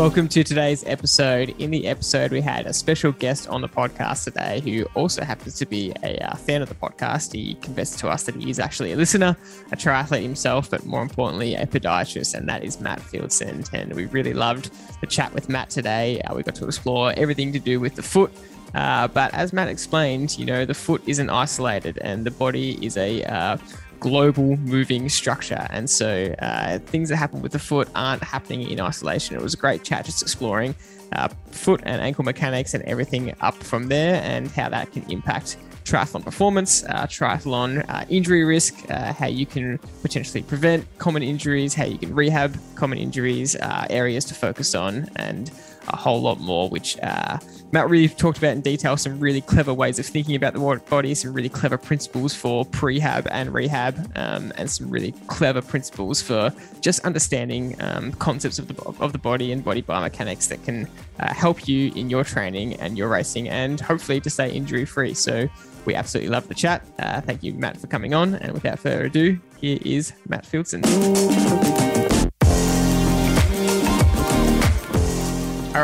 Welcome 0.00 0.28
to 0.28 0.42
today's 0.42 0.82
episode. 0.86 1.54
In 1.58 1.70
the 1.70 1.86
episode, 1.86 2.32
we 2.32 2.40
had 2.40 2.64
a 2.64 2.72
special 2.72 3.12
guest 3.12 3.46
on 3.48 3.60
the 3.60 3.68
podcast 3.68 4.24
today 4.24 4.60
who 4.60 4.84
also 4.94 5.22
happens 5.22 5.58
to 5.58 5.66
be 5.66 5.92
a 6.02 6.16
uh, 6.26 6.36
fan 6.36 6.62
of 6.62 6.70
the 6.70 6.74
podcast. 6.74 7.34
He 7.34 7.56
confessed 7.56 7.98
to 7.98 8.08
us 8.08 8.22
that 8.22 8.34
he 8.34 8.48
is 8.48 8.58
actually 8.58 8.92
a 8.92 8.96
listener, 8.96 9.36
a 9.72 9.76
triathlete 9.76 10.22
himself, 10.22 10.70
but 10.70 10.86
more 10.86 11.02
importantly, 11.02 11.54
a 11.54 11.66
podiatrist, 11.66 12.34
and 12.34 12.48
that 12.48 12.64
is 12.64 12.80
Matt 12.80 13.00
Fieldson. 13.00 13.70
And 13.74 13.92
we 13.92 14.06
really 14.06 14.32
loved 14.32 14.70
the 15.02 15.06
chat 15.06 15.34
with 15.34 15.50
Matt 15.50 15.68
today. 15.68 16.22
Uh, 16.22 16.34
we 16.34 16.44
got 16.44 16.54
to 16.54 16.64
explore 16.64 17.12
everything 17.18 17.52
to 17.52 17.58
do 17.58 17.78
with 17.78 17.94
the 17.94 18.02
foot. 18.02 18.32
Uh, 18.74 19.06
but 19.06 19.34
as 19.34 19.52
Matt 19.52 19.68
explained, 19.68 20.38
you 20.38 20.46
know, 20.46 20.64
the 20.64 20.72
foot 20.72 21.02
isn't 21.06 21.28
isolated 21.28 21.98
and 21.98 22.24
the 22.24 22.30
body 22.30 22.78
is 22.82 22.96
a 22.96 23.22
uh, 23.24 23.58
global 24.00 24.56
moving 24.56 25.08
structure. 25.08 25.66
And 25.70 25.88
so 25.88 26.34
uh, 26.40 26.78
things 26.78 27.10
that 27.10 27.16
happen 27.16 27.42
with 27.42 27.52
the 27.52 27.58
foot 27.58 27.88
aren't 27.94 28.24
happening 28.24 28.68
in 28.68 28.80
isolation. 28.80 29.36
It 29.36 29.42
was 29.42 29.54
a 29.54 29.58
great 29.58 29.84
chat 29.84 30.06
just 30.06 30.22
exploring 30.22 30.74
uh, 31.12 31.28
foot 31.50 31.80
and 31.84 32.00
ankle 32.00 32.24
mechanics 32.24 32.74
and 32.74 32.82
everything 32.84 33.34
up 33.40 33.54
from 33.54 33.88
there 33.88 34.20
and 34.22 34.50
how 34.50 34.68
that 34.68 34.92
can 34.92 35.02
impact 35.10 35.56
triathlon 35.84 36.22
performance, 36.24 36.84
uh, 36.84 37.06
triathlon 37.06 37.84
uh, 37.88 38.04
injury 38.08 38.44
risk, 38.44 38.74
uh, 38.90 39.12
how 39.12 39.26
you 39.26 39.46
can 39.46 39.78
potentially 40.02 40.42
prevent 40.42 40.86
common 40.98 41.22
injuries, 41.22 41.74
how 41.74 41.84
you 41.84 41.98
can 41.98 42.14
rehab 42.14 42.56
common 42.74 42.98
injuries, 42.98 43.56
uh, 43.56 43.86
areas 43.90 44.24
to 44.26 44.34
focus 44.34 44.74
on, 44.74 45.08
and 45.16 45.50
a 45.88 45.96
whole 45.96 46.20
lot 46.20 46.38
more, 46.38 46.68
which 46.68 46.98
uh, 47.02 47.38
Matt 47.72 47.88
really 47.88 48.08
talked 48.08 48.38
about 48.38 48.52
in 48.52 48.60
detail 48.60 48.96
some 48.96 49.20
really 49.20 49.40
clever 49.40 49.72
ways 49.72 49.98
of 49.98 50.06
thinking 50.06 50.34
about 50.34 50.54
the 50.54 50.80
body, 50.88 51.14
some 51.14 51.32
really 51.32 51.48
clever 51.48 51.78
principles 51.78 52.34
for 52.34 52.64
prehab 52.66 53.28
and 53.30 53.54
rehab, 53.54 54.10
um, 54.16 54.52
and 54.56 54.70
some 54.70 54.90
really 54.90 55.12
clever 55.28 55.62
principles 55.62 56.20
for 56.20 56.52
just 56.80 57.04
understanding 57.04 57.76
um, 57.80 58.12
concepts 58.12 58.58
of 58.58 58.68
the, 58.68 58.82
of 59.00 59.12
the 59.12 59.18
body 59.18 59.52
and 59.52 59.64
body 59.64 59.82
biomechanics 59.82 60.48
that 60.48 60.62
can 60.64 60.88
uh, 61.20 61.32
help 61.32 61.68
you 61.68 61.92
in 61.94 62.10
your 62.10 62.24
training 62.24 62.74
and 62.74 62.98
your 62.98 63.08
racing 63.08 63.48
and 63.48 63.80
hopefully 63.80 64.20
to 64.20 64.30
stay 64.30 64.50
injury 64.50 64.84
free. 64.84 65.14
So 65.14 65.48
we 65.84 65.94
absolutely 65.94 66.30
love 66.30 66.48
the 66.48 66.54
chat. 66.54 66.84
Uh, 66.98 67.20
thank 67.20 67.42
you, 67.42 67.54
Matt, 67.54 67.76
for 67.76 67.86
coming 67.86 68.14
on. 68.14 68.34
And 68.34 68.52
without 68.52 68.78
further 68.78 69.04
ado, 69.04 69.38
here 69.60 69.78
is 69.82 70.12
Matt 70.28 70.44
Fieldson. 70.44 72.19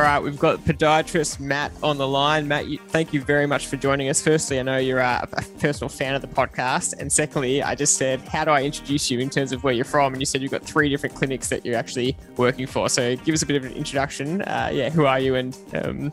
Right, 0.07 0.23
we've 0.23 0.39
got 0.39 0.59
podiatrist 0.61 1.41
Matt 1.41 1.73
on 1.83 1.99
the 1.99 2.07
line. 2.07 2.47
Matt, 2.47 2.69
you, 2.69 2.79
thank 2.89 3.13
you 3.13 3.21
very 3.21 3.47
much 3.47 3.67
for 3.67 3.77
joining 3.77 4.09
us. 4.09 4.23
Firstly, 4.23 4.61
I 4.61 4.63
know 4.63 4.77
you're 4.77 5.01
a, 5.01 5.29
a, 5.33 5.43
personal 5.59 5.89
fan 5.89 6.15
of 6.15 6.23
the 6.23 6.29
podcast. 6.29 6.95
And 7.01 7.13
secondly, 7.13 7.63
I 7.63 7.75
just 7.75 7.97
said, 7.97 8.21
how 8.21 8.45
do 8.45 8.51
I 8.51 8.63
introduce 8.63 9.11
you 9.11 9.19
in 9.19 9.31
terms 9.31 9.53
of 9.53 9.65
where 9.65 9.73
you're 9.73 9.85
from? 9.85 10.13
And 10.13 10.23
you 10.23 10.27
said 10.27 10.43
you've 10.43 10.51
got 10.51 10.63
three 10.63 10.89
different 10.89 11.15
clinics 11.15 11.49
that 11.49 11.65
you're 11.65 11.77
actually 11.77 12.17
working 12.37 12.67
for. 12.67 12.89
So 12.89 13.17
give 13.17 13.35
us 13.35 13.43
a 13.43 13.47
bit 13.47 13.57
of 13.57 13.65
an 13.65 13.73
introduction. 13.73 14.43
Uh, 14.43 14.71
yeah, 14.73 14.91
who 14.91 15.07
are 15.07 15.19
you 15.19 15.35
and 15.35 15.57
um, 15.75 16.11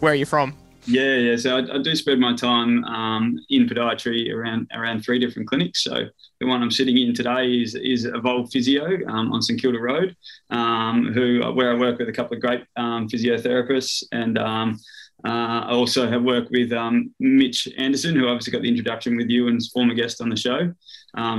where 0.00 0.12
are 0.12 0.16
you 0.16 0.26
from? 0.26 0.56
Yeah, 0.86 1.16
yeah. 1.16 1.36
So 1.36 1.56
I, 1.56 1.74
I 1.74 1.78
do 1.82 1.96
spend 1.96 2.20
my 2.20 2.34
time 2.34 2.84
um, 2.84 3.44
in 3.50 3.68
podiatry 3.68 4.32
around 4.32 4.70
around 4.72 5.00
three 5.00 5.18
different 5.18 5.48
clinics. 5.48 5.82
So 5.82 6.06
the 6.40 6.46
one 6.46 6.62
I'm 6.62 6.70
sitting 6.70 6.96
in 6.96 7.12
today 7.12 7.60
is 7.60 7.74
is 7.74 8.04
Evolve 8.04 8.50
Physio 8.52 8.84
um, 9.08 9.32
on 9.32 9.42
St 9.42 9.60
Kilda 9.60 9.80
Road, 9.80 10.16
um, 10.50 11.12
who 11.12 11.40
where 11.54 11.72
I 11.72 11.76
work 11.76 11.98
with 11.98 12.08
a 12.08 12.12
couple 12.12 12.36
of 12.36 12.42
great 12.42 12.64
um, 12.76 13.08
physiotherapists, 13.08 14.04
and 14.12 14.38
um, 14.38 14.78
uh, 15.24 15.64
I 15.66 15.72
also 15.72 16.08
have 16.08 16.22
worked 16.22 16.52
with 16.52 16.72
um, 16.72 17.12
Mitch 17.18 17.68
Anderson, 17.78 18.14
who 18.14 18.28
obviously 18.28 18.52
got 18.52 18.62
the 18.62 18.68
introduction 18.68 19.16
with 19.16 19.28
you 19.28 19.48
and 19.48 19.58
is 19.58 19.70
former 19.70 19.94
guest 19.94 20.20
on 20.20 20.28
the 20.28 20.36
show. 20.36 20.72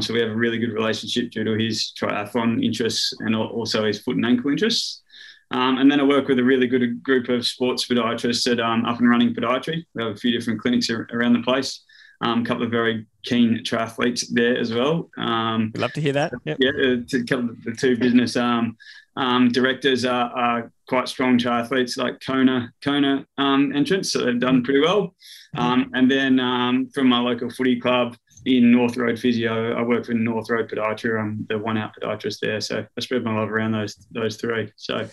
so 0.01 0.13
we 0.13 0.19
have 0.19 0.31
a 0.31 0.35
really 0.35 0.57
good 0.57 0.73
relationship 0.73 1.31
due 1.31 1.45
to 1.45 1.53
his 1.53 1.94
triathlon 1.97 2.61
interests 2.61 3.13
and 3.19 3.33
also 3.33 3.85
his 3.85 4.01
foot 4.01 4.17
and 4.17 4.25
ankle 4.25 4.51
interests. 4.51 5.03
Um, 5.51 5.77
and 5.77 5.89
then 5.89 5.99
I 5.99 6.03
work 6.03 6.27
with 6.27 6.39
a 6.39 6.43
really 6.43 6.67
good 6.67 7.01
group 7.01 7.29
of 7.29 7.45
sports 7.45 7.87
podiatrists 7.87 8.51
at 8.51 8.59
um, 8.59 8.85
Up 8.85 8.99
and 8.99 9.09
Running 9.09 9.33
Podiatry. 9.33 9.85
We 9.93 10.03
have 10.03 10.11
a 10.11 10.15
few 10.15 10.37
different 10.37 10.61
clinics 10.61 10.89
around 10.89 11.33
the 11.33 11.41
place. 11.41 11.83
Um, 12.19 12.41
a 12.41 12.45
couple 12.45 12.63
of 12.63 12.71
very 12.71 13.05
keen 13.23 13.63
triathletes 13.63 14.25
there 14.31 14.57
as 14.57 14.73
well. 14.73 15.09
Um, 15.17 15.71
Love 15.75 15.93
to 15.93 16.01
hear 16.01 16.13
that. 16.13 16.33
Yep. 16.45 16.57
Yeah, 16.59 16.71
a 16.71 17.23
couple 17.23 17.51
of 17.51 17.63
the 17.63 17.73
two 17.73 17.95
business 17.95 18.35
um, 18.35 18.75
um, 19.15 19.49
directors 19.49 20.03
are, 20.03 20.31
are, 20.31 20.71
quite 20.87 21.09
strong 21.09 21.37
triathletes, 21.37 21.97
like 21.97 22.17
Kona 22.25 22.71
Kona 22.81 23.25
entrants, 23.37 24.13
so 24.13 24.23
they've 24.23 24.39
done 24.39 24.63
pretty 24.63 24.79
well. 24.79 25.13
Mm-hmm. 25.57 25.93
and 25.93 26.09
then 26.09 26.89
from 26.93 27.07
my 27.09 27.19
local 27.19 27.49
footy 27.49 27.77
club, 27.77 28.15
in 28.47 28.71
North 28.71 28.95
Road 28.95 29.19
Physio. 29.19 29.73
I 29.73 29.81
work 29.81 30.05
for 30.05 30.13
North 30.13 30.49
Road 30.49 30.69
Podiatry. 30.69 31.19
I'm 31.19 31.45
the 31.49 31.57
one 31.57 31.77
out 31.77 31.91
podiatrist 31.95 32.39
there. 32.39 32.61
So 32.61 32.85
I 32.97 33.01
spread 33.01 33.23
my 33.23 33.37
love 33.37 33.51
around 33.51 33.73
those 33.73 33.95
those 34.11 34.37
three. 34.37 34.71
So 34.77 35.07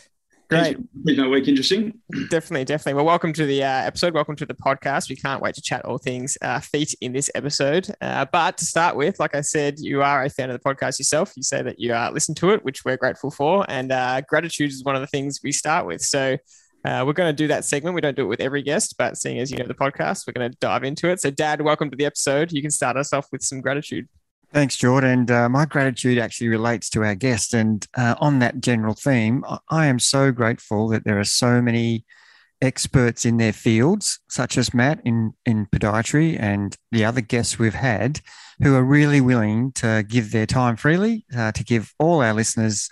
Great. 0.54 0.78
Make 1.02 1.18
my 1.18 1.28
week 1.28 1.48
interesting. 1.48 1.98
Definitely, 2.30 2.64
definitely. 2.64 2.94
Well, 2.94 3.04
welcome 3.04 3.32
to 3.32 3.44
the 3.44 3.64
uh, 3.64 3.68
episode. 3.68 4.14
Welcome 4.14 4.36
to 4.36 4.46
the 4.46 4.54
podcast. 4.54 5.08
We 5.08 5.16
can't 5.16 5.42
wait 5.42 5.54
to 5.56 5.62
chat 5.62 5.84
all 5.84 5.98
things 5.98 6.38
uh, 6.42 6.60
feet 6.60 6.94
in 7.00 7.12
this 7.12 7.30
episode. 7.34 7.88
Uh, 8.00 8.24
but 8.30 8.56
to 8.58 8.64
start 8.64 8.96
with, 8.96 9.18
like 9.18 9.34
I 9.34 9.40
said, 9.40 9.78
you 9.78 10.02
are 10.02 10.24
a 10.24 10.30
fan 10.30 10.50
of 10.50 10.60
the 10.60 10.64
podcast 10.64 10.98
yourself. 10.98 11.32
You 11.36 11.42
say 11.42 11.62
that 11.62 11.80
you 11.80 11.92
uh, 11.92 12.10
listen 12.12 12.34
to 12.36 12.50
it, 12.50 12.64
which 12.64 12.84
we're 12.84 12.96
grateful 12.96 13.30
for. 13.30 13.66
And 13.68 13.90
uh, 13.90 14.20
gratitude 14.22 14.70
is 14.70 14.84
one 14.84 14.94
of 14.94 15.00
the 15.00 15.08
things 15.08 15.40
we 15.42 15.52
start 15.52 15.86
with. 15.86 16.02
So 16.02 16.38
uh, 16.84 17.02
we're 17.06 17.14
going 17.14 17.34
to 17.34 17.36
do 17.36 17.48
that 17.48 17.64
segment. 17.64 17.94
We 17.94 18.00
don't 18.00 18.16
do 18.16 18.22
it 18.22 18.28
with 18.28 18.40
every 18.40 18.62
guest, 18.62 18.96
but 18.98 19.16
seeing 19.16 19.38
as 19.38 19.50
you 19.50 19.56
know 19.58 19.66
the 19.66 19.74
podcast, 19.74 20.26
we're 20.26 20.34
going 20.34 20.50
to 20.50 20.56
dive 20.60 20.84
into 20.84 21.08
it. 21.08 21.20
So, 21.20 21.30
Dad, 21.30 21.62
welcome 21.62 21.90
to 21.90 21.96
the 21.96 22.04
episode. 22.04 22.52
You 22.52 22.62
can 22.62 22.70
start 22.70 22.96
us 22.96 23.12
off 23.12 23.28
with 23.32 23.42
some 23.42 23.60
gratitude. 23.60 24.06
Thanks, 24.54 24.76
Jordan. 24.76 25.10
And 25.10 25.30
uh, 25.32 25.48
my 25.48 25.66
gratitude 25.66 26.16
actually 26.16 26.46
relates 26.46 26.88
to 26.90 27.02
our 27.02 27.16
guest. 27.16 27.54
And 27.54 27.84
uh, 27.96 28.14
on 28.20 28.38
that 28.38 28.60
general 28.60 28.94
theme, 28.94 29.44
I 29.68 29.86
am 29.86 29.98
so 29.98 30.30
grateful 30.30 30.86
that 30.90 31.02
there 31.04 31.18
are 31.18 31.24
so 31.24 31.60
many 31.60 32.04
experts 32.62 33.24
in 33.24 33.38
their 33.38 33.52
fields, 33.52 34.20
such 34.28 34.56
as 34.56 34.72
Matt 34.72 35.00
in, 35.04 35.32
in 35.44 35.66
podiatry 35.66 36.40
and 36.40 36.76
the 36.92 37.04
other 37.04 37.20
guests 37.20 37.58
we've 37.58 37.74
had, 37.74 38.20
who 38.62 38.76
are 38.76 38.84
really 38.84 39.20
willing 39.20 39.72
to 39.72 40.04
give 40.08 40.30
their 40.30 40.46
time 40.46 40.76
freely 40.76 41.26
uh, 41.36 41.50
to 41.50 41.64
give 41.64 41.92
all 41.98 42.22
our 42.22 42.32
listeners 42.32 42.88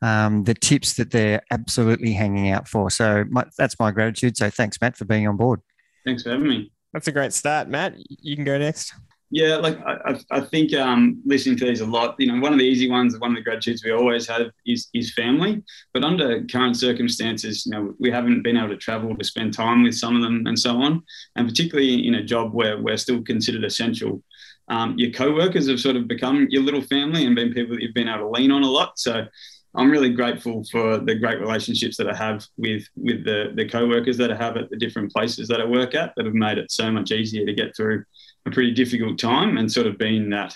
um, 0.00 0.44
the 0.44 0.54
tips 0.54 0.94
that 0.94 1.10
they're 1.10 1.42
absolutely 1.50 2.14
hanging 2.14 2.50
out 2.50 2.66
for. 2.68 2.90
So 2.90 3.26
my, 3.28 3.44
that's 3.58 3.78
my 3.78 3.90
gratitude. 3.90 4.38
So 4.38 4.48
thanks, 4.48 4.78
Matt, 4.80 4.96
for 4.96 5.04
being 5.04 5.28
on 5.28 5.36
board. 5.36 5.60
Thanks 6.06 6.22
for 6.22 6.30
having 6.30 6.48
me. 6.48 6.72
That's 6.94 7.06
a 7.06 7.12
great 7.12 7.34
start, 7.34 7.68
Matt. 7.68 7.96
You 7.98 8.34
can 8.34 8.46
go 8.46 8.56
next. 8.56 8.94
Yeah, 9.34 9.56
like 9.56 9.78
I, 9.86 10.20
I 10.30 10.40
think 10.40 10.74
um, 10.74 11.22
listening 11.24 11.56
to 11.56 11.64
these 11.64 11.80
a 11.80 11.86
lot, 11.86 12.16
you 12.18 12.26
know, 12.26 12.38
one 12.38 12.52
of 12.52 12.58
the 12.58 12.66
easy 12.66 12.90
ones, 12.90 13.18
one 13.18 13.30
of 13.30 13.36
the 13.36 13.42
gratitudes 13.42 13.82
we 13.82 13.90
always 13.90 14.26
have 14.26 14.50
is 14.66 14.88
is 14.92 15.14
family. 15.14 15.62
But 15.94 16.04
under 16.04 16.44
current 16.44 16.76
circumstances, 16.76 17.64
you 17.64 17.72
know, 17.72 17.94
we 17.98 18.10
haven't 18.10 18.42
been 18.42 18.58
able 18.58 18.68
to 18.68 18.76
travel 18.76 19.16
to 19.16 19.24
spend 19.24 19.54
time 19.54 19.84
with 19.84 19.94
some 19.94 20.16
of 20.16 20.22
them 20.22 20.46
and 20.46 20.58
so 20.58 20.76
on. 20.82 21.02
And 21.34 21.48
particularly 21.48 22.06
in 22.06 22.16
a 22.16 22.22
job 22.22 22.52
where 22.52 22.76
we're 22.82 22.98
still 22.98 23.22
considered 23.22 23.64
essential, 23.64 24.22
um, 24.68 24.98
your 24.98 25.10
co-workers 25.12 25.66
have 25.70 25.80
sort 25.80 25.96
of 25.96 26.06
become 26.08 26.46
your 26.50 26.62
little 26.62 26.82
family 26.82 27.24
and 27.24 27.34
been 27.34 27.54
people 27.54 27.74
that 27.74 27.82
you've 27.82 27.94
been 27.94 28.08
able 28.08 28.30
to 28.30 28.38
lean 28.38 28.50
on 28.52 28.62
a 28.64 28.70
lot. 28.70 28.98
So 28.98 29.24
I'm 29.74 29.90
really 29.90 30.10
grateful 30.10 30.62
for 30.70 30.98
the 30.98 31.14
great 31.14 31.40
relationships 31.40 31.96
that 31.96 32.06
I 32.08 32.14
have 32.14 32.44
with 32.58 32.84
with 32.96 33.24
the 33.24 33.52
the 33.54 33.66
co-workers 33.66 34.18
that 34.18 34.30
I 34.30 34.36
have 34.36 34.58
at 34.58 34.68
the 34.68 34.76
different 34.76 35.10
places 35.10 35.48
that 35.48 35.62
I 35.62 35.64
work 35.64 35.94
at 35.94 36.12
that 36.16 36.26
have 36.26 36.34
made 36.34 36.58
it 36.58 36.70
so 36.70 36.90
much 36.92 37.10
easier 37.12 37.46
to 37.46 37.54
get 37.54 37.74
through 37.74 38.04
a 38.46 38.50
pretty 38.50 38.72
difficult 38.72 39.18
time 39.18 39.56
and 39.58 39.70
sort 39.70 39.86
of 39.86 39.98
being 39.98 40.30
that 40.30 40.54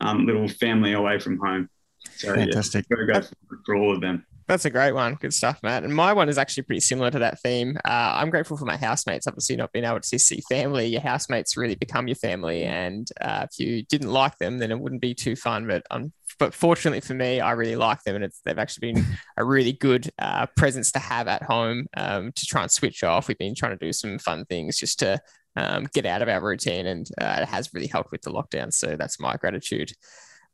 um, 0.00 0.26
little 0.26 0.48
family 0.48 0.92
away 0.92 1.18
from 1.18 1.38
home. 1.38 1.68
So, 2.16 2.34
Fantastic. 2.34 2.86
Yeah, 2.90 2.96
very 2.96 3.06
grateful 3.06 3.36
for 3.64 3.76
all 3.76 3.94
of 3.94 4.00
them. 4.00 4.24
That's 4.48 4.64
a 4.64 4.70
great 4.70 4.92
one. 4.92 5.14
Good 5.16 5.34
stuff, 5.34 5.60
Matt. 5.62 5.84
And 5.84 5.94
my 5.94 6.14
one 6.14 6.30
is 6.30 6.38
actually 6.38 6.62
pretty 6.62 6.80
similar 6.80 7.10
to 7.10 7.18
that 7.18 7.38
theme. 7.40 7.76
Uh, 7.84 8.14
I'm 8.16 8.30
grateful 8.30 8.56
for 8.56 8.64
my 8.64 8.78
housemates. 8.78 9.26
Obviously, 9.26 9.56
not 9.56 9.72
being 9.72 9.84
able 9.84 10.00
to 10.00 10.18
see 10.18 10.40
family, 10.48 10.86
your 10.86 11.02
housemates 11.02 11.54
really 11.58 11.74
become 11.74 12.08
your 12.08 12.14
family. 12.14 12.64
And 12.64 13.06
uh, 13.20 13.46
if 13.50 13.58
you 13.58 13.82
didn't 13.82 14.10
like 14.10 14.38
them, 14.38 14.56
then 14.56 14.70
it 14.70 14.80
wouldn't 14.80 15.02
be 15.02 15.14
too 15.14 15.36
fun. 15.36 15.66
But 15.66 15.82
um, 15.90 16.14
but 16.38 16.54
fortunately 16.54 17.00
for 17.00 17.12
me, 17.12 17.40
I 17.40 17.52
really 17.52 17.76
like 17.76 18.02
them, 18.04 18.14
and 18.14 18.24
it's 18.24 18.40
they've 18.42 18.58
actually 18.58 18.92
been 18.92 19.04
a 19.36 19.44
really 19.44 19.72
good 19.72 20.08
uh, 20.18 20.46
presence 20.56 20.92
to 20.92 20.98
have 20.98 21.28
at 21.28 21.42
home 21.42 21.86
um, 21.94 22.32
to 22.32 22.46
try 22.46 22.62
and 22.62 22.70
switch 22.70 23.04
off. 23.04 23.28
We've 23.28 23.36
been 23.36 23.54
trying 23.54 23.76
to 23.78 23.84
do 23.84 23.92
some 23.92 24.18
fun 24.18 24.46
things 24.46 24.78
just 24.78 24.98
to 25.00 25.20
um, 25.58 25.86
get 25.92 26.06
out 26.06 26.22
of 26.22 26.28
our 26.28 26.40
routine, 26.40 26.86
and 26.86 27.08
uh, 27.20 27.40
it 27.42 27.48
has 27.48 27.72
really 27.74 27.88
helped 27.88 28.12
with 28.12 28.22
the 28.22 28.30
lockdown. 28.30 28.72
So 28.72 28.96
that's 28.96 29.18
my 29.18 29.36
gratitude. 29.36 29.92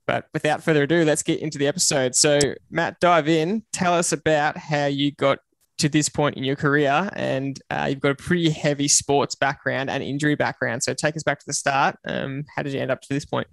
But 0.06 0.26
without 0.32 0.62
further 0.62 0.82
ado, 0.82 1.04
let's 1.04 1.22
get 1.22 1.40
into 1.40 1.58
the 1.58 1.66
episode. 1.66 2.14
So, 2.14 2.38
Matt, 2.70 3.00
dive 3.00 3.28
in. 3.28 3.62
Tell 3.72 3.94
us 3.94 4.12
about 4.12 4.56
how 4.56 4.86
you 4.86 5.12
got 5.12 5.38
to 5.78 5.88
this 5.88 6.08
point 6.08 6.36
in 6.36 6.44
your 6.44 6.56
career, 6.56 7.10
and 7.14 7.58
uh, 7.70 7.86
you've 7.88 8.00
got 8.00 8.12
a 8.12 8.14
pretty 8.14 8.50
heavy 8.50 8.88
sports 8.88 9.34
background 9.34 9.90
and 9.90 10.02
injury 10.02 10.34
background. 10.34 10.82
So, 10.82 10.94
take 10.94 11.16
us 11.16 11.22
back 11.22 11.38
to 11.38 11.46
the 11.46 11.54
start. 11.54 11.96
Um, 12.06 12.44
how 12.54 12.62
did 12.62 12.72
you 12.72 12.80
end 12.80 12.90
up 12.90 13.00
to 13.02 13.08
this 13.14 13.24
point? 13.24 13.46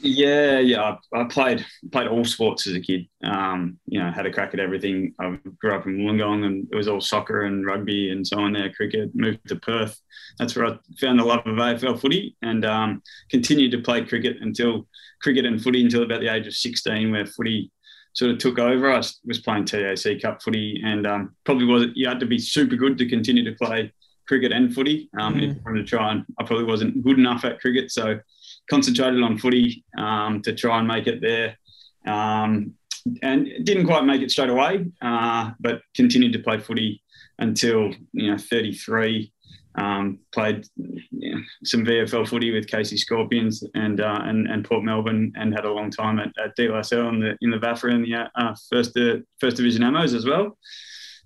Yeah, 0.00 0.58
yeah. 0.58 0.96
I, 1.14 1.20
I, 1.20 1.24
played 1.24 1.64
played 1.92 2.08
all 2.08 2.24
sports 2.24 2.66
as 2.66 2.74
a 2.74 2.80
kid. 2.80 3.06
Um, 3.24 3.78
you 3.86 4.00
know, 4.00 4.10
had 4.10 4.26
a 4.26 4.32
crack 4.32 4.54
at 4.54 4.60
everything. 4.60 5.14
I 5.20 5.38
grew 5.58 5.74
up 5.74 5.86
in 5.86 5.98
Wollongong, 5.98 6.44
and 6.44 6.68
it 6.70 6.76
was 6.76 6.88
all 6.88 7.00
soccer 7.00 7.42
and 7.42 7.64
rugby 7.64 8.10
and 8.10 8.26
so 8.26 8.38
on. 8.38 8.52
There, 8.52 8.72
cricket. 8.72 9.14
Moved 9.14 9.48
to 9.48 9.56
Perth. 9.56 9.98
That's 10.38 10.54
where 10.56 10.66
I 10.66 10.78
found 11.00 11.18
the 11.18 11.24
love 11.24 11.46
of 11.46 11.56
AFL 11.56 12.00
footy, 12.00 12.36
and 12.42 12.64
um, 12.64 13.02
continued 13.30 13.72
to 13.72 13.78
play 13.78 14.04
cricket 14.04 14.36
until 14.40 14.86
cricket 15.22 15.46
and 15.46 15.62
footy 15.62 15.82
until 15.82 16.02
about 16.02 16.20
the 16.20 16.32
age 16.32 16.46
of 16.46 16.54
sixteen, 16.54 17.10
where 17.10 17.26
footy 17.26 17.70
sort 18.14 18.30
of 18.32 18.38
took 18.38 18.58
over. 18.58 18.92
I 18.92 19.02
was 19.24 19.38
playing 19.44 19.64
TAC 19.64 20.20
Cup 20.22 20.42
footy, 20.42 20.80
and 20.84 21.06
um, 21.06 21.36
probably 21.44 21.66
was 21.66 21.86
you 21.94 22.08
had 22.08 22.20
to 22.20 22.26
be 22.26 22.38
super 22.38 22.76
good 22.76 22.98
to 22.98 23.08
continue 23.08 23.44
to 23.44 23.56
play 23.56 23.92
cricket 24.26 24.52
and 24.52 24.74
footy. 24.74 25.08
Um, 25.18 25.34
mm. 25.34 25.50
If 25.50 25.56
I 25.56 25.70
wanted 25.70 25.80
to 25.80 25.86
try, 25.86 26.12
and 26.12 26.24
I 26.38 26.44
probably 26.44 26.66
wasn't 26.66 27.02
good 27.02 27.18
enough 27.18 27.44
at 27.44 27.60
cricket, 27.60 27.90
so 27.90 28.20
concentrated 28.70 29.22
on 29.22 29.38
footy 29.38 29.84
um, 29.96 30.42
to 30.42 30.54
try 30.54 30.78
and 30.78 30.88
make 30.88 31.06
it 31.06 31.20
there. 31.20 31.58
Um, 32.06 32.74
and 33.22 33.48
didn't 33.64 33.86
quite 33.86 34.04
make 34.04 34.22
it 34.22 34.30
straight 34.30 34.50
away, 34.50 34.86
uh, 35.02 35.50
but 35.60 35.80
continued 35.94 36.32
to 36.34 36.38
play 36.40 36.58
footy 36.58 37.02
until 37.38 37.92
you 38.12 38.30
know 38.30 38.38
33. 38.38 39.32
Um, 39.74 40.18
played 40.32 40.66
you 40.76 41.36
know, 41.36 41.40
some 41.62 41.84
VFL 41.84 42.28
footy 42.28 42.50
with 42.50 42.66
Casey 42.66 42.96
Scorpions 42.96 43.62
and, 43.74 44.00
uh, 44.00 44.20
and 44.24 44.48
and 44.48 44.64
Port 44.64 44.82
Melbourne, 44.82 45.32
and 45.36 45.54
had 45.54 45.64
a 45.64 45.72
long 45.72 45.90
time 45.90 46.18
at, 46.18 46.32
at 46.42 46.56
DLSL 46.56 47.08
in 47.10 47.20
the 47.20 47.36
in 47.40 47.50
the 47.50 47.58
VAFA 47.58 47.94
and 47.94 48.04
the 48.04 48.28
uh, 48.34 48.54
first 48.70 48.96
uh, 48.96 49.16
first 49.40 49.56
division 49.56 49.84
Amos 49.84 50.14
as 50.14 50.26
well. 50.26 50.58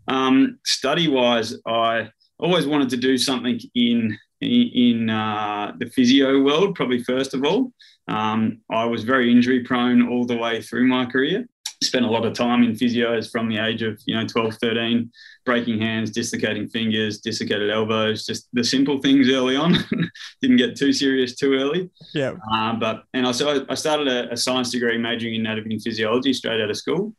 Um, 0.09 0.59
study 0.67 1.09
wise, 1.09 1.57
I 1.67 2.11
always 2.39 2.67
wanted 2.67 2.91
to 2.91 2.97
do 2.97 3.17
something 3.17 3.59
in 3.75 4.19
in 4.43 5.11
uh, 5.11 5.73
the 5.79 5.87
physio 5.87 6.41
world, 6.43 6.75
probably 6.75 7.03
first 7.03 7.35
of 7.35 7.45
all. 7.45 7.73
Um, 8.09 8.61
I 8.71 8.85
was 8.85 9.05
very 9.05 9.31
injury 9.31 9.61
prone 9.63 10.09
all 10.09 10.27
the 10.27 10.37
way 10.37 10.61
through 10.61 10.87
my 10.87 11.07
career. 11.07 11.49
Spent 11.83 12.05
a 12.05 12.11
lot 12.11 12.25
of 12.25 12.33
time 12.33 12.63
in 12.63 12.73
physios 12.73 13.31
from 13.31 13.49
the 13.49 13.59
age 13.59 13.83
of 13.83 14.01
you 14.07 14.15
know 14.15 14.27
12, 14.27 14.55
13, 14.61 15.11
breaking 15.45 15.81
hands, 15.81 16.11
dislocating 16.11 16.69
fingers, 16.69 17.19
dislocated 17.19 17.71
elbows, 17.71 18.25
just 18.25 18.49
the 18.53 18.63
simple 18.63 19.01
things 19.01 19.29
early 19.29 19.57
on. 19.57 19.75
Didn't 20.43 20.59
get 20.59 20.77
too 20.77 20.93
serious 20.93 21.35
too 21.35 21.55
early. 21.55 21.91
Yeah. 22.15 22.35
Uh, 22.53 22.75
but 22.75 23.05
and 23.15 23.27
I 23.27 23.33
so 23.33 23.65
I 23.69 23.75
started 23.75 24.09
a, 24.09 24.33
a 24.33 24.37
science 24.37 24.71
degree 24.71 24.99
majoring 24.99 25.35
in 25.35 25.41
anatomy 25.41 25.75
and 25.75 25.83
physiology 25.83 26.33
straight 26.33 26.61
out 26.61 26.71
of 26.71 26.77
school. 26.77 27.15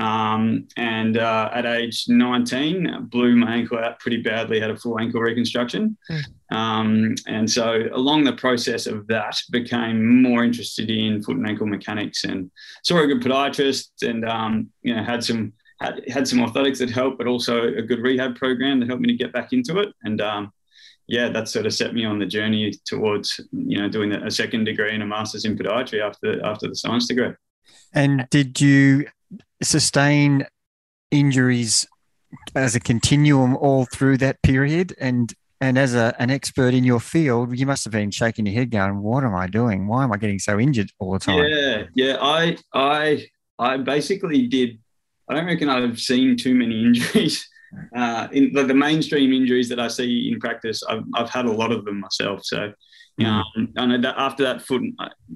Um, 0.00 0.68
and 0.76 1.16
uh, 1.16 1.50
at 1.52 1.66
age 1.66 2.04
19, 2.08 3.08
blew 3.10 3.36
my 3.36 3.56
ankle 3.56 3.78
out 3.78 3.98
pretty 3.98 4.22
badly, 4.22 4.60
had 4.60 4.70
a 4.70 4.76
full 4.76 4.98
ankle 5.00 5.20
reconstruction. 5.20 5.96
Mm. 6.10 6.22
Um, 6.50 7.14
and 7.26 7.50
so, 7.50 7.82
along 7.92 8.24
the 8.24 8.32
process 8.32 8.86
of 8.86 9.06
that, 9.08 9.38
became 9.50 10.22
more 10.22 10.44
interested 10.44 10.90
in 10.90 11.22
foot 11.22 11.36
and 11.36 11.46
ankle 11.46 11.66
mechanics 11.66 12.24
and 12.24 12.50
saw 12.84 13.02
a 13.02 13.06
good 13.06 13.22
podiatrist 13.22 13.88
and, 14.02 14.24
um, 14.24 14.70
you 14.82 14.94
know, 14.94 15.02
had 15.02 15.22
some. 15.24 15.52
Had, 15.80 16.02
had 16.08 16.26
some 16.26 16.40
orthotics 16.40 16.78
that 16.78 16.90
helped, 16.90 17.18
but 17.18 17.28
also 17.28 17.62
a 17.62 17.82
good 17.82 18.00
rehab 18.00 18.34
program 18.34 18.80
that 18.80 18.88
helped 18.88 19.00
me 19.00 19.06
to 19.12 19.16
get 19.16 19.32
back 19.32 19.52
into 19.52 19.78
it. 19.78 19.94
And 20.02 20.20
um, 20.20 20.52
yeah, 21.08 21.28
that 21.30 21.48
sort 21.48 21.66
of 21.66 21.72
set 21.72 21.94
me 21.94 22.04
on 22.04 22.18
the 22.18 22.26
journey 22.26 22.72
towards 22.84 23.40
you 23.52 23.78
know 23.80 23.88
doing 23.88 24.12
a 24.12 24.30
second 24.30 24.64
degree 24.64 24.92
and 24.92 25.02
a 25.02 25.06
master's 25.06 25.44
in 25.44 25.56
podiatry 25.56 26.00
after 26.00 26.44
after 26.44 26.68
the 26.68 26.74
science 26.74 27.08
degree. 27.08 27.30
And 27.94 28.28
did 28.30 28.60
you 28.60 29.06
sustain 29.62 30.46
injuries 31.10 31.86
as 32.54 32.74
a 32.74 32.80
continuum 32.80 33.56
all 33.56 33.86
through 33.86 34.18
that 34.18 34.42
period 34.42 34.94
and 35.00 35.32
and 35.60 35.78
as 35.78 35.94
a, 35.94 36.14
an 36.18 36.30
expert 36.30 36.74
in 36.74 36.84
your 36.84 37.00
field, 37.00 37.58
you 37.58 37.66
must 37.66 37.84
have 37.84 37.92
been 37.92 38.10
shaking 38.10 38.46
your 38.46 38.54
head, 38.54 38.70
going, 38.70 39.00
"What 39.02 39.24
am 39.24 39.34
I 39.34 39.46
doing? 39.46 39.86
Why 39.86 40.04
am 40.04 40.12
I 40.12 40.16
getting 40.16 40.38
so 40.38 40.58
injured 40.58 40.92
all 40.98 41.12
the 41.12 41.18
time?" 41.18 41.44
Yeah, 41.44 41.84
yeah. 41.94 42.16
I, 42.20 42.56
I, 42.72 43.26
I 43.58 43.76
basically 43.78 44.46
did. 44.46 44.78
I 45.28 45.34
don't 45.34 45.46
reckon 45.46 45.68
I've 45.68 45.98
seen 45.98 46.36
too 46.36 46.54
many 46.54 46.84
injuries. 46.84 47.48
Uh, 47.94 48.28
in 48.32 48.50
like 48.54 48.66
the 48.66 48.74
mainstream 48.74 49.32
injuries 49.32 49.68
that 49.68 49.78
I 49.80 49.88
see 49.88 50.30
in 50.32 50.40
practice, 50.40 50.82
I've, 50.88 51.04
I've 51.14 51.28
had 51.28 51.44
a 51.44 51.52
lot 51.52 51.70
of 51.70 51.84
them 51.84 52.00
myself. 52.00 52.44
So 52.44 52.72
um, 53.26 53.72
and 53.76 54.06
after 54.06 54.44
that 54.44 54.62
foot, 54.62 54.82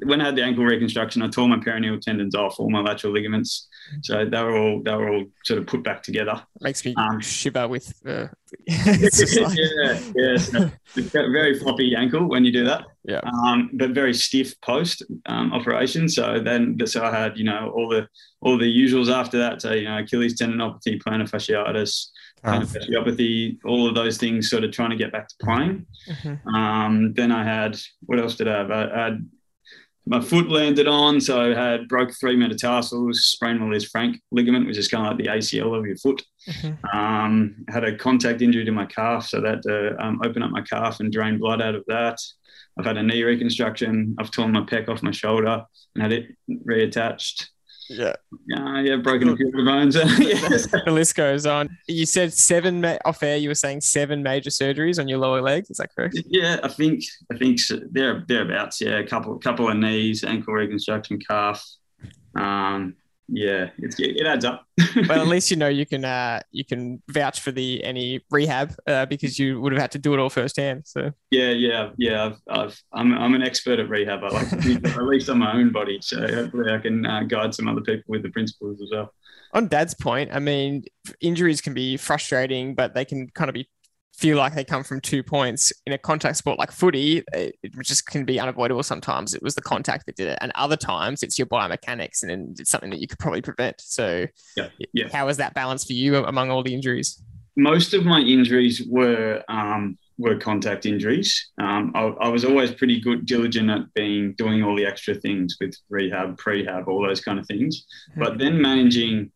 when 0.05 0.20
I 0.20 0.26
had 0.26 0.37
the 0.37 0.43
ankle 0.43 0.64
reconstruction, 0.64 1.23
I 1.23 1.29
tore 1.29 1.49
my 1.49 1.56
peroneal 1.56 2.00
tendons 2.00 2.34
off, 2.34 2.61
all 2.61 2.70
my 2.70 2.81
lateral 2.81 3.12
ligaments. 3.12 3.69
So 4.02 4.25
they 4.25 4.43
were 4.43 4.56
all 4.56 4.82
they 4.82 4.94
were 4.94 5.08
all 5.08 5.25
sort 5.44 5.58
of 5.58 5.67
put 5.67 5.82
back 5.82 6.02
together. 6.02 6.43
Makes 6.61 6.84
me 6.84 6.94
um, 6.96 7.20
shiver 7.20 7.67
with. 7.67 7.93
Uh, 8.06 8.29
like... 8.69 9.56
yeah, 9.56 10.00
yeah. 10.14 10.37
So 10.37 10.70
very 11.12 11.58
floppy 11.58 11.94
ankle 11.96 12.29
when 12.29 12.44
you 12.44 12.52
do 12.52 12.64
that. 12.64 12.84
Yeah. 13.05 13.20
Um, 13.44 13.70
but 13.73 13.90
very 13.90 14.14
stiff 14.14 14.61
post 14.61 15.02
um, 15.26 15.52
operation. 15.52 16.08
So 16.08 16.40
then, 16.40 16.79
so 16.87 17.05
I 17.05 17.11
had 17.11 17.37
you 17.37 17.44
know 17.44 17.73
all 17.75 17.88
the 17.88 18.08
all 18.40 18.58
the 18.58 18.64
usuals 18.64 19.12
after 19.12 19.38
that. 19.38 19.61
So 19.61 19.73
you 19.73 19.84
know 19.84 19.99
Achilles 19.99 20.40
tendinopathy, 20.40 21.02
plantar 21.02 21.29
fasciitis 21.29 22.11
kind 22.44 22.62
of 22.62 22.69
fasciopathy, 22.69 23.59
all 23.65 23.89
of 23.89 23.94
those 23.94 24.19
things, 24.19 24.50
sort 24.50 24.65
of 24.65 24.73
trying 24.73 24.91
to 24.91 24.97
get 24.97 25.12
back 25.12 25.29
to 25.29 25.35
playing. 25.43 25.87
Mm-hmm. 26.09 26.55
Um, 26.55 27.15
then 27.15 27.31
I 27.31 27.44
had, 27.44 27.79
what 28.03 28.19
else 28.19 28.37
did 28.37 28.49
I 28.49 28.59
have? 28.59 28.71
I, 28.71 29.05
had 29.05 29.31
my 30.06 30.21
foot 30.21 30.49
landed 30.49 30.89
on, 30.89 31.21
so 31.21 31.41
I 31.41 31.55
had 31.55 31.89
broke 31.89 32.11
three 32.19 32.37
metatarsals, 32.37 33.25
sprained 33.27 33.61
my 33.61 33.67
Lisfranc 33.67 34.19
ligament, 34.33 34.67
which 34.67 34.77
is 34.77 34.89
kind 34.89 35.06
of 35.06 35.12
like 35.12 35.25
the 35.25 35.31
ACL 35.31 35.79
of 35.79 35.87
your 35.87 35.97
foot. 35.97 36.23
Mm-hmm. 36.49 36.99
Um, 36.99 37.65
had 37.69 37.85
a 37.85 37.97
contact 37.97 38.43
injury 38.43 38.65
to 38.65 38.73
my 38.73 38.87
calf, 38.87 39.27
so 39.27 39.41
that 39.41 39.62
uh, 39.67 40.03
um, 40.03 40.21
opened 40.25 40.44
up 40.44 40.50
my 40.50 40.62
calf 40.62 40.99
and 40.99 41.12
drained 41.12 41.39
blood 41.39 41.62
out 41.62 41.77
of 41.77 41.85
that. 41.87 42.19
I've 42.79 42.87
had 42.87 42.97
a 42.97 43.03
knee 43.03 43.23
reconstruction. 43.23 44.17
I've 44.19 44.31
torn 44.31 44.53
my 44.53 44.62
pec 44.62 44.89
off 44.89 45.03
my 45.03 45.11
shoulder 45.11 45.65
and 45.94 46.03
had 46.03 46.12
it 46.12 46.35
reattached. 46.50 47.47
Yeah. 47.88 48.14
Yeah, 48.46 48.81
yeah, 48.81 48.96
broken 48.96 49.29
a 49.29 49.37
few 49.37 49.49
of 49.49 49.52
the 49.52 49.64
bones. 49.64 49.94
yes. 50.19 50.67
The 50.67 50.90
list 50.90 51.14
goes 51.14 51.46
on. 51.46 51.76
You 51.88 52.06
said 52.06 52.32
seven 52.32 52.81
ma- 52.81 52.99
off 53.05 53.23
air. 53.23 53.37
You 53.37 53.49
were 53.49 53.55
saying 53.55 53.81
seven 53.82 54.23
major 54.23 54.50
surgeries 54.50 54.99
on 54.99 55.08
your 55.08 55.19
lower 55.19 55.43
leg. 55.43 55.67
Is 55.69 55.76
that 55.79 55.94
correct? 55.94 56.19
Yeah, 56.26 56.58
I 56.62 56.69
think 56.69 57.05
I 57.31 57.37
think 57.37 57.61
so. 57.61 57.81
they're 57.90 58.25
thereabouts. 58.26 58.81
Yeah, 58.81 58.99
a 58.99 59.06
couple 59.06 59.38
couple 59.38 59.69
of 59.69 59.76
knees, 59.76 60.25
ankle 60.25 60.55
reconstruction, 60.55 61.19
calf. 61.19 61.64
Um, 62.34 62.96
yeah, 63.29 63.71
it's, 63.79 63.99
it 63.99 64.27
adds 64.27 64.45
up. 64.45 64.65
well, 65.09 65.21
at 65.21 65.29
least 65.29 65.51
you 65.51 65.57
know 65.57 65.69
you 65.69 65.87
can 65.87 66.05
uh, 66.05 66.41
you 66.51 66.65
can 66.65 67.03
vouch 67.09 67.41
for 67.41 67.53
the 67.53 67.83
any 67.85 68.21
rehab 68.31 68.75
uh, 68.87 69.07
because 69.07 69.39
you 69.39 69.61
would 69.61 69.73
have 69.73 69.81
had 69.81 69.91
to 69.93 69.99
do 69.99 70.15
it 70.15 70.19
all 70.19 70.31
firsthand. 70.31 70.83
So 70.87 71.13
yeah, 71.31 71.51
yeah, 71.51 71.91
yeah. 71.97 72.25
I've, 72.25 72.39
I've 72.49 72.83
I'm 72.93 73.13
I'm 73.15 73.35
an 73.35 73.43
expert 73.43 73.79
at 73.79 73.89
rehab. 73.89 74.23
I 74.25 74.29
like 74.29 74.51
to 74.51 74.57
think 74.57 74.87
at 74.87 75.03
least 75.05 75.29
on 75.29 75.39
my 75.39 75.55
own 75.55 75.73
body, 75.73 75.99
so 76.03 76.21
hopefully 76.21 76.73
I 76.73 76.79
can 76.79 77.07
uh, 77.07 77.23
guide 77.23 77.55
some 77.55 77.69
other 77.69 77.81
people 77.81 78.05
with 78.09 78.23
the 78.23 78.31
principles 78.31 78.81
as 78.83 78.91
well. 78.93 79.13
On 79.55 79.69
Dad's 79.69 79.95
point, 79.95 80.31
I 80.33 80.39
mean, 80.39 80.85
injuries 81.20 81.61
can 81.61 81.75
be 81.75 81.96
frustrating, 81.96 82.75
but 82.75 82.94
they 82.94 83.05
can 83.05 83.29
kind 83.31 83.51
of 83.51 83.55
be 83.55 83.69
feel 84.15 84.37
like 84.37 84.55
they 84.55 84.65
come 84.65 84.85
from 84.85 85.01
two 85.01 85.23
points 85.23 85.73
in 85.87 85.93
a 85.93 85.99
contact 85.99 86.37
sport 86.37 86.59
like 86.59 86.71
footy 86.71 87.25
it, 87.33 87.57
just 87.83 88.07
can 88.07 88.25
be 88.25 88.39
unavoidable 88.39 88.83
sometimes. 88.83 89.35
It 89.35 89.43
was 89.43 89.55
the 89.55 89.63
contact 89.63 90.07
that 90.07 90.17
did 90.17 90.29
it. 90.29 90.39
And 90.41 90.53
other 90.55 90.77
times 90.77 91.23
it's 91.23 91.39
your 91.39 91.47
biomechanics 91.47 92.23
and 92.23 92.59
it's 92.61 92.71
something 92.71 92.91
that 92.91 93.01
you 93.01 93.07
could 93.07 93.19
probably 93.19 93.43
prevent. 93.43 93.81
So 93.81 94.27
yeah, 94.57 94.69
yeah. 94.93 95.09
how 95.13 95.27
was 95.27 95.39
that 95.39 95.55
balance 95.55 95.85
for 95.85 95.95
you 95.95 96.17
among 96.17 96.51
all 96.51 96.63
the 96.63 96.75
injuries? 96.75 97.23
Most 97.57 97.95
of 97.95 98.05
my 98.05 98.21
injuries 98.21 98.83
were 98.89 99.43
um, 99.49 99.99
were 100.19 100.37
contact 100.37 100.87
injuries. 100.87 101.51
Um, 101.59 101.93
I, 101.95 102.03
I, 102.03 102.29
was 102.29 102.45
always 102.45 102.71
pretty 102.73 103.01
good 103.01 103.27
diligent 103.27 103.71
at 103.71 103.93
being 103.95 104.35
doing 104.35 104.63
all 104.63 104.77
the 104.77 104.87
extra 104.87 105.15
things 105.15 105.57
with 105.61 105.75
rehab 105.91 106.39
prehab 106.39 106.87
all 106.87 107.03
those 107.07 107.21
kind 107.21 107.39
of 107.39 107.47
things. 107.47 107.85
Mm-hmm. 108.11 108.21
but 108.23 108.39
then 108.39 108.61
managing 108.61 109.33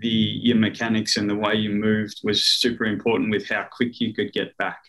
the 0.00 0.08
your 0.08 0.56
mechanics 0.56 1.16
and 1.16 1.28
the 1.28 1.34
way 1.34 1.54
you 1.54 1.70
moved 1.70 2.20
was 2.24 2.44
super 2.46 2.84
important 2.84 3.30
with 3.30 3.48
how 3.48 3.66
quick 3.70 4.00
you 4.00 4.14
could 4.14 4.32
get 4.32 4.56
back. 4.56 4.80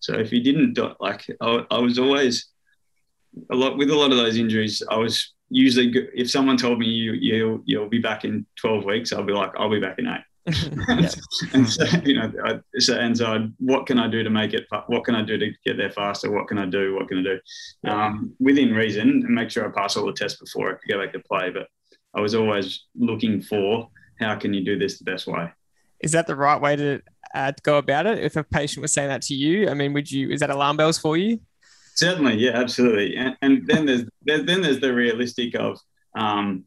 So 0.00 0.14
if 0.14 0.32
you 0.32 0.42
didn't 0.42 0.74
do, 0.74 0.92
like, 1.00 1.24
I, 1.40 1.64
I 1.70 1.78
was 1.78 1.98
always 1.98 2.48
a 3.50 3.54
lot 3.54 3.76
with 3.76 3.90
a 3.90 3.94
lot 3.94 4.10
of 4.10 4.16
those 4.16 4.36
injuries. 4.36 4.82
I 4.90 4.96
was 4.96 5.34
usually 5.50 5.92
if 6.14 6.30
someone 6.30 6.56
told 6.56 6.78
me 6.78 6.86
you 6.86 7.12
you'll 7.12 7.60
you'll 7.64 7.88
be 7.88 7.98
back 7.98 8.24
in 8.24 8.46
12 8.56 8.84
weeks, 8.84 9.12
I'll 9.12 9.22
be 9.22 9.32
like, 9.32 9.52
I'll 9.56 9.70
be 9.70 9.80
back 9.80 9.98
in 9.98 10.06
eight. 10.06 10.24
and 11.52 11.68
so 11.68 11.84
you 12.04 12.16
know, 12.16 12.32
I, 12.44 12.60
so 12.78 12.98
and 12.98 13.16
so, 13.16 13.26
I, 13.26 13.46
what 13.58 13.86
can 13.86 13.98
I 13.98 14.08
do 14.08 14.22
to 14.22 14.30
make 14.30 14.54
it? 14.54 14.66
What 14.86 15.04
can 15.04 15.14
I 15.14 15.22
do 15.22 15.38
to 15.38 15.50
get 15.64 15.76
there 15.76 15.90
faster? 15.90 16.30
What 16.30 16.48
can 16.48 16.58
I 16.58 16.66
do? 16.66 16.94
What 16.94 17.08
can 17.08 17.18
I 17.18 17.22
do? 17.22 17.90
Um, 17.90 18.34
within 18.40 18.72
reason, 18.72 19.08
and 19.08 19.24
make 19.28 19.50
sure 19.50 19.66
I 19.66 19.70
pass 19.70 19.96
all 19.96 20.06
the 20.06 20.12
tests 20.12 20.40
before 20.40 20.70
I 20.70 20.72
could 20.72 20.88
go 20.88 21.02
back 21.02 21.12
to 21.12 21.20
play. 21.20 21.50
But 21.50 21.68
I 22.14 22.20
was 22.20 22.34
always 22.34 22.86
looking 22.96 23.42
for 23.42 23.88
how 24.18 24.36
can 24.36 24.54
you 24.54 24.64
do 24.64 24.78
this 24.78 24.98
the 24.98 25.04
best 25.04 25.26
way? 25.26 25.50
Is 26.00 26.12
that 26.12 26.26
the 26.26 26.36
right 26.36 26.60
way 26.60 26.76
to, 26.76 27.02
uh, 27.34 27.52
go 27.62 27.78
about 27.78 28.06
it? 28.06 28.18
If 28.18 28.36
a 28.36 28.44
patient 28.44 28.82
was 28.82 28.92
saying 28.92 29.08
that 29.08 29.22
to 29.22 29.34
you, 29.34 29.68
I 29.68 29.74
mean, 29.74 29.92
would 29.92 30.10
you? 30.10 30.30
Is 30.30 30.40
that 30.40 30.50
alarm 30.50 30.76
bells 30.76 30.98
for 30.98 31.16
you? 31.16 31.40
Certainly, 31.94 32.36
yeah, 32.36 32.52
absolutely. 32.52 33.16
And, 33.16 33.36
and 33.42 33.66
then 33.66 33.84
there's 33.84 34.04
then 34.24 34.62
there's 34.62 34.80
the 34.80 34.94
realistic 34.94 35.56
of 35.56 35.80
um, 36.16 36.64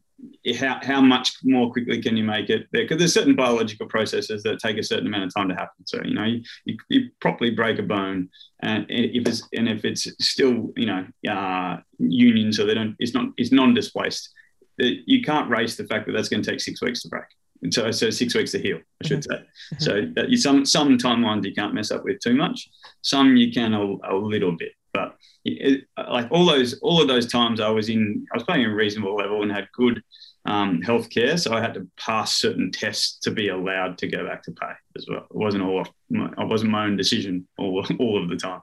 how, 0.58 0.78
how 0.82 1.00
much 1.00 1.36
more 1.42 1.70
quickly 1.72 2.00
can 2.00 2.16
you 2.16 2.24
make 2.24 2.50
it 2.50 2.66
there? 2.72 2.82
Because 2.82 2.98
there's 2.98 3.14
certain 3.14 3.34
biological 3.34 3.86
processes 3.86 4.42
that 4.42 4.60
take 4.60 4.78
a 4.78 4.82
certain 4.82 5.06
amount 5.06 5.24
of 5.24 5.34
time 5.34 5.48
to 5.48 5.54
happen. 5.54 5.86
So 5.86 6.00
you 6.04 6.14
know, 6.14 6.24
you, 6.24 6.42
you, 6.64 6.76
you 6.88 7.10
properly 7.20 7.50
break 7.50 7.78
a 7.78 7.82
bone, 7.82 8.28
and 8.60 8.86
if 8.88 9.26
it's 9.26 9.48
and 9.52 9.68
if 9.68 9.84
it's 9.84 10.06
still 10.20 10.72
you 10.76 10.86
know 10.86 11.06
uh, 11.30 11.78
union, 11.98 12.52
so 12.52 12.66
they 12.66 12.74
don't, 12.74 12.96
it's 12.98 13.14
not, 13.14 13.30
it's 13.36 13.52
non-displaced. 13.52 14.30
You 14.78 15.22
can't 15.22 15.50
race 15.50 15.76
the 15.76 15.84
fact 15.84 16.06
that 16.06 16.12
that's 16.12 16.28
going 16.28 16.42
to 16.42 16.50
take 16.50 16.60
six 16.60 16.82
weeks 16.82 17.02
to 17.02 17.08
break. 17.08 17.24
And 17.62 17.72
so, 17.72 17.90
so 17.90 18.10
six 18.10 18.34
weeks 18.34 18.52
to 18.52 18.58
heal, 18.58 18.80
I 19.02 19.06
should 19.06 19.20
mm-hmm. 19.20 19.78
say. 19.78 19.84
So 19.84 20.22
you, 20.28 20.36
some 20.36 20.66
some 20.66 20.98
timelines 20.98 21.44
you 21.44 21.54
can't 21.54 21.74
mess 21.74 21.90
up 21.90 22.04
with 22.04 22.20
too 22.20 22.34
much. 22.34 22.68
Some 23.02 23.36
you 23.36 23.52
can 23.52 23.72
a, 23.72 23.96
a 24.10 24.16
little 24.16 24.52
bit, 24.52 24.72
but 24.92 25.16
it, 25.44 25.84
like 25.96 26.28
all 26.30 26.44
those 26.44 26.78
all 26.80 27.00
of 27.00 27.08
those 27.08 27.30
times 27.30 27.60
I 27.60 27.68
was 27.68 27.88
in, 27.88 28.26
I 28.32 28.36
was 28.36 28.44
playing 28.44 28.64
a 28.64 28.74
reasonable 28.74 29.14
level 29.16 29.42
and 29.42 29.52
had 29.52 29.68
good 29.72 30.02
um, 30.44 30.82
healthcare, 30.82 31.38
so 31.38 31.54
I 31.54 31.60
had 31.60 31.74
to 31.74 31.86
pass 31.96 32.36
certain 32.36 32.72
tests 32.72 33.18
to 33.20 33.30
be 33.30 33.48
allowed 33.48 33.96
to 33.98 34.08
go 34.08 34.26
back 34.26 34.42
to 34.44 34.52
pay 34.52 34.72
as 34.96 35.06
well. 35.08 35.26
It 35.30 35.36
wasn't 35.36 35.62
all 35.62 35.86
my, 36.10 36.30
I 36.36 36.44
wasn't 36.44 36.72
my 36.72 36.84
own 36.84 36.96
decision 36.96 37.46
all 37.58 37.86
all 38.00 38.22
of 38.22 38.28
the 38.28 38.36
time. 38.36 38.60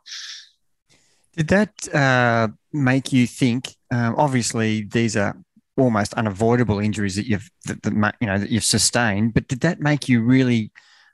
Did 1.38 1.48
that 1.50 1.96
uh, 1.96 2.50
make 2.74 3.13
you 3.13 3.25
think? 3.27 3.75
Um, 3.91 4.15
obviously, 4.18 4.84
these 4.84 5.15
are 5.15 5.38
almost 5.79 6.13
unavoidable 6.13 6.79
injuries 6.79 7.15
that 7.15 7.25
you've 7.25 7.50
that, 7.65 7.81
that, 7.83 8.15
you 8.19 8.27
know 8.27 8.38
that 8.38 8.50
you've 8.50 8.63
sustained, 8.63 9.33
but 9.33 9.48
did 9.48 9.62
that 9.62 9.79
make 9.79 10.09
you 10.09 10.21
really 10.21 10.71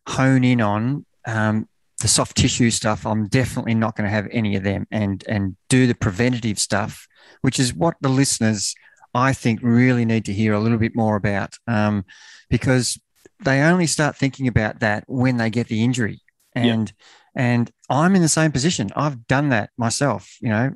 hone 0.07 0.43
in 0.43 0.61
on 0.61 1.05
um, 1.25 1.67
the 2.01 2.07
soft 2.07 2.37
tissue 2.37 2.69
stuff, 2.69 3.05
I'm 3.05 3.27
definitely 3.27 3.73
not 3.73 3.95
going 3.95 4.05
to 4.05 4.13
have 4.13 4.27
any 4.31 4.55
of 4.55 4.63
them 4.63 4.87
and 4.91 5.23
and 5.27 5.55
do 5.69 5.87
the 5.87 5.95
preventative 5.95 6.59
stuff, 6.59 7.07
which 7.41 7.59
is 7.59 7.73
what 7.73 7.95
the 8.01 8.09
listeners 8.09 8.75
I 9.13 9.33
think 9.33 9.61
really 9.63 10.05
need 10.05 10.25
to 10.25 10.33
hear 10.33 10.53
a 10.53 10.59
little 10.59 10.77
bit 10.77 10.95
more 10.95 11.15
about 11.15 11.55
um, 11.67 12.03
because 12.49 12.99
they 13.43 13.61
only 13.61 13.87
start 13.87 14.17
thinking 14.17 14.47
about 14.47 14.81
that 14.81 15.05
when 15.07 15.37
they 15.37 15.49
get 15.49 15.67
the 15.67 15.83
injury. 15.83 16.21
And 16.53 16.93
and 17.35 17.71
I'm 17.89 18.15
in 18.15 18.21
the 18.21 18.29
same 18.29 18.51
position. 18.51 18.89
I've 18.95 19.27
done 19.27 19.49
that 19.49 19.69
myself, 19.77 20.37
you 20.41 20.49
know, 20.49 20.71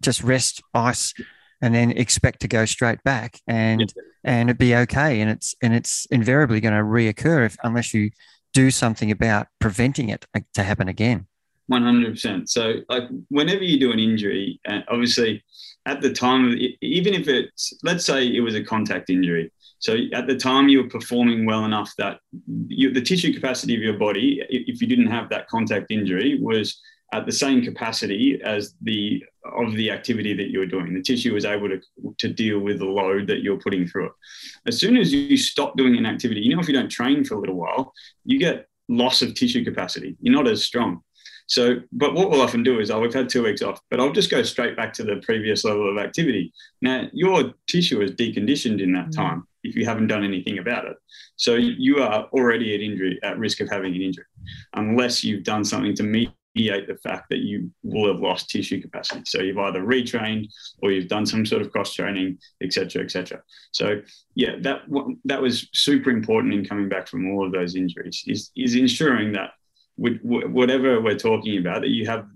just 0.00 0.22
rest, 0.22 0.62
ice, 0.72 1.12
and 1.62 1.74
then 1.74 1.90
expect 1.92 2.40
to 2.40 2.48
go 2.48 2.64
straight 2.64 3.02
back 3.04 3.40
and 3.46 3.92
and 4.24 4.50
it 4.50 4.58
be 4.58 4.74
okay. 4.74 5.20
And 5.20 5.30
it's 5.30 5.54
and 5.62 5.74
it's 5.74 6.06
invariably 6.06 6.60
going 6.60 6.74
to 6.74 6.82
reoccur 6.82 7.46
if 7.46 7.56
unless 7.62 7.94
you 7.94 8.10
do 8.52 8.70
something 8.70 9.10
about 9.10 9.46
preventing 9.58 10.08
it 10.08 10.26
to 10.54 10.62
happen 10.62 10.88
again. 10.88 11.26
100%. 11.70 12.48
So, 12.48 12.80
like, 12.88 13.04
whenever 13.28 13.62
you 13.62 13.78
do 13.78 13.92
an 13.92 14.00
injury, 14.00 14.60
uh, 14.68 14.80
obviously, 14.88 15.44
at 15.86 16.00
the 16.00 16.12
time, 16.12 16.58
even 16.82 17.14
if 17.14 17.28
it's, 17.28 17.72
let's 17.84 18.04
say 18.04 18.26
it 18.26 18.40
was 18.40 18.56
a 18.56 18.64
contact 18.64 19.08
injury. 19.08 19.52
So, 19.78 19.96
at 20.12 20.26
the 20.26 20.36
time, 20.36 20.68
you 20.68 20.82
were 20.82 20.88
performing 20.88 21.46
well 21.46 21.64
enough 21.64 21.92
that 21.96 22.18
you, 22.66 22.92
the 22.92 23.00
tissue 23.00 23.32
capacity 23.32 23.76
of 23.76 23.82
your 23.82 23.98
body, 23.98 24.42
if 24.50 24.80
you 24.82 24.88
didn't 24.88 25.12
have 25.12 25.30
that 25.30 25.46
contact 25.46 25.90
injury, 25.90 26.38
was 26.42 26.80
at 27.12 27.26
the 27.26 27.32
same 27.32 27.62
capacity 27.62 28.40
as 28.44 28.74
the 28.82 29.22
of 29.44 29.72
the 29.74 29.90
activity 29.90 30.34
that 30.34 30.50
you 30.50 30.60
were 30.60 30.66
doing. 30.66 30.94
The 30.94 31.02
tissue 31.02 31.34
was 31.34 31.44
able 31.44 31.68
to, 31.68 31.80
to 32.18 32.28
deal 32.28 32.60
with 32.60 32.78
the 32.78 32.84
load 32.84 33.26
that 33.28 33.42
you're 33.42 33.58
putting 33.58 33.86
through 33.86 34.06
it. 34.06 34.12
As 34.66 34.78
soon 34.78 34.96
as 34.96 35.12
you 35.12 35.36
stop 35.36 35.76
doing 35.76 35.96
an 35.96 36.06
activity, 36.06 36.40
you 36.40 36.54
know, 36.54 36.60
if 36.60 36.68
you 36.68 36.74
don't 36.74 36.90
train 36.90 37.24
for 37.24 37.34
a 37.34 37.40
little 37.40 37.56
while, 37.56 37.92
you 38.24 38.38
get 38.38 38.68
loss 38.88 39.22
of 39.22 39.34
tissue 39.34 39.64
capacity. 39.64 40.16
You're 40.20 40.34
not 40.34 40.48
as 40.48 40.64
strong. 40.64 41.02
So, 41.46 41.80
but 41.90 42.14
what 42.14 42.30
we'll 42.30 42.42
often 42.42 42.62
do 42.62 42.78
is, 42.78 42.92
oh, 42.92 43.00
we've 43.00 43.12
had 43.12 43.28
two 43.28 43.42
weeks 43.42 43.60
off, 43.60 43.80
but 43.90 43.98
I'll 43.98 44.12
just 44.12 44.30
go 44.30 44.42
straight 44.44 44.76
back 44.76 44.92
to 44.94 45.02
the 45.02 45.16
previous 45.16 45.64
level 45.64 45.90
of 45.90 45.98
activity. 45.98 46.52
Now, 46.80 47.08
your 47.12 47.54
tissue 47.68 48.02
is 48.02 48.12
deconditioned 48.12 48.80
in 48.80 48.92
that 48.92 49.08
mm. 49.08 49.16
time 49.16 49.48
if 49.64 49.74
you 49.74 49.84
haven't 49.84 50.06
done 50.06 50.22
anything 50.22 50.58
about 50.58 50.84
it. 50.84 50.96
So 51.34 51.56
you 51.56 52.02
are 52.02 52.28
already 52.32 52.72
at 52.74 52.80
injury, 52.80 53.18
at 53.24 53.36
risk 53.38 53.60
of 53.60 53.68
having 53.68 53.96
an 53.96 54.00
injury, 54.00 54.26
unless 54.74 55.24
you've 55.24 55.42
done 55.42 55.64
something 55.64 55.94
to 55.96 56.04
meet 56.04 56.30
mediate 56.54 56.86
the 56.88 56.96
fact 56.96 57.28
that 57.30 57.38
you 57.38 57.70
will 57.82 58.12
have 58.12 58.20
lost 58.20 58.50
tissue 58.50 58.80
capacity. 58.80 59.22
So 59.26 59.40
you've 59.40 59.58
either 59.58 59.80
retrained 59.80 60.48
or 60.82 60.90
you've 60.90 61.08
done 61.08 61.26
some 61.26 61.46
sort 61.46 61.62
of 61.62 61.70
cross 61.70 61.94
training, 61.94 62.38
etc., 62.62 63.02
etc. 63.02 63.42
So 63.72 64.00
yeah, 64.34 64.56
that 64.60 64.82
that 65.24 65.40
was 65.40 65.68
super 65.72 66.10
important 66.10 66.54
in 66.54 66.64
coming 66.64 66.88
back 66.88 67.08
from 67.08 67.30
all 67.30 67.46
of 67.46 67.52
those 67.52 67.76
injuries. 67.76 68.24
Is 68.26 68.50
is 68.56 68.74
ensuring 68.74 69.32
that 69.32 69.50
whatever 69.96 71.00
we're 71.00 71.18
talking 71.18 71.58
about, 71.58 71.82
that 71.82 71.90
you 71.90 72.06
have 72.06 72.26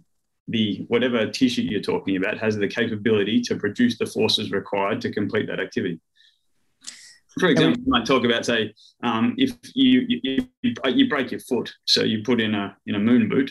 the 0.48 0.84
whatever 0.88 1.26
tissue 1.30 1.62
you're 1.62 1.80
talking 1.80 2.16
about 2.16 2.38
has 2.38 2.56
the 2.56 2.68
capability 2.68 3.40
to 3.40 3.56
produce 3.56 3.98
the 3.98 4.06
forces 4.06 4.50
required 4.50 5.00
to 5.00 5.10
complete 5.10 5.46
that 5.46 5.60
activity. 5.60 6.00
For 7.40 7.48
example, 7.48 7.82
you 7.84 7.90
might 7.90 8.06
talk 8.06 8.24
about 8.24 8.46
say 8.46 8.74
um, 9.02 9.34
if 9.38 9.52
you, 9.74 10.06
you 10.08 10.46
you 10.62 11.08
break 11.08 11.32
your 11.32 11.40
foot, 11.40 11.74
so 11.84 12.04
you 12.04 12.22
put 12.22 12.40
in 12.40 12.54
a 12.54 12.76
in 12.86 12.94
a 12.94 12.98
moon 12.98 13.28
boot, 13.28 13.50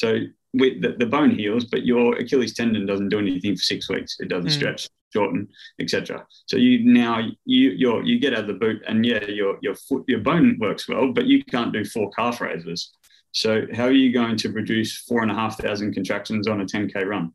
so 0.00 0.20
with 0.54 0.80
the, 0.80 0.92
the, 0.98 1.04
bone 1.04 1.30
heals, 1.30 1.66
but 1.66 1.84
your 1.84 2.16
Achilles 2.16 2.54
tendon 2.54 2.86
doesn't 2.86 3.10
do 3.10 3.18
anything 3.18 3.54
for 3.54 3.62
six 3.62 3.90
weeks. 3.90 4.16
It 4.18 4.28
doesn't 4.28 4.50
mm. 4.50 4.54
stretch, 4.54 4.88
shorten, 5.12 5.46
etc. 5.78 6.26
So 6.46 6.56
you 6.56 6.82
now 6.82 7.18
you 7.44 7.70
you 7.70 8.02
you 8.02 8.18
get 8.18 8.32
out 8.32 8.40
of 8.40 8.46
the 8.46 8.54
boot, 8.54 8.82
and 8.88 9.04
yeah, 9.04 9.22
your 9.26 9.58
your 9.60 9.74
foot 9.74 10.04
your 10.08 10.20
bone 10.20 10.56
works 10.58 10.88
well, 10.88 11.12
but 11.12 11.26
you 11.26 11.44
can't 11.44 11.70
do 11.70 11.84
four 11.84 12.10
calf 12.12 12.40
raises. 12.40 12.92
So 13.32 13.66
how 13.74 13.84
are 13.84 13.92
you 13.92 14.10
going 14.10 14.38
to 14.38 14.50
produce 14.50 14.96
four 15.02 15.20
and 15.22 15.30
a 15.30 15.34
half 15.34 15.58
thousand 15.58 15.92
contractions 15.92 16.48
on 16.48 16.62
a 16.62 16.64
10k 16.64 17.04
run? 17.04 17.32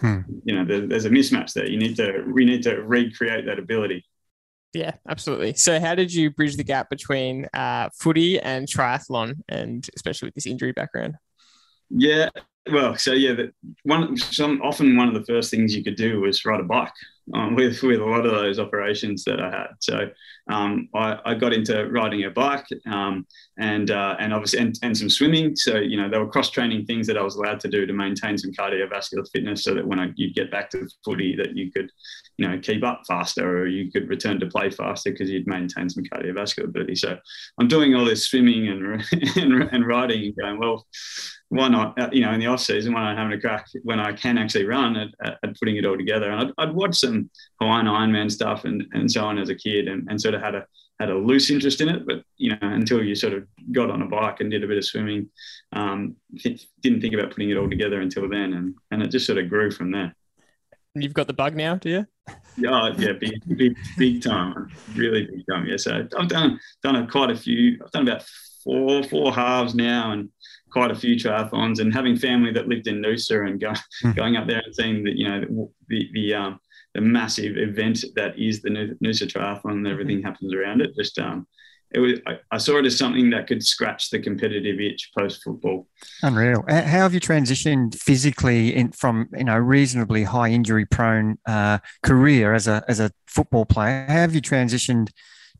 Hmm. 0.00 0.20
You 0.44 0.54
know, 0.54 0.64
there, 0.64 0.86
there's 0.86 1.06
a 1.06 1.10
mismatch 1.10 1.54
there. 1.54 1.66
You 1.66 1.76
need 1.76 1.96
to 1.96 2.22
we 2.32 2.44
need 2.44 2.62
to 2.62 2.76
recreate 2.82 3.46
that 3.46 3.58
ability. 3.58 4.04
Yeah, 4.72 4.92
absolutely. 5.08 5.54
So, 5.54 5.80
how 5.80 5.96
did 5.96 6.14
you 6.14 6.30
bridge 6.30 6.56
the 6.56 6.64
gap 6.64 6.88
between 6.88 7.46
uh, 7.52 7.90
footy 7.98 8.40
and 8.40 8.68
triathlon, 8.68 9.34
and 9.48 9.88
especially 9.96 10.28
with 10.28 10.34
this 10.34 10.46
injury 10.46 10.72
background? 10.72 11.16
Yeah, 11.90 12.30
well, 12.70 12.96
so 12.96 13.12
yeah, 13.12 13.34
one 13.84 14.16
some 14.16 14.60
often 14.62 14.96
one 14.96 15.08
of 15.08 15.14
the 15.14 15.24
first 15.24 15.50
things 15.50 15.74
you 15.76 15.84
could 15.84 15.96
do 15.96 16.20
was 16.20 16.44
ride 16.44 16.60
a 16.60 16.64
bike 16.64 16.92
um, 17.32 17.54
with 17.54 17.82
with 17.82 18.00
a 18.00 18.04
lot 18.04 18.26
of 18.26 18.32
those 18.32 18.58
operations 18.58 19.24
that 19.24 19.40
I 19.40 19.50
had. 19.50 19.68
So 19.80 20.10
um, 20.50 20.88
I, 20.94 21.18
I, 21.24 21.34
got 21.34 21.54
into 21.54 21.88
riding 21.88 22.24
a 22.24 22.30
bike 22.30 22.66
um, 22.86 23.26
and 23.58 23.90
uh, 23.90 24.16
and 24.18 24.34
obviously 24.34 24.58
and, 24.58 24.78
and 24.82 24.96
some 24.96 25.08
swimming. 25.08 25.56
So 25.56 25.76
you 25.76 25.96
know 25.96 26.10
there 26.10 26.20
were 26.20 26.28
cross 26.28 26.50
training 26.50 26.84
things 26.84 27.06
that 27.06 27.16
I 27.16 27.22
was 27.22 27.36
allowed 27.36 27.60
to 27.60 27.68
do 27.68 27.86
to 27.86 27.92
maintain 27.92 28.36
some 28.36 28.52
cardiovascular 28.52 29.26
fitness, 29.32 29.64
so 29.64 29.74
that 29.74 29.86
when 29.86 29.98
I, 29.98 30.10
you'd 30.16 30.34
get 30.34 30.50
back 30.50 30.70
to 30.70 30.86
footy, 31.04 31.34
that 31.36 31.56
you 31.56 31.72
could 31.72 31.90
you 32.36 32.46
know 32.46 32.58
keep 32.58 32.84
up 32.84 33.02
faster 33.08 33.62
or 33.62 33.66
you 33.66 33.90
could 33.90 34.08
return 34.08 34.38
to 34.40 34.46
play 34.46 34.68
faster 34.68 35.10
because 35.10 35.30
you'd 35.30 35.46
maintain 35.46 35.88
some 35.88 36.04
cardiovascular 36.04 36.64
ability. 36.64 36.96
So 36.96 37.16
I'm 37.58 37.68
doing 37.68 37.94
all 37.94 38.04
this 38.04 38.26
swimming 38.26 38.68
and 38.68 39.02
and, 39.36 39.62
and 39.72 39.86
riding 39.86 40.24
and 40.24 40.36
going 40.36 40.58
well 40.58 40.84
why 41.54 41.68
not? 41.68 41.98
Uh, 41.98 42.08
you 42.10 42.20
know, 42.20 42.32
in 42.32 42.40
the 42.40 42.46
off 42.46 42.60
season 42.60 42.92
when 42.92 43.02
I'm 43.02 43.16
having 43.16 43.38
a 43.38 43.40
crack, 43.40 43.66
when 43.82 44.00
I 44.00 44.12
can 44.12 44.38
actually 44.38 44.64
run, 44.64 44.96
at, 44.96 45.38
at 45.42 45.58
putting 45.58 45.76
it 45.76 45.86
all 45.86 45.96
together. 45.96 46.30
And 46.30 46.52
I'd, 46.58 46.68
I'd 46.68 46.74
watch 46.74 46.96
some 46.96 47.13
Hawaiian 47.60 47.86
Ironman 47.86 48.30
stuff 48.30 48.64
and, 48.64 48.84
and 48.92 49.10
so 49.10 49.24
on 49.24 49.38
as 49.38 49.48
a 49.48 49.54
kid, 49.54 49.88
and, 49.88 50.06
and 50.08 50.20
sort 50.20 50.34
of 50.34 50.42
had 50.42 50.54
a 50.54 50.66
had 51.00 51.10
a 51.10 51.18
loose 51.18 51.50
interest 51.50 51.80
in 51.80 51.88
it. 51.88 52.06
But 52.06 52.22
you 52.36 52.50
know, 52.50 52.58
until 52.62 53.02
you 53.02 53.14
sort 53.14 53.34
of 53.34 53.46
got 53.72 53.90
on 53.90 54.02
a 54.02 54.06
bike 54.06 54.40
and 54.40 54.50
did 54.50 54.64
a 54.64 54.66
bit 54.66 54.78
of 54.78 54.84
swimming, 54.84 55.28
um, 55.72 56.16
didn't 56.82 57.00
think 57.00 57.14
about 57.14 57.30
putting 57.30 57.50
it 57.50 57.56
all 57.56 57.68
together 57.68 58.00
until 58.00 58.28
then, 58.28 58.52
and 58.54 58.74
and 58.90 59.02
it 59.02 59.10
just 59.10 59.26
sort 59.26 59.38
of 59.38 59.48
grew 59.48 59.70
from 59.70 59.90
there. 59.90 60.14
You've 60.94 61.14
got 61.14 61.26
the 61.26 61.32
bug 61.32 61.56
now, 61.56 61.74
do 61.74 61.90
you? 61.90 62.06
Yeah, 62.56 62.70
oh, 62.70 62.94
yeah, 62.96 63.12
big, 63.12 63.34
big, 63.56 63.76
big 63.98 64.22
time, 64.22 64.70
really 64.94 65.26
big 65.26 65.42
time. 65.50 65.66
Yeah, 65.66 65.76
so 65.76 66.06
I've 66.16 66.28
done 66.28 66.60
done 66.82 66.96
a, 66.96 67.06
quite 67.06 67.30
a 67.30 67.36
few. 67.36 67.80
I've 67.84 67.90
done 67.90 68.06
about 68.08 68.24
four 68.62 69.02
four 69.02 69.32
halves 69.32 69.74
now, 69.74 70.12
and 70.12 70.30
quite 70.74 70.90
a 70.90 70.94
few 70.94 71.14
triathlons 71.14 71.78
and 71.78 71.94
having 71.94 72.16
family 72.16 72.52
that 72.52 72.68
lived 72.68 72.88
in 72.88 73.00
Noosa 73.00 73.48
and 73.48 73.60
go, 73.60 73.72
mm. 74.02 74.16
going 74.16 74.36
up 74.36 74.48
there 74.48 74.60
and 74.64 74.74
seeing 74.74 75.04
that, 75.04 75.16
you 75.16 75.28
know, 75.28 75.70
the, 75.88 76.10
the, 76.12 76.34
um, 76.34 76.58
the 76.94 77.00
massive 77.00 77.56
event 77.56 78.04
that 78.14 78.38
is 78.38 78.62
the 78.62 78.70
Noosa 78.70 79.26
Triathlon 79.26 79.72
and 79.72 79.88
everything 79.88 80.20
mm. 80.20 80.24
happens 80.24 80.54
around 80.54 80.80
it. 80.80 80.94
Just, 80.96 81.18
um, 81.18 81.46
it 81.90 81.98
was, 81.98 82.20
I, 82.26 82.38
I, 82.50 82.58
saw 82.58 82.78
it 82.78 82.86
as 82.86 82.96
something 82.96 83.30
that 83.30 83.46
could 83.46 83.64
scratch 83.64 84.10
the 84.10 84.18
competitive 84.18 84.80
itch 84.80 85.10
post 85.16 85.42
football. 85.42 85.86
Unreal. 86.22 86.64
How 86.68 86.80
have 86.80 87.14
you 87.14 87.20
transitioned 87.20 87.96
physically 87.96 88.74
in, 88.74 88.92
from 88.92 89.28
you 89.36 89.44
know 89.44 89.56
reasonably 89.56 90.24
high 90.24 90.50
injury 90.50 90.86
prone 90.86 91.38
uh, 91.46 91.78
career 92.02 92.52
as 92.52 92.66
a 92.66 92.84
as 92.88 93.00
a 93.00 93.10
football 93.26 93.64
player? 93.64 94.06
How 94.08 94.14
have 94.14 94.34
you 94.34 94.42
transitioned 94.42 95.10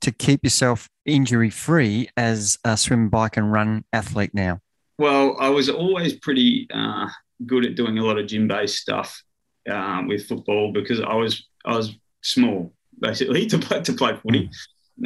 to 0.00 0.12
keep 0.12 0.42
yourself 0.42 0.88
injury 1.06 1.50
free 1.50 2.08
as 2.16 2.58
a 2.64 2.76
swim, 2.76 3.08
bike, 3.10 3.36
and 3.36 3.52
run 3.52 3.84
athlete 3.92 4.34
now? 4.34 4.60
Well, 4.98 5.36
I 5.40 5.48
was 5.50 5.68
always 5.68 6.14
pretty 6.14 6.68
uh, 6.72 7.08
good 7.46 7.64
at 7.64 7.74
doing 7.74 7.98
a 7.98 8.04
lot 8.04 8.18
of 8.18 8.26
gym 8.26 8.48
based 8.48 8.78
stuff 8.78 9.23
uh, 9.70 10.02
with 10.06 10.26
football 10.26 10.72
because 10.72 11.00
I 11.00 11.14
was 11.14 11.46
I 11.64 11.76
was 11.76 11.96
small 12.22 12.72
basically 13.00 13.46
to 13.52 13.58
play 13.58 13.82
to 13.82 13.92
play 13.92 14.16
footy. 14.16 14.50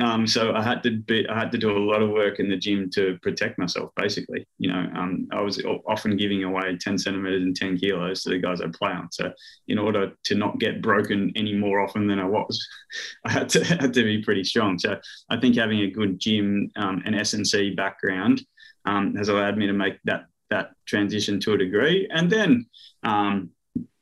Um, 0.03 0.27
so 0.27 0.55
I 0.55 0.63
had 0.63 0.83
to 0.83 0.99
be, 0.99 1.27
I 1.29 1.39
had 1.39 1.51
to 1.53 1.59
do 1.59 1.71
a 1.71 1.79
lot 1.79 2.03
of 2.03 2.11
work 2.11 2.41
in 2.41 2.51
the 2.51 2.57
gym 2.57 2.91
to 2.91 3.19
protect 3.23 3.59
myself. 3.59 3.91
Basically, 3.97 4.47
you 4.59 4.71
know, 4.71 4.87
um, 4.95 5.27
I 5.33 5.41
was 5.41 5.63
often 5.87 6.17
giving 6.17 6.45
away 6.45 6.77
10 6.79 6.99
centimeters 6.99 7.43
and 7.43 7.57
10 7.57 7.79
kilos 7.79 8.23
to 8.23 8.31
the 8.31 8.39
guys 8.39 8.61
I 8.61 8.67
play 8.67 8.91
on. 8.91 9.11
So 9.11 9.33
in 9.67 9.79
order 9.79 10.13
to 10.25 10.35
not 10.35 10.59
get 10.59 10.83
broken 10.83 11.33
any 11.37 11.55
more 11.55 11.81
often 11.81 12.07
than 12.07 12.19
I 12.19 12.27
was, 12.27 12.67
I 13.25 13.33
had 13.33 13.49
to 13.51 13.65
had 13.81 13.95
to 13.95 14.03
be 14.03 14.23
pretty 14.23 14.45
strong. 14.45 14.79
So 14.79 14.99
I 15.31 15.39
think 15.39 15.57
having 15.57 15.81
a 15.81 15.91
good 15.91 16.19
gym 16.19 16.71
um, 16.77 17.03
and 17.07 17.15
S&C 17.15 17.75
background 17.75 18.43
um, 18.85 19.15
has 19.15 19.29
allowed 19.29 19.57
me 19.57 19.67
to 19.67 19.73
make 19.73 19.99
that 20.05 20.27
that 20.51 20.71
transition 20.87 21.39
to 21.41 21.53
a 21.53 21.59
degree, 21.59 22.09
and 22.11 22.31
then 22.31 22.65
um, 23.03 23.51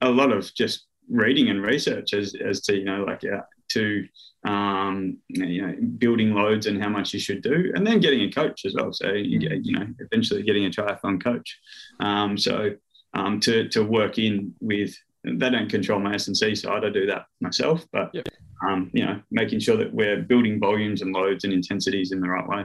a 0.00 0.11
lot 0.11 0.33
of 0.33 0.52
just 0.54 0.87
reading 1.09 1.49
and 1.49 1.62
research 1.62 2.14
as, 2.14 2.35
as 2.35 2.61
to 2.62 2.76
you 2.76 2.85
know 2.85 3.04
like 3.04 3.23
yeah 3.23 3.42
to 3.68 4.06
um, 4.47 5.18
you 5.28 5.66
know, 5.66 5.75
building 5.99 6.33
loads 6.33 6.66
and 6.66 6.80
how 6.80 6.88
much 6.88 7.12
you 7.12 7.18
should 7.18 7.42
do, 7.42 7.73
and 7.75 7.87
then 7.87 8.00
getting 8.00 8.21
a 8.23 8.30
coach 8.30 8.64
as 8.64 8.75
well. 8.75 8.92
So 8.92 9.12
you 9.12 9.40
get, 9.40 9.64
you 9.64 9.73
know, 9.73 9.87
eventually 9.99 10.42
getting 10.45 10.66
a 10.66 10.71
triathlon 10.71 11.23
coach. 11.23 11.59
Um, 11.99 12.38
so 12.38 12.76
um, 13.14 13.40
to 13.40 13.68
to 13.71 13.83
work 13.83 14.18
in 14.18 14.54
with 14.61 14.95
they 15.25 15.50
don't 15.50 15.68
control 15.68 15.99
my 15.99 16.14
S 16.14 16.28
and 16.28 16.37
C 16.37 16.54
side. 16.54 16.85
I 16.85 16.90
do 16.90 17.06
that 17.06 17.26
myself, 17.40 17.85
but 17.92 18.11
yep. 18.14 18.28
um, 18.64 18.90
you 18.92 19.04
know, 19.04 19.21
making 19.33 19.59
sure 19.59 19.76
that 19.76 19.92
we're 19.92 20.23
building 20.23 20.61
volumes 20.61 21.02
and 21.02 21.12
loads 21.12 21.42
and 21.42 21.52
intensities 21.52 22.12
in 22.12 22.21
the 22.21 22.28
right 22.28 22.47
way. 22.47 22.64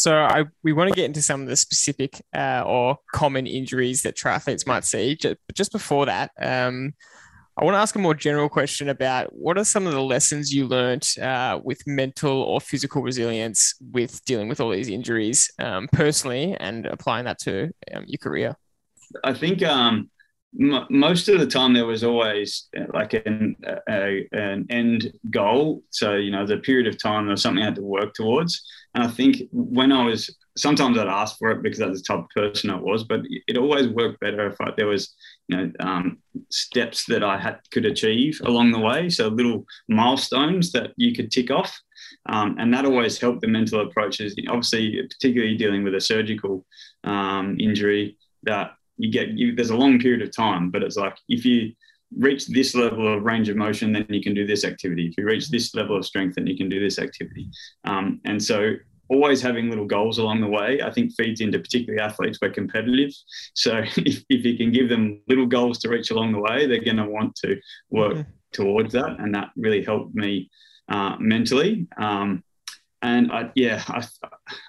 So 0.00 0.16
I, 0.16 0.46
we 0.64 0.72
want 0.72 0.88
to 0.88 0.96
get 0.96 1.04
into 1.04 1.20
some 1.20 1.42
of 1.42 1.48
the 1.48 1.56
specific 1.56 2.22
uh, 2.34 2.62
or 2.66 2.96
common 3.12 3.46
injuries 3.46 4.00
that 4.00 4.16
triathletes 4.16 4.66
might 4.66 4.86
see. 4.86 5.14
Just, 5.14 5.36
just 5.54 5.72
before 5.72 6.06
that, 6.06 6.30
um, 6.40 6.94
I 7.58 7.66
want 7.66 7.74
to 7.74 7.80
ask 7.80 7.94
a 7.96 7.98
more 7.98 8.14
general 8.14 8.48
question 8.48 8.88
about 8.88 9.30
what 9.34 9.58
are 9.58 9.64
some 9.64 9.86
of 9.86 9.92
the 9.92 10.00
lessons 10.00 10.54
you 10.54 10.66
learned 10.66 11.06
uh, 11.20 11.60
with 11.62 11.86
mental 11.86 12.40
or 12.44 12.62
physical 12.62 13.02
resilience 13.02 13.74
with 13.92 14.24
dealing 14.24 14.48
with 14.48 14.58
all 14.58 14.70
these 14.70 14.88
injuries 14.88 15.50
um, 15.58 15.86
personally 15.92 16.56
and 16.58 16.86
applying 16.86 17.26
that 17.26 17.38
to 17.40 17.70
um, 17.92 18.04
your 18.06 18.18
career? 18.22 18.56
I 19.22 19.34
think 19.34 19.62
um, 19.62 20.08
m- 20.58 20.86
most 20.90 21.28
of 21.28 21.38
the 21.38 21.46
time 21.46 21.74
there 21.74 21.86
was 21.86 22.04
always 22.04 22.68
uh, 22.78 22.84
like 22.92 23.14
an, 23.14 23.56
a, 23.88 24.26
an 24.32 24.66
end 24.70 25.12
goal. 25.30 25.82
So, 25.90 26.14
you 26.14 26.30
know, 26.30 26.46
the 26.46 26.58
period 26.58 26.86
of 26.86 27.00
time 27.00 27.26
there 27.26 27.32
was 27.32 27.42
something 27.42 27.62
I 27.62 27.66
had 27.66 27.74
to 27.76 27.82
work 27.82 28.14
towards. 28.14 28.62
And 28.94 29.04
I 29.04 29.08
think 29.08 29.42
when 29.52 29.92
I 29.92 30.04
was 30.04 30.34
sometimes 30.56 30.98
I'd 30.98 31.06
ask 31.06 31.38
for 31.38 31.50
it 31.50 31.62
because 31.62 31.78
that's 31.78 32.02
the 32.02 32.04
type 32.04 32.24
of 32.24 32.28
person 32.30 32.70
I 32.70 32.76
was, 32.76 33.04
but 33.04 33.20
it 33.46 33.56
always 33.56 33.88
worked 33.88 34.20
better 34.20 34.46
if 34.48 34.60
I, 34.60 34.72
there 34.76 34.86
was, 34.86 35.14
you 35.48 35.56
know, 35.56 35.72
um, 35.80 36.18
steps 36.50 37.06
that 37.06 37.22
I 37.22 37.38
had 37.38 37.60
could 37.70 37.86
achieve 37.86 38.40
along 38.44 38.72
the 38.72 38.78
way. 38.78 39.08
So 39.08 39.28
little 39.28 39.64
milestones 39.88 40.72
that 40.72 40.92
you 40.96 41.14
could 41.14 41.30
tick 41.30 41.50
off, 41.50 41.78
um, 42.26 42.56
and 42.58 42.72
that 42.74 42.84
always 42.84 43.18
helped 43.18 43.40
the 43.40 43.48
mental 43.48 43.80
approaches. 43.80 44.34
Obviously, 44.48 45.00
particularly 45.08 45.56
dealing 45.56 45.84
with 45.84 45.94
a 45.94 46.00
surgical 46.00 46.66
um, 47.04 47.56
injury, 47.58 48.16
that 48.42 48.72
you 49.00 49.10
get 49.10 49.28
you, 49.30 49.54
there's 49.54 49.70
a 49.70 49.76
long 49.76 49.98
period 49.98 50.22
of 50.22 50.34
time, 50.34 50.70
but 50.70 50.82
it's 50.82 50.96
like 50.96 51.16
if 51.28 51.44
you 51.44 51.72
reach 52.16 52.46
this 52.48 52.74
level 52.74 53.14
of 53.14 53.22
range 53.22 53.48
of 53.48 53.56
motion, 53.56 53.92
then 53.92 54.06
you 54.08 54.22
can 54.22 54.34
do 54.34 54.46
this 54.46 54.64
activity. 54.64 55.06
If 55.06 55.16
you 55.16 55.24
reach 55.24 55.48
this 55.48 55.74
level 55.74 55.96
of 55.96 56.04
strength, 56.04 56.34
then 56.34 56.46
you 56.46 56.56
can 56.56 56.68
do 56.68 56.80
this 56.80 56.98
activity. 56.98 57.48
Um, 57.84 58.20
and 58.24 58.42
so 58.42 58.74
always 59.08 59.40
having 59.40 59.68
little 59.68 59.86
goals 59.86 60.18
along 60.18 60.40
the 60.40 60.46
way, 60.46 60.80
I 60.82 60.90
think 60.90 61.12
feeds 61.14 61.40
into 61.40 61.58
particularly 61.58 62.00
athletes 62.00 62.38
who 62.40 62.46
are 62.46 62.52
competitive. 62.52 63.10
So 63.54 63.78
if, 63.96 64.24
if 64.28 64.44
you 64.44 64.56
can 64.56 64.72
give 64.72 64.88
them 64.88 65.20
little 65.28 65.46
goals 65.46 65.78
to 65.80 65.88
reach 65.88 66.10
along 66.10 66.32
the 66.32 66.40
way, 66.40 66.66
they're 66.66 66.84
going 66.84 66.96
to 66.96 67.08
want 67.08 67.36
to 67.36 67.56
work 67.90 68.14
mm-hmm. 68.14 68.30
towards 68.52 68.92
that. 68.94 69.18
And 69.18 69.34
that 69.34 69.50
really 69.56 69.84
helped 69.84 70.14
me 70.14 70.50
uh, 70.88 71.16
mentally. 71.18 71.86
Um, 71.96 72.42
and 73.02 73.32
I, 73.32 73.50
yeah, 73.54 73.82
I, 73.88 74.06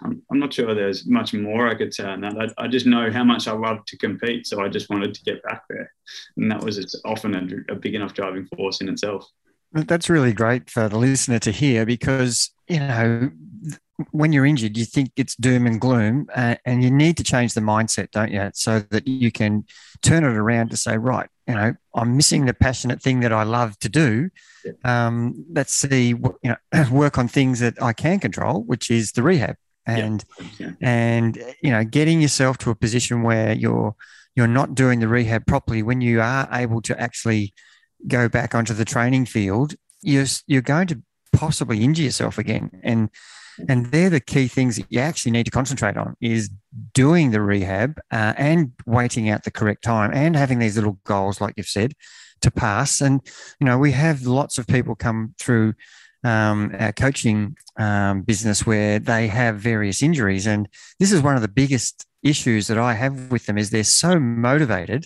I'm, 0.04 0.22
I'm 0.32 0.40
not 0.40 0.54
sure 0.54 0.74
there's 0.74 1.06
much 1.06 1.34
more 1.34 1.68
I 1.68 1.76
could 1.76 1.94
say 1.94 2.06
on 2.06 2.22
that. 2.22 2.54
I, 2.58 2.64
I 2.64 2.68
just 2.68 2.86
know 2.86 3.12
how 3.12 3.24
much 3.24 3.48
I 3.48 3.52
love 3.52 3.84
to 3.88 3.98
compete. 3.98 4.48
So 4.48 4.62
I 4.64 4.70
just 4.70 4.90
wanted 4.90 5.14
to 5.14 5.24
get 5.24 5.44
back 5.44 5.64
there. 5.70 5.92
And 6.38 6.50
that 6.50 6.64
was 6.64 7.02
often 7.04 7.36
a, 7.36 7.74
a 7.74 7.76
big 7.76 7.96
enough 7.96 8.14
driving 8.14 8.48
force 8.56 8.82
in 8.82 8.90
itself. 8.90 9.28
That's 9.74 10.10
really 10.10 10.34
great 10.34 10.70
for 10.70 10.88
the 10.90 10.98
listener 10.98 11.40
to 11.40 11.52
hear 11.52 11.86
because, 11.86 12.52
you 12.68 12.80
know, 12.80 13.32
when 14.12 14.34
you're 14.34 14.46
injured, 14.46 14.77
you 14.77 14.86
think 14.86 15.12
it's 15.15 15.36
doom 15.36 15.67
and 15.67 15.79
gloom, 15.79 16.27
uh, 16.36 16.55
and 16.65 16.84
you 16.84 16.91
need 16.91 17.17
to 17.17 17.24
change 17.24 17.53
the 17.53 17.62
mindset, 17.62 18.12
don't 18.12 18.31
you? 18.31 18.50
So 18.53 18.79
that 18.79 19.08
you 19.08 19.31
can 19.31 19.65
turn 20.01 20.24
it 20.24 20.36
around 20.36 20.72
to 20.72 20.77
say, 20.77 20.98
right, 20.98 21.29
you 21.48 21.55
know, 21.55 21.74
I'm 21.93 22.15
missing 22.15 22.46
the 22.46 22.53
passionate 22.53 23.01
thing 23.01 23.20
that 23.22 23.34
I 23.34 23.43
love 23.43 23.77
to 23.79 23.89
do. 23.89 24.29
Um, 24.86 25.46
let's 25.51 25.74
see, 25.74 26.10
you 26.10 26.36
know, 26.43 26.55
work 26.91 27.17
on 27.17 27.27
things 27.27 27.60
that 27.60 27.81
I 27.81 27.93
can 27.93 28.20
control, 28.20 28.63
which 28.63 28.89
is 28.89 29.12
the 29.12 29.24
rehab, 29.24 29.55
and 29.86 30.24
yeah. 30.60 30.72
and 30.81 31.38
you 31.62 31.72
know, 31.72 31.84
getting 31.84 32.22
yourself 32.22 32.57
to 32.59 32.70
a 32.70 32.75
position 32.75 33.24
where 33.24 33.53
you're 33.53 33.96
you're 34.35 34.48
not 34.48 34.75
doing 34.75 35.00
the 35.00 35.07
rehab 35.07 35.46
properly. 35.46 35.83
When 35.83 36.01
you 36.01 36.22
are 36.22 36.48
able 36.51 36.81
to 36.83 37.00
actually 37.00 37.53
go 38.07 38.29
back 38.29 38.55
onto 38.55 38.74
the 38.74 38.85
training 38.85 39.25
field, 39.25 39.75
you're 40.01 40.27
you're 40.48 40.61
going 40.61 40.87
to 40.87 41.01
possibly 41.33 41.83
injure 41.83 42.03
yourself 42.03 42.37
again, 42.37 42.79
and 42.83 43.09
and 43.70 43.88
they're 43.88 44.10
the 44.10 44.20
key 44.20 44.48
things 44.48 44.76
that 44.78 44.86
you 44.90 45.00
actually 45.00 45.32
need 45.32 45.46
to 45.46 45.52
concentrate 45.52 45.98
on 45.98 46.16
is 46.22 46.50
doing 46.94 47.32
the 47.32 47.42
rehab 47.42 48.00
uh, 48.12 48.34
and 48.38 48.72
waiting 48.86 49.30
out 49.30 49.44
the 49.44 49.52
correct 49.52 49.84
time 49.84 50.12
and 50.14 50.36
having 50.36 50.60
these 50.60 50.76
little 50.76 50.98
goals 51.04 51.42
like 51.42 51.54
you've 51.58 51.68
said 51.68 51.94
to 52.42 52.52
pass 52.52 53.02
and 53.02 53.22
you 53.60 53.66
know 53.66 53.78
we 53.78 53.92
have 53.92 54.24
lots 54.24 54.58
of 54.58 54.68
people 54.68 54.96
come 54.96 55.34
through 55.40 55.74
um, 56.24 56.74
our 56.80 56.92
coaching 56.92 57.56
um, 57.78 58.22
business 58.22 58.66
where 58.66 59.00
they 59.00 59.28
have 59.28 59.58
various 59.58 60.04
injuries 60.04 60.48
and 60.48 60.68
this 61.00 61.12
is 61.12 61.22
one 61.22 61.36
of 61.36 61.42
the 61.42 61.48
biggest 61.48 62.06
issues 62.24 62.68
that 62.68 62.78
i 62.78 62.94
have 62.94 63.32
with 63.32 63.46
them 63.46 63.58
is 63.58 63.70
they're 63.70 63.84
so 63.84 64.20
motivated 64.20 65.06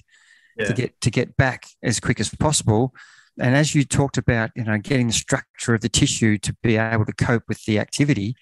yeah. 0.58 0.65
to 0.65 0.74
get 0.74 1.02
to 1.02 1.10
get 1.10 1.38
back 1.38 1.68
as 1.84 2.00
quick 2.00 2.20
as 2.20 2.30
possible 2.30 2.94
and 3.39 3.56
as 3.56 3.76
you 3.76 3.84
talked 3.84 4.17
about, 4.17 4.52
you 4.56 4.63
know, 4.63 4.78
getting 4.78 5.08
the 5.08 5.13
structure 5.13 5.74
of 5.74 5.82
the 5.82 5.89
tissue 5.89 6.38
to 6.39 6.56
be 6.63 6.78
able 6.78 7.06
to 7.06 7.13
cope 7.13 7.43
with 7.48 7.63
the 7.65 7.80
activity, 7.80 8.36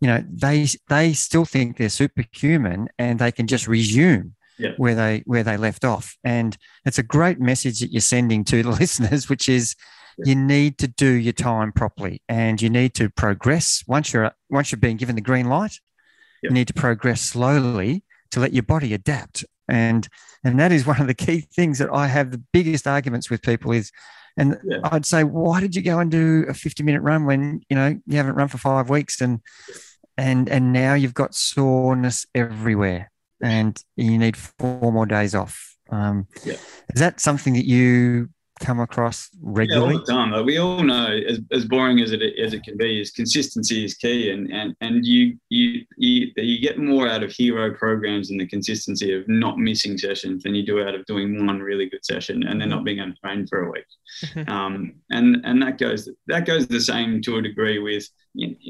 you 0.00 0.08
know, 0.08 0.24
they 0.28 0.66
they 0.88 1.12
still 1.12 1.44
think 1.44 1.76
they're 1.76 1.88
superhuman 1.88 2.88
and 2.98 3.18
they 3.18 3.30
can 3.30 3.46
just 3.46 3.68
resume 3.68 4.34
yeah. 4.58 4.72
where 4.76 4.94
they 4.94 5.22
where 5.24 5.44
they 5.44 5.56
left 5.56 5.84
off. 5.84 6.16
And 6.24 6.56
it's 6.84 6.98
a 6.98 7.04
great 7.04 7.40
message 7.40 7.80
that 7.80 7.92
you're 7.92 8.00
sending 8.00 8.44
to 8.44 8.62
the 8.62 8.70
listeners, 8.80 9.28
which 9.28 9.48
is 9.48 9.76
yeah. 10.18 10.30
you 10.30 10.34
need 10.34 10.78
to 10.78 10.88
do 10.88 11.10
your 11.10 11.32
time 11.32 11.72
properly 11.72 12.22
and 12.28 12.60
you 12.60 12.70
need 12.70 12.94
to 12.94 13.08
progress 13.08 13.84
once 13.86 14.12
you're 14.12 14.32
once 14.50 14.72
you're 14.72 14.80
being 14.80 14.96
given 14.96 15.14
the 15.14 15.20
green 15.20 15.48
light. 15.48 15.78
Yeah. 16.42 16.50
You 16.50 16.54
need 16.54 16.68
to 16.68 16.74
progress 16.74 17.20
slowly 17.20 18.02
to 18.32 18.40
let 18.40 18.52
your 18.52 18.62
body 18.62 18.94
adapt. 18.94 19.44
And 19.68 20.08
and 20.42 20.58
that 20.58 20.72
is 20.72 20.86
one 20.86 21.00
of 21.00 21.06
the 21.06 21.14
key 21.14 21.40
things 21.40 21.78
that 21.78 21.90
I 21.92 22.08
have 22.08 22.32
the 22.32 22.42
biggest 22.52 22.86
arguments 22.86 23.30
with 23.30 23.42
people 23.42 23.72
is 23.72 23.92
and 24.36 24.58
yeah. 24.64 24.78
I'd 24.84 25.06
say, 25.06 25.24
why 25.24 25.60
did 25.60 25.74
you 25.74 25.82
go 25.82 25.98
and 25.98 26.10
do 26.10 26.44
a 26.48 26.54
50 26.54 26.82
minute 26.82 27.02
run 27.02 27.26
when, 27.26 27.60
you 27.68 27.76
know, 27.76 27.98
you 28.06 28.16
haven't 28.16 28.34
run 28.34 28.48
for 28.48 28.58
five 28.58 28.88
weeks 28.88 29.20
and, 29.20 29.40
and, 30.16 30.48
and 30.48 30.72
now 30.72 30.94
you've 30.94 31.14
got 31.14 31.34
soreness 31.34 32.26
everywhere 32.34 33.10
and 33.42 33.82
you 33.96 34.18
need 34.18 34.36
four 34.36 34.92
more 34.92 35.06
days 35.06 35.34
off. 35.34 35.76
Um, 35.90 36.26
yeah. 36.44 36.54
Is 36.94 37.00
that 37.00 37.20
something 37.20 37.54
that 37.54 37.66
you 37.66 38.28
come 38.60 38.80
across 38.80 39.30
regularly? 39.40 39.94
Yeah, 39.94 39.98
all 39.98 40.06
the 40.06 40.12
time. 40.12 40.30
Like 40.30 40.44
we 40.44 40.58
all 40.58 40.82
know, 40.82 41.06
as, 41.06 41.40
as 41.50 41.64
boring 41.64 42.00
as 42.00 42.12
it 42.12 42.22
as 42.38 42.54
it 42.54 42.62
can 42.62 42.76
be, 42.76 43.00
is 43.00 43.10
consistency 43.10 43.84
is 43.84 43.94
key, 43.94 44.30
and 44.30 44.50
and 44.52 44.76
and 44.80 45.04
you 45.04 45.36
you 45.48 45.84
you 45.96 46.28
you 46.36 46.60
get 46.60 46.78
more 46.78 47.08
out 47.08 47.22
of 47.22 47.32
hero 47.32 47.74
programs 47.74 48.30
and 48.30 48.40
the 48.40 48.46
consistency 48.46 49.14
of 49.14 49.26
not 49.28 49.58
missing 49.58 49.98
sessions 49.98 50.42
than 50.42 50.54
you 50.54 50.64
do 50.64 50.82
out 50.82 50.94
of 50.94 51.04
doing 51.06 51.46
one 51.46 51.60
really 51.60 51.88
good 51.88 52.04
session 52.04 52.46
and 52.46 52.60
then 52.60 52.68
not 52.68 52.84
being 52.84 53.00
untrained 53.00 53.48
for 53.48 53.64
a 53.64 53.70
week. 53.70 53.84
Mm-hmm. 54.24 54.50
um, 54.50 54.94
and 55.10 55.44
and 55.44 55.62
that 55.62 55.78
goes 55.78 56.08
that 56.26 56.46
goes 56.46 56.66
the 56.66 56.80
same 56.80 57.22
to 57.22 57.36
a 57.36 57.42
degree 57.42 57.78
with 57.78 58.08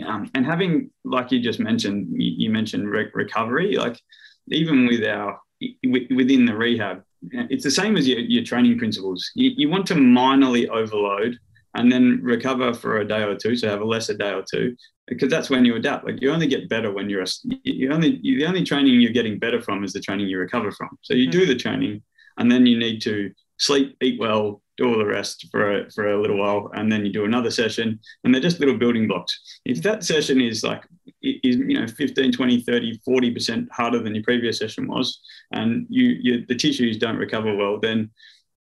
um, 0.07 0.31
and 0.35 0.46
having 0.46 0.90
like 1.05 1.31
you 1.31 1.40
just 1.40 1.61
mentioned, 1.61 2.09
you, 2.11 2.33
you 2.37 2.50
mentioned 2.50 2.88
re- 2.88 3.11
recovery, 3.12 3.76
like 3.76 4.00
even 4.48 4.87
with 4.87 5.05
our 5.05 5.40
within 5.61 6.46
the 6.46 6.57
rehab 6.57 7.03
it's 7.22 7.64
the 7.64 7.70
same 7.70 7.96
as 7.96 8.09
your, 8.09 8.18
your 8.18 8.44
training 8.44 8.78
principles. 8.78 9.30
You, 9.35 9.50
you 9.56 9.68
want 9.68 9.87
to 9.88 9.94
minorly 9.94 10.68
overload 10.68 11.37
and 11.74 11.90
then 11.90 12.20
recover 12.22 12.74
for 12.74 12.98
a 12.98 13.06
day 13.06 13.22
or 13.22 13.37
two, 13.37 13.56
so 13.56 13.68
have 13.68 13.80
a 13.80 13.85
lesser 13.85 14.16
day 14.16 14.33
or 14.33 14.44
two, 14.50 14.74
because 15.06 15.28
that's 15.28 15.50
when 15.50 15.64
you 15.64 15.76
adapt. 15.76 16.04
Like 16.04 16.20
you 16.20 16.33
only 16.33 16.48
get 16.48 16.68
better 16.68 16.92
when 16.92 17.09
you're 17.09 17.22
a, 17.22 17.26
you 17.62 17.92
only 17.92 18.18
you, 18.22 18.38
the 18.38 18.46
only 18.46 18.64
training 18.64 19.00
you're 19.00 19.12
getting 19.12 19.38
better 19.38 19.61
from 19.61 19.85
is 19.85 19.92
the 19.92 20.00
training 20.00 20.28
you 20.28 20.38
recover 20.38 20.72
from. 20.72 20.88
So 21.02 21.14
you 21.14 21.26
hmm. 21.26 21.30
do 21.30 21.46
the 21.46 21.54
training, 21.54 22.02
and 22.38 22.50
then 22.50 22.66
you 22.66 22.78
need 22.78 23.00
to 23.02 23.30
sleep, 23.59 23.96
eat 24.02 24.18
well, 24.18 24.62
do 24.81 24.88
all 24.88 24.99
the 24.99 25.07
rest 25.07 25.47
for 25.51 25.79
a, 25.79 25.90
for 25.90 26.09
a 26.09 26.21
little 26.21 26.38
while, 26.38 26.71
and 26.75 26.90
then 26.90 27.05
you 27.05 27.12
do 27.12 27.25
another 27.25 27.51
session, 27.51 28.01
and 28.25 28.35
they're 28.35 28.40
just 28.40 28.61
little 28.61 28.79
building 28.79 29.07
blocks. 29.07 29.61
If 29.64 29.83
that 29.83 30.05
session 30.05 30.40
is 30.40 30.64
like 30.64 30.83
is 31.23 31.57
you 31.57 31.79
know 31.79 31.87
15 31.87 32.33
20 32.33 32.62
30 32.62 33.01
40% 33.07 33.69
harder 33.71 34.03
than 34.03 34.14
your 34.14 34.25
previous 34.25 34.59
session 34.59 34.88
was 34.88 35.21
and 35.53 35.87
you, 35.90 36.16
you 36.21 36.47
the 36.47 36.55
tissues 36.55 36.97
don't 36.97 37.19
recover 37.19 37.55
well 37.55 37.79
then 37.79 38.11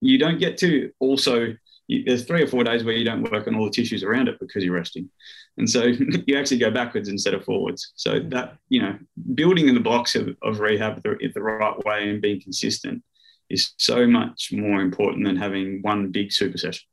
you 0.00 0.18
don't 0.18 0.38
get 0.38 0.56
to 0.58 0.90
also 0.98 1.54
you, 1.88 2.04
there's 2.04 2.24
three 2.24 2.42
or 2.42 2.46
four 2.46 2.64
days 2.64 2.84
where 2.84 2.94
you 2.94 3.04
don't 3.04 3.30
work 3.30 3.46
on 3.48 3.56
all 3.56 3.64
the 3.64 3.70
tissues 3.70 4.04
around 4.04 4.28
it 4.28 4.38
because 4.38 4.62
you're 4.62 4.74
resting. 4.74 5.08
And 5.56 5.68
so 5.68 5.84
you 6.26 6.38
actually 6.38 6.58
go 6.58 6.70
backwards 6.70 7.08
instead 7.08 7.34
of 7.34 7.44
forwards. 7.44 7.92
So 7.96 8.20
that, 8.28 8.56
you 8.68 8.80
know, 8.82 8.98
building 9.34 9.68
in 9.68 9.74
the 9.74 9.80
blocks 9.80 10.14
of, 10.14 10.36
of 10.42 10.60
rehab 10.60 11.02
the, 11.02 11.16
the 11.34 11.42
right 11.42 11.84
way 11.84 12.10
and 12.10 12.22
being 12.22 12.40
consistent 12.40 13.02
is 13.50 13.74
so 13.78 14.06
much 14.06 14.50
more 14.52 14.80
important 14.80 15.26
than 15.26 15.36
having 15.36 15.80
one 15.82 16.10
big 16.10 16.32
super 16.32 16.58
session. 16.58 16.86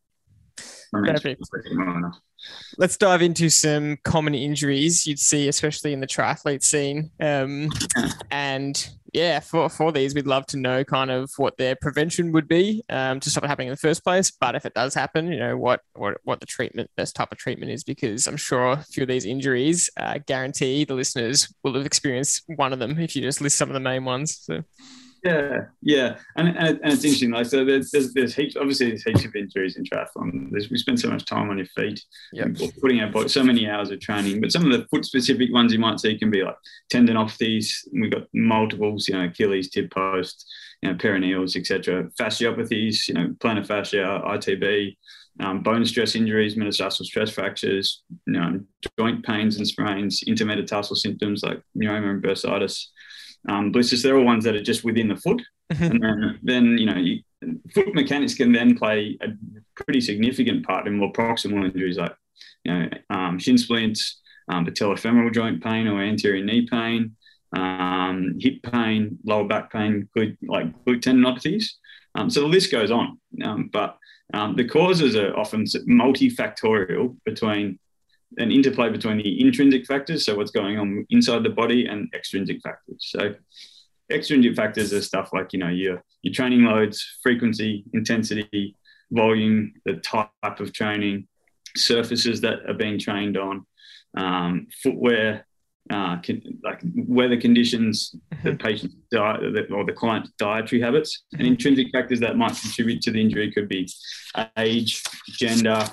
Perfect. 0.92 1.42
Let's 2.78 2.98
dive 2.98 3.22
into 3.22 3.50
some 3.50 3.98
common 4.04 4.36
injuries 4.36 5.08
you'd 5.08 5.20
see, 5.20 5.48
especially 5.48 5.94
in 5.94 6.00
the 6.00 6.08
triathlete 6.08 6.64
scene. 6.64 7.12
Um, 7.20 7.70
and 8.32 8.88
yeah, 9.14 9.40
for, 9.40 9.70
for 9.70 9.92
these, 9.92 10.14
we'd 10.14 10.28
love 10.28 10.46
to 10.48 10.58
know 10.58 10.84
kind 10.84 11.10
of 11.10 11.32
what 11.38 11.58
their 11.58 11.76
prevention 11.76 12.32
would 12.34 12.48
be 12.48 12.84
um, 12.90 13.20
to 13.22 13.30
stop 13.30 13.44
it 13.44 13.48
happening 13.48 13.70
in 13.70 13.74
the 13.74 13.78
first 13.78 14.04
place. 14.04 14.30
But 14.30 14.56
if 14.56 14.66
it 14.66 14.74
does 14.74 14.94
happen, 14.94 15.32
you 15.32 15.40
know 15.40 15.58
what 15.58 15.82
what 15.94 16.18
what 16.24 16.40
the 16.40 16.46
treatment, 16.46 16.92
best 16.96 17.16
type 17.16 17.32
of 17.32 17.38
treatment 17.38 17.72
is, 17.72 17.84
because 17.84 18.28
I'm 18.28 18.38
sure 18.38 18.74
a 18.74 18.84
few 18.84 19.04
of 19.04 19.10
these 19.10 19.26
injuries, 19.26 19.90
uh, 19.98 20.20
guarantee 20.26 20.84
the 20.86 20.96
listeners 20.96 21.52
will 21.64 21.74
have 21.76 21.86
experienced 21.86 22.44
one 22.56 22.74
of 22.74 22.80
them 22.80 23.00
if 23.00 23.16
you 23.16 23.22
just 23.22 23.42
list 23.42 23.58
some 23.58 23.70
of 23.70 23.74
the 23.74 23.80
main 23.80 24.06
ones. 24.06 24.38
So. 24.42 24.64
Yeah, 25.26 25.66
yeah, 25.82 26.18
and, 26.36 26.50
and, 26.50 26.80
and 26.84 26.94
it's 26.94 27.04
interesting. 27.04 27.32
Like, 27.32 27.48
so 27.48 27.66
there's, 27.66 27.90
there's, 27.90 28.14
there's 28.14 28.36
heaps. 28.36 28.56
Obviously, 28.56 28.90
there's 28.90 29.04
heaps 29.04 29.26
of 29.26 29.36
injuries 29.36 29.76
in 29.76 29.84
triathlon. 29.84 30.52
There's, 30.52 30.70
we 30.70 30.78
spend 30.78 31.00
so 31.00 31.10
much 31.10 31.26
time 31.26 31.50
on 31.50 31.58
your 31.58 31.66
feet, 31.66 32.00
yep. 32.32 32.50
putting 32.80 33.00
our 33.02 33.10
boys, 33.10 33.34
so 33.34 33.44
many 33.44 33.68
hours 33.68 33.90
of 33.90 34.00
training. 34.00 34.40
But 34.40 34.52
some 34.52 34.72
of 34.72 34.72
the 34.72 34.86
foot-specific 34.90 35.52
ones 35.52 35.74
you 35.74 35.80
might 35.80 36.00
see 36.00 36.16
can 36.16 36.30
be 36.30 36.44
like 36.44 36.58
tendinopathies. 36.94 37.88
We've 37.92 38.12
got 38.12 38.28
multiples, 38.36 39.08
you 39.08 39.16
know, 39.16 39.26
Achilles, 39.26 39.72
tib 39.72 39.90
post, 39.90 40.46
you 40.84 40.90
know, 40.90 40.96
peroneals, 40.96 41.56
etc. 41.56 42.04
Fasciopathies, 42.22 43.08
you 43.08 43.16
know, 43.16 43.30
plantar 43.40 43.66
fascia, 43.66 44.22
ITB, 44.28 44.96
um, 45.40 45.64
bone 45.64 45.88
stress 45.88 46.14
injuries, 46.14 46.56
metatarsal 46.56 47.04
stress 47.04 47.32
fractures, 47.32 48.04
you 48.28 48.34
know, 48.34 48.60
joint 49.00 49.26
pains 49.26 49.58
and 49.58 49.68
sprains, 49.68 50.24
intermetatarsal 50.28 50.96
symptoms 50.96 51.42
like 51.42 51.60
neuroma 51.76 52.12
and 52.12 52.24
bursitis 52.24 52.90
um, 53.48 53.72
blisters. 53.72 54.02
They're 54.02 54.18
all 54.18 54.26
ones 54.26 54.44
that 54.44 54.56
are 54.56 54.64
just 54.64 54.84
within 54.84 55.08
the 55.08 55.16
foot. 55.16 55.42
Mm-hmm. 55.74 55.84
and 55.84 56.04
then, 56.04 56.40
then, 56.44 56.78
you 56.78 56.86
know, 56.86 56.98
you, 56.98 57.24
foot 57.74 57.94
mechanics 57.94 58.36
can 58.36 58.52
then 58.52 58.78
play 58.78 59.18
a 59.22 59.30
pretty 59.84 60.02
significant 60.02 60.66
part 60.66 60.88
in 60.88 60.98
more 60.98 61.12
proximal 61.12 61.66
injuries 61.66 61.98
like, 61.98 62.16
you 62.64 62.74
know, 62.74 62.90
um, 63.10 63.40
shin 63.40 63.58
splints, 63.58 64.22
um, 64.50 64.66
patellofemoral 64.66 65.34
joint 65.34 65.64
pain 65.64 65.88
or 65.88 66.02
anterior 66.02 66.44
knee 66.44 66.68
pain, 66.70 67.16
um, 67.56 68.36
hip 68.40 68.62
pain, 68.64 69.18
lower 69.26 69.48
back 69.48 69.72
pain, 69.72 70.08
glute, 70.16 70.38
like 70.48 70.68
glute 70.86 71.02
tendinopathies. 71.02 71.66
Um, 72.16 72.30
so 72.30 72.42
the 72.42 72.48
list 72.48 72.72
goes 72.72 72.92
on. 72.92 73.20
Um, 73.44 73.70
but 73.72 73.98
um, 74.34 74.56
the 74.56 74.68
causes 74.68 75.16
are 75.16 75.38
often 75.38 75.66
multifactorial 75.66 77.16
between 77.26 77.80
an 78.38 78.52
interplay 78.52 78.90
between 78.90 79.18
the 79.18 79.42
intrinsic 79.42 79.86
factors, 79.86 80.26
so 80.26 80.36
what's 80.36 80.52
going 80.52 80.78
on 80.78 81.06
inside 81.10 81.44
the 81.44 81.50
body, 81.50 81.88
and 81.88 82.14
extrinsic 82.14 82.62
factors. 82.62 82.98
So 83.00 83.36
extrinsic 84.12 84.56
factors 84.56 84.94
are 84.94 85.02
stuff 85.02 85.32
like 85.34 85.54
you 85.54 85.60
know 85.60 85.70
your 85.70 86.04
your 86.22 86.34
training 86.34 86.64
loads, 86.64 87.06
frequency, 87.24 87.86
intensity, 87.94 88.76
volume, 89.12 89.74
the 89.86 89.96
type 89.96 90.60
of 90.60 90.74
training, 90.74 91.28
surfaces 91.76 92.42
that 92.42 92.68
are 92.68 92.74
being 92.74 93.00
trained 93.00 93.38
on, 93.38 93.66
um, 94.18 94.68
footwear, 94.82 95.46
uh, 95.92 96.18
can, 96.18 96.42
like 96.64 96.82
weather 96.96 97.40
conditions, 97.40 98.16
the 98.44 98.52
mm-hmm. 98.52 98.58
patient's 98.58 98.96
diet 99.12 99.72
or 99.72 99.86
the 99.86 99.94
client's 99.94 100.32
dietary 100.38 100.82
habits, 100.82 101.24
and 101.34 101.42
mm-hmm. 101.42 101.52
intrinsic 101.52 101.88
factors 101.92 102.20
that 102.20 102.38
might 102.38 102.56
contribute 102.60 103.02
to 103.02 103.12
the 103.12 103.22
injury 103.22 103.52
could 103.52 103.70
be 103.70 103.88
age, 104.58 105.04
gender, 105.30 105.86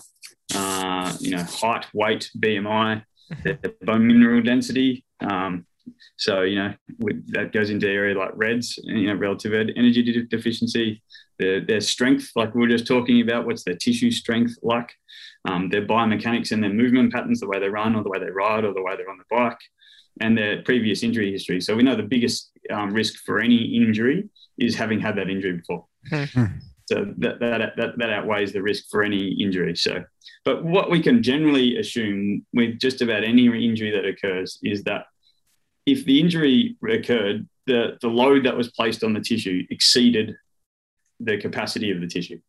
uh, 0.55 1.15
you 1.21 1.33
know, 1.33 1.43
height, 1.43 1.87
weight, 1.93 2.31
BMI, 2.38 3.05
mm-hmm. 3.33 3.85
bone 3.85 4.07
mineral 4.07 4.43
density. 4.43 5.05
Um, 5.21 5.67
so, 6.17 6.43
you 6.43 6.57
know, 6.57 6.75
with, 6.99 7.33
that 7.33 7.53
goes 7.53 7.71
into 7.71 7.88
area 7.88 8.17
like 8.17 8.31
RED-S, 8.35 8.79
you 8.85 9.09
know, 9.09 9.15
relative 9.15 9.53
energy 9.53 10.03
de- 10.03 10.23
deficiency, 10.23 11.03
their, 11.38 11.61
their 11.61 11.81
strength, 11.81 12.31
like 12.37 12.55
we 12.55 12.61
were 12.61 12.69
just 12.69 12.87
talking 12.87 13.21
about, 13.21 13.47
what's 13.47 13.65
their 13.65 13.75
tissue 13.75 14.11
strength 14.11 14.57
like, 14.62 14.93
um, 15.49 15.69
their 15.71 15.85
biomechanics 15.85 16.53
and 16.53 16.62
their 16.62 16.73
movement 16.73 17.12
patterns, 17.12 17.41
the 17.41 17.49
way 17.49 17.59
they 17.59 17.69
run 17.69 17.97
or 17.97 18.03
the 18.03 18.09
way 18.09 18.21
they 18.21 18.31
ride 18.31 18.65
or 18.65 18.73
the 18.73 18.83
way 18.83 18.95
they're 18.97 19.11
on 19.11 19.19
the 19.19 19.25
bike, 19.31 19.59
and 20.21 20.38
their 20.38 20.62
previous 20.62 21.03
injury 21.03 21.33
history. 21.33 21.61
So 21.61 21.75
we 21.75 21.83
know 21.83 21.97
the 21.97 22.03
biggest 22.03 22.53
um, 22.71 22.93
risk 22.93 23.15
for 23.25 23.41
any 23.41 23.57
injury 23.57 24.29
is 24.59 24.77
having 24.77 25.01
had 25.01 25.17
that 25.17 25.31
injury 25.31 25.55
before. 25.55 25.87
Mm-hmm. 26.12 26.59
So 26.87 27.12
that, 27.19 27.41
that, 27.41 27.73
that, 27.77 27.99
that 27.99 28.11
outweighs 28.11 28.53
the 28.53 28.62
risk 28.62 28.85
for 28.91 29.03
any 29.03 29.29
injury. 29.43 29.75
So, 29.77 30.05
but 30.45 30.65
what 30.65 30.91
we 30.91 31.03
can 31.03 31.23
generally 31.23 31.77
assume 31.77 32.45
with 32.53 32.79
just 32.79 33.03
about 33.03 33.25
any 33.25 33.47
injury 33.47 33.91
that 33.91 34.05
occurs 34.05 34.59
is 34.63 34.85
that 34.85 35.07
if 35.87 36.05
the 36.05 36.21
injury 36.21 36.77
occurred, 36.89 37.49
the, 37.67 37.99
the 38.01 38.09
load 38.09 38.45
that 38.45 38.57
was 38.57 38.71
placed 38.73 39.05
on 39.05 39.13
the 39.13 39.21
tissue 39.21 39.65
exceeded 39.71 40.35
the 41.21 41.39
capacity 41.39 41.91
of 41.91 42.01
the 42.01 42.07
tissue. 42.07 42.41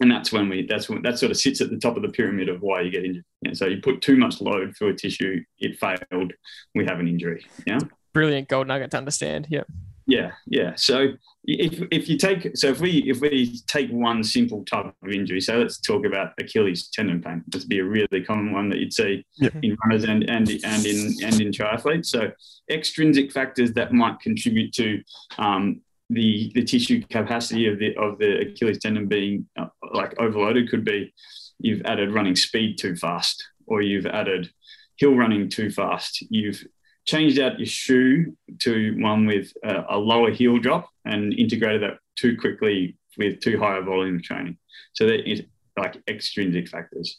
And 0.00 0.10
that's 0.10 0.32
when 0.32 0.48
we, 0.48 0.66
that's 0.66 0.88
when 0.88 1.02
that 1.02 1.18
sort 1.18 1.32
of 1.32 1.36
sits 1.36 1.60
at 1.60 1.70
the 1.70 1.78
top 1.78 1.96
of 1.96 2.02
the 2.02 2.08
pyramid 2.08 2.48
of 2.48 2.62
why 2.62 2.82
you 2.82 2.90
get 2.90 3.04
injured. 3.04 3.24
And 3.44 3.56
so 3.56 3.66
you 3.66 3.80
put 3.80 4.00
too 4.00 4.16
much 4.16 4.40
load 4.40 4.76
through 4.76 4.90
a 4.90 4.94
tissue, 4.94 5.42
it 5.58 5.78
failed, 5.78 6.32
we 6.74 6.84
have 6.84 7.00
an 7.00 7.08
injury. 7.08 7.44
Yeah. 7.66 7.80
Brilliant 8.12 8.48
gold 8.48 8.68
nugget 8.68 8.92
to 8.92 8.98
understand. 8.98 9.48
Yeah. 9.50 9.64
Yeah, 10.08 10.32
yeah. 10.46 10.72
So 10.76 11.08
if, 11.44 11.86
if 11.90 12.08
you 12.08 12.16
take 12.16 12.56
so 12.56 12.68
if 12.68 12.80
we 12.80 13.10
if 13.10 13.20
we 13.20 13.60
take 13.66 13.90
one 13.90 14.24
simple 14.24 14.64
type 14.64 14.86
of 14.86 15.10
injury, 15.10 15.38
so 15.42 15.58
let's 15.58 15.78
talk 15.78 16.06
about 16.06 16.32
Achilles 16.40 16.88
tendon 16.88 17.20
pain. 17.20 17.44
This 17.46 17.64
would 17.64 17.68
be 17.68 17.80
a 17.80 17.84
really 17.84 18.24
common 18.24 18.52
one 18.52 18.70
that 18.70 18.78
you'd 18.78 18.94
see 18.94 19.22
yep. 19.36 19.52
in 19.62 19.76
runners 19.84 20.04
and 20.04 20.28
and 20.30 20.48
and 20.48 20.86
in 20.86 21.14
and 21.22 21.40
in 21.42 21.52
triathletes. 21.52 22.06
So 22.06 22.32
extrinsic 22.70 23.30
factors 23.32 23.74
that 23.74 23.92
might 23.92 24.18
contribute 24.20 24.72
to 24.76 25.02
um, 25.36 25.82
the 26.08 26.50
the 26.54 26.64
tissue 26.64 27.02
capacity 27.10 27.66
of 27.66 27.78
the 27.78 27.94
of 27.98 28.18
the 28.18 28.40
Achilles 28.40 28.78
tendon 28.78 29.08
being 29.08 29.46
uh, 29.58 29.66
like 29.92 30.18
overloaded 30.18 30.70
could 30.70 30.86
be 30.86 31.12
you've 31.58 31.82
added 31.84 32.14
running 32.14 32.34
speed 32.34 32.78
too 32.78 32.96
fast, 32.96 33.46
or 33.66 33.82
you've 33.82 34.06
added 34.06 34.50
hill 34.96 35.14
running 35.14 35.50
too 35.50 35.70
fast. 35.70 36.24
You've 36.30 36.64
changed 37.08 37.38
out 37.38 37.58
your 37.58 37.66
shoe 37.66 38.36
to 38.58 38.94
one 39.00 39.24
with 39.24 39.50
a, 39.64 39.96
a 39.96 39.96
lower 39.96 40.30
heel 40.30 40.58
drop 40.58 40.90
and 41.06 41.32
integrated 41.32 41.82
that 41.82 41.98
too 42.16 42.36
quickly 42.36 42.98
with 43.16 43.40
too 43.40 43.58
high 43.58 43.78
a 43.78 43.80
volume 43.80 44.16
of 44.16 44.22
training. 44.22 44.58
So 44.92 45.06
that 45.06 45.26
is 45.26 45.42
like 45.78 45.96
extrinsic 46.06 46.68
factors. 46.68 47.18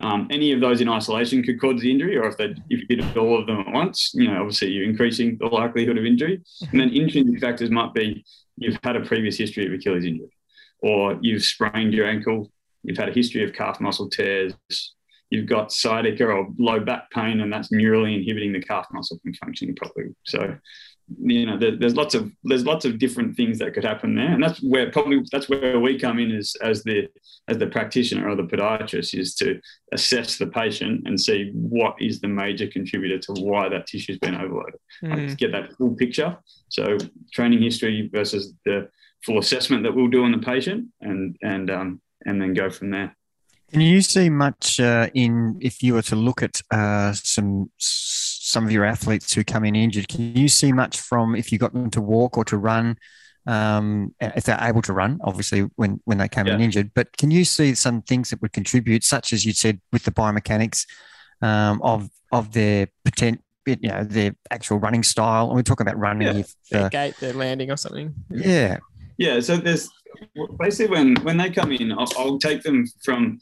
Um, 0.00 0.28
any 0.30 0.52
of 0.52 0.60
those 0.60 0.82
in 0.82 0.90
isolation 0.90 1.42
could 1.42 1.58
cause 1.58 1.80
the 1.80 1.90
injury, 1.90 2.18
or 2.18 2.26
if 2.28 2.36
they 2.36 2.54
if 2.68 2.80
you 2.88 2.96
did 2.96 3.16
all 3.16 3.38
of 3.38 3.46
them 3.46 3.60
at 3.60 3.72
once, 3.72 4.12
you 4.14 4.28
know, 4.28 4.40
obviously 4.40 4.68
you're 4.72 4.88
increasing 4.88 5.38
the 5.40 5.46
likelihood 5.46 5.96
of 5.96 6.04
injury. 6.04 6.42
And 6.70 6.78
then 6.78 6.90
intrinsic 6.90 7.40
factors 7.40 7.70
might 7.70 7.94
be 7.94 8.24
you've 8.56 8.78
had 8.84 8.96
a 8.96 9.00
previous 9.00 9.38
history 9.38 9.66
of 9.66 9.72
Achilles 9.72 10.04
injury, 10.04 10.32
or 10.82 11.18
you've 11.22 11.44
sprained 11.44 11.94
your 11.94 12.06
ankle, 12.06 12.50
you've 12.82 12.98
had 12.98 13.08
a 13.08 13.12
history 13.12 13.42
of 13.42 13.54
calf 13.54 13.80
muscle 13.80 14.08
tears, 14.10 14.52
you've 15.30 15.46
got 15.46 15.72
sciatica 15.72 16.26
or 16.26 16.48
low 16.58 16.80
back 16.80 17.10
pain, 17.10 17.40
and 17.40 17.52
that's 17.52 17.68
neurally 17.68 18.16
inhibiting 18.16 18.52
the 18.52 18.60
calf 18.60 18.86
muscle 18.92 19.18
from 19.22 19.32
functioning 19.34 19.74
properly. 19.76 20.10
So, 20.26 20.56
you 21.18 21.46
know, 21.46 21.56
there, 21.56 21.76
there's 21.76 21.96
lots 21.96 22.14
of 22.14 22.30
there's 22.44 22.66
lots 22.66 22.84
of 22.84 22.98
different 22.98 23.36
things 23.36 23.58
that 23.58 23.72
could 23.72 23.84
happen 23.84 24.14
there, 24.14 24.32
and 24.32 24.42
that's 24.42 24.60
where 24.62 24.90
probably 24.90 25.24
that's 25.30 25.48
where 25.48 25.78
we 25.80 25.98
come 25.98 26.18
in 26.18 26.32
as 26.32 26.54
as 26.62 26.82
the 26.82 27.08
as 27.48 27.58
the 27.58 27.66
practitioner 27.66 28.28
or 28.28 28.36
the 28.36 28.42
podiatrist 28.42 29.18
is 29.18 29.34
to 29.36 29.60
assess 29.92 30.36
the 30.36 30.46
patient 30.46 31.02
and 31.06 31.20
see 31.20 31.50
what 31.54 31.94
is 32.00 32.20
the 32.20 32.28
major 32.28 32.66
contributor 32.66 33.18
to 33.18 33.40
why 33.40 33.68
that 33.68 33.86
tissue's 33.86 34.18
been 34.18 34.34
overloaded. 34.34 34.80
Mm. 35.02 35.28
Like 35.28 35.38
get 35.38 35.52
that 35.52 35.72
full 35.76 35.94
picture. 35.94 36.36
So, 36.68 36.98
training 37.32 37.62
history 37.62 38.10
versus 38.12 38.52
the 38.64 38.88
full 39.24 39.38
assessment 39.38 39.84
that 39.84 39.94
we'll 39.94 40.08
do 40.08 40.24
on 40.24 40.32
the 40.32 40.38
patient, 40.38 40.88
and 41.00 41.36
and 41.42 41.70
um, 41.70 42.00
and 42.26 42.40
then 42.42 42.52
go 42.52 42.68
from 42.68 42.90
there. 42.90 43.16
Can 43.70 43.80
you 43.80 44.02
see 44.02 44.28
much 44.30 44.80
uh, 44.80 45.08
in 45.14 45.58
if 45.60 45.82
you 45.82 45.94
were 45.94 46.02
to 46.02 46.16
look 46.16 46.42
at 46.42 46.60
uh, 46.70 47.12
some 47.12 47.70
some 47.78 48.64
of 48.64 48.72
your 48.72 48.84
athletes 48.84 49.32
who 49.32 49.44
come 49.44 49.64
in 49.64 49.76
injured? 49.76 50.08
Can 50.08 50.36
you 50.36 50.48
see 50.48 50.72
much 50.72 50.98
from 50.98 51.36
if 51.36 51.52
you 51.52 51.58
got 51.58 51.72
them 51.72 51.90
to 51.90 52.00
walk 52.00 52.36
or 52.36 52.44
to 52.46 52.56
run, 52.56 52.98
um, 53.46 54.12
if 54.20 54.44
they're 54.44 54.58
able 54.60 54.82
to 54.82 54.92
run? 54.92 55.20
Obviously, 55.22 55.60
when 55.76 56.00
when 56.04 56.18
they 56.18 56.28
came 56.28 56.48
yeah. 56.48 56.54
in 56.54 56.60
injured, 56.60 56.90
but 56.94 57.16
can 57.16 57.30
you 57.30 57.44
see 57.44 57.74
some 57.74 58.02
things 58.02 58.30
that 58.30 58.42
would 58.42 58.52
contribute, 58.52 59.04
such 59.04 59.32
as 59.32 59.44
you 59.44 59.52
said 59.52 59.80
with 59.92 60.02
the 60.02 60.10
biomechanics 60.10 60.86
um, 61.40 61.80
of 61.82 62.10
of 62.32 62.52
their 62.52 62.88
potential? 63.04 63.44
You 63.66 63.76
know 63.82 64.02
their 64.02 64.34
actual 64.50 64.78
running 64.78 65.04
style. 65.04 65.46
And 65.46 65.54
we're 65.54 65.62
talking 65.62 65.86
about 65.86 65.98
running. 65.98 66.26
Yeah. 66.26 66.40
If, 66.40 66.54
uh, 66.74 66.78
their 66.78 66.88
gait, 66.88 67.16
their 67.20 67.34
landing, 67.34 67.70
or 67.70 67.76
something. 67.76 68.14
Yeah, 68.30 68.78
yeah. 69.20 69.38
So 69.38 69.58
there's 69.58 69.90
basically 70.58 70.90
when 70.90 71.16
when 71.16 71.36
they 71.36 71.50
come 71.50 71.72
in, 71.72 71.92
I'll, 71.92 72.10
I'll, 72.18 72.38
take 72.38 72.62
them 72.62 72.86
from 73.04 73.38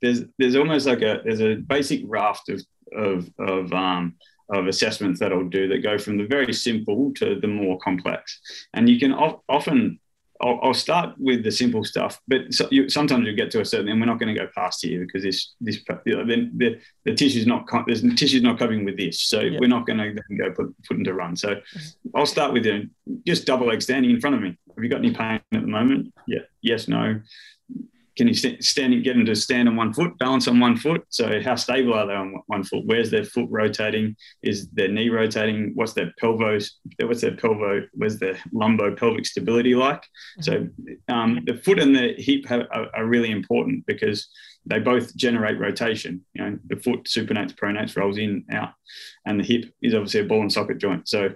there's 0.00 0.22
there's 0.38 0.56
almost 0.56 0.86
like 0.86 1.02
a 1.02 1.20
there's 1.22 1.42
a 1.42 1.56
basic 1.56 2.00
raft 2.06 2.48
of 2.48 2.62
of 2.96 3.30
of 3.38 3.72
um 3.74 4.14
of 4.50 4.66
assessments 4.66 5.20
that 5.20 5.30
I'll 5.30 5.44
do 5.44 5.68
that 5.68 5.82
go 5.82 5.98
from 5.98 6.16
the 6.16 6.26
very 6.26 6.54
simple 6.54 7.12
to 7.16 7.38
the 7.38 7.46
more 7.46 7.78
complex, 7.78 8.40
and 8.72 8.88
you 8.88 8.98
can 8.98 9.12
often 9.12 10.00
I'll, 10.40 10.60
I'll, 10.62 10.74
start 10.74 11.14
with 11.18 11.42
the 11.42 11.50
simple 11.50 11.82
stuff, 11.82 12.20
but 12.28 12.52
so 12.54 12.68
you, 12.70 12.88
sometimes 12.88 13.26
you 13.26 13.34
get 13.34 13.50
to 13.52 13.60
a 13.60 13.64
certain, 13.64 13.88
and 13.88 14.00
we're 14.00 14.06
not 14.06 14.20
going 14.20 14.32
to 14.32 14.40
go 14.40 14.48
past 14.54 14.84
here 14.84 15.00
because 15.00 15.22
this 15.22 15.54
this 15.60 15.80
you 16.06 16.16
know, 16.16 16.24
then 16.24 16.52
the 16.56 16.78
the 17.04 17.14
tissue's 17.14 17.46
not 17.46 17.66
there's 17.86 18.02
the 18.02 18.14
tissue's 18.14 18.42
not 18.42 18.58
coping 18.58 18.84
with 18.84 18.96
this, 18.96 19.20
so 19.20 19.40
yeah. 19.40 19.58
we're 19.60 19.68
not 19.68 19.86
going 19.86 19.98
to 19.98 20.14
then 20.14 20.38
go 20.38 20.52
put 20.52 20.74
put 20.86 20.96
into 20.96 21.12
run. 21.12 21.36
So 21.36 21.56
mm-hmm. 21.56 22.16
I'll 22.16 22.26
start 22.26 22.52
with 22.52 22.66
you 22.66 22.88
just 23.26 23.46
double 23.46 23.66
leg 23.66 23.82
standing 23.82 24.10
in 24.10 24.20
front 24.20 24.36
of 24.36 24.42
me. 24.42 24.56
Have 24.74 24.84
you 24.84 24.90
got 24.90 25.00
any 25.00 25.12
pain 25.12 25.40
at 25.52 25.60
the 25.60 25.66
moment? 25.66 26.14
Yeah, 26.28 26.42
yes, 26.62 26.86
no. 26.86 27.20
Can 28.18 28.28
you 28.28 28.34
st- 28.34 28.64
stand, 28.64 29.02
get 29.04 29.14
them 29.14 29.24
to 29.26 29.36
stand 29.36 29.68
on 29.68 29.76
one 29.76 29.92
foot, 29.94 30.18
balance 30.18 30.48
on 30.48 30.58
one 30.58 30.76
foot? 30.76 31.04
So 31.08 31.40
how 31.40 31.54
stable 31.54 31.94
are 31.94 32.06
they 32.06 32.14
on 32.14 32.34
one 32.48 32.64
foot? 32.64 32.84
Where's 32.84 33.10
their 33.10 33.24
foot 33.24 33.46
rotating? 33.48 34.16
Is 34.42 34.68
their 34.70 34.88
knee 34.88 35.08
rotating? 35.08 35.72
What's 35.76 35.92
their 35.92 36.12
pelvis? 36.18 36.78
What's 37.00 37.20
their 37.20 37.36
pelvo? 37.36 37.86
Where's 37.94 38.18
their 38.18 38.36
lumbo 38.52 38.94
pelvic 38.96 39.24
stability 39.24 39.76
like? 39.76 40.02
So 40.40 40.66
um, 41.08 41.40
the 41.46 41.54
foot 41.54 41.78
and 41.78 41.94
the 41.94 42.14
hip 42.18 42.44
have, 42.46 42.66
are, 42.72 42.88
are 42.94 43.06
really 43.06 43.30
important 43.30 43.86
because 43.86 44.28
they 44.66 44.80
both 44.80 45.16
generate 45.16 45.58
rotation. 45.58 46.24
You 46.34 46.42
know, 46.42 46.58
the 46.66 46.76
foot 46.76 47.04
supinates, 47.04 47.54
pronates, 47.54 47.96
rolls 47.96 48.18
in, 48.18 48.44
out, 48.52 48.72
and 49.24 49.40
the 49.40 49.44
hip 49.44 49.72
is 49.80 49.94
obviously 49.94 50.20
a 50.20 50.24
ball 50.24 50.42
and 50.42 50.52
socket 50.52 50.78
joint. 50.78 51.08
So, 51.08 51.30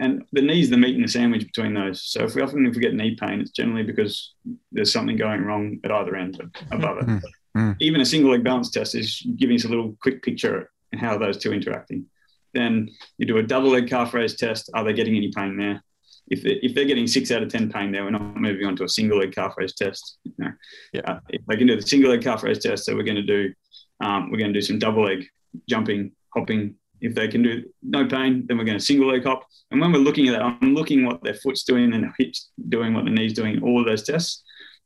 and 0.00 0.24
the 0.32 0.42
knee's 0.42 0.70
the 0.70 0.76
meat 0.76 0.96
in 0.96 1.02
the 1.02 1.08
sandwich 1.08 1.46
between 1.46 1.74
those. 1.74 2.02
So, 2.02 2.24
if 2.24 2.34
we 2.34 2.42
often 2.42 2.66
if 2.66 2.74
we 2.74 2.80
get 2.80 2.94
knee 2.94 3.14
pain, 3.14 3.40
it's 3.40 3.50
generally 3.50 3.84
because 3.84 4.34
there's 4.72 4.92
something 4.92 5.16
going 5.16 5.44
wrong 5.44 5.78
at 5.84 5.92
either 5.92 6.16
end 6.16 6.40
above 6.72 6.98
it. 6.98 7.06
Mm-hmm. 7.06 7.72
Even 7.80 8.00
a 8.00 8.06
single 8.06 8.32
leg 8.32 8.44
balance 8.44 8.70
test 8.70 8.94
is 8.94 9.22
giving 9.36 9.56
us 9.56 9.64
a 9.64 9.68
little 9.68 9.96
quick 10.02 10.22
picture 10.22 10.70
of 10.92 10.98
how 10.98 11.18
those 11.18 11.38
two 11.38 11.52
interacting. 11.52 12.06
Then 12.54 12.90
you 13.18 13.26
do 13.26 13.38
a 13.38 13.42
double 13.42 13.70
leg 13.70 13.88
calf 13.88 14.12
raise 14.14 14.36
test. 14.36 14.70
Are 14.74 14.82
they 14.82 14.92
getting 14.92 15.16
any 15.16 15.30
pain 15.32 15.56
there? 15.56 15.82
if 16.30 16.42
they're, 16.42 16.56
if 16.62 16.74
they're 16.74 16.84
getting 16.84 17.06
six 17.06 17.30
out 17.30 17.42
of 17.42 17.48
10 17.48 17.70
pain 17.70 17.90
there, 17.90 18.04
we're 18.04 18.10
not 18.10 18.36
moving 18.36 18.66
on 18.66 18.76
to 18.76 18.84
a 18.84 18.88
single 18.88 19.18
leg 19.18 19.32
calf 19.32 19.54
raise 19.56 19.74
test. 19.74 20.18
Yeah. 20.38 21.00
Uh, 21.04 21.18
if 21.28 21.44
they 21.46 21.56
can 21.56 21.66
do 21.66 21.76
the 21.76 21.82
single 21.82 22.10
leg 22.10 22.22
calf 22.22 22.42
raise 22.42 22.60
test, 22.60 22.84
so 22.84 22.94
we're 22.94 23.02
going 23.02 23.16
to 23.16 23.22
do, 23.22 23.52
um, 24.00 24.30
we're 24.30 24.38
going 24.38 24.52
to 24.52 24.58
do 24.58 24.64
some 24.64 24.78
double 24.78 25.04
leg 25.04 25.26
jumping, 25.68 26.12
hopping. 26.32 26.76
If 27.00 27.14
they 27.14 27.28
can 27.28 27.42
do 27.42 27.64
no 27.82 28.06
pain, 28.06 28.44
then 28.46 28.58
we're 28.58 28.64
going 28.64 28.78
to 28.78 28.84
single 28.84 29.08
leg 29.08 29.24
hop. 29.24 29.46
And 29.70 29.80
when 29.80 29.92
we're 29.92 29.98
looking 29.98 30.28
at 30.28 30.32
that, 30.32 30.42
I'm 30.42 30.74
looking 30.74 31.04
what 31.04 31.22
their 31.22 31.34
foot's 31.34 31.64
doing 31.64 31.92
and 31.92 32.04
their 32.04 32.14
hips 32.18 32.50
doing, 32.68 32.94
what 32.94 33.04
the 33.04 33.10
knees 33.10 33.32
doing, 33.32 33.62
all 33.62 33.80
of 33.80 33.86
those 33.86 34.02
tests. 34.02 34.42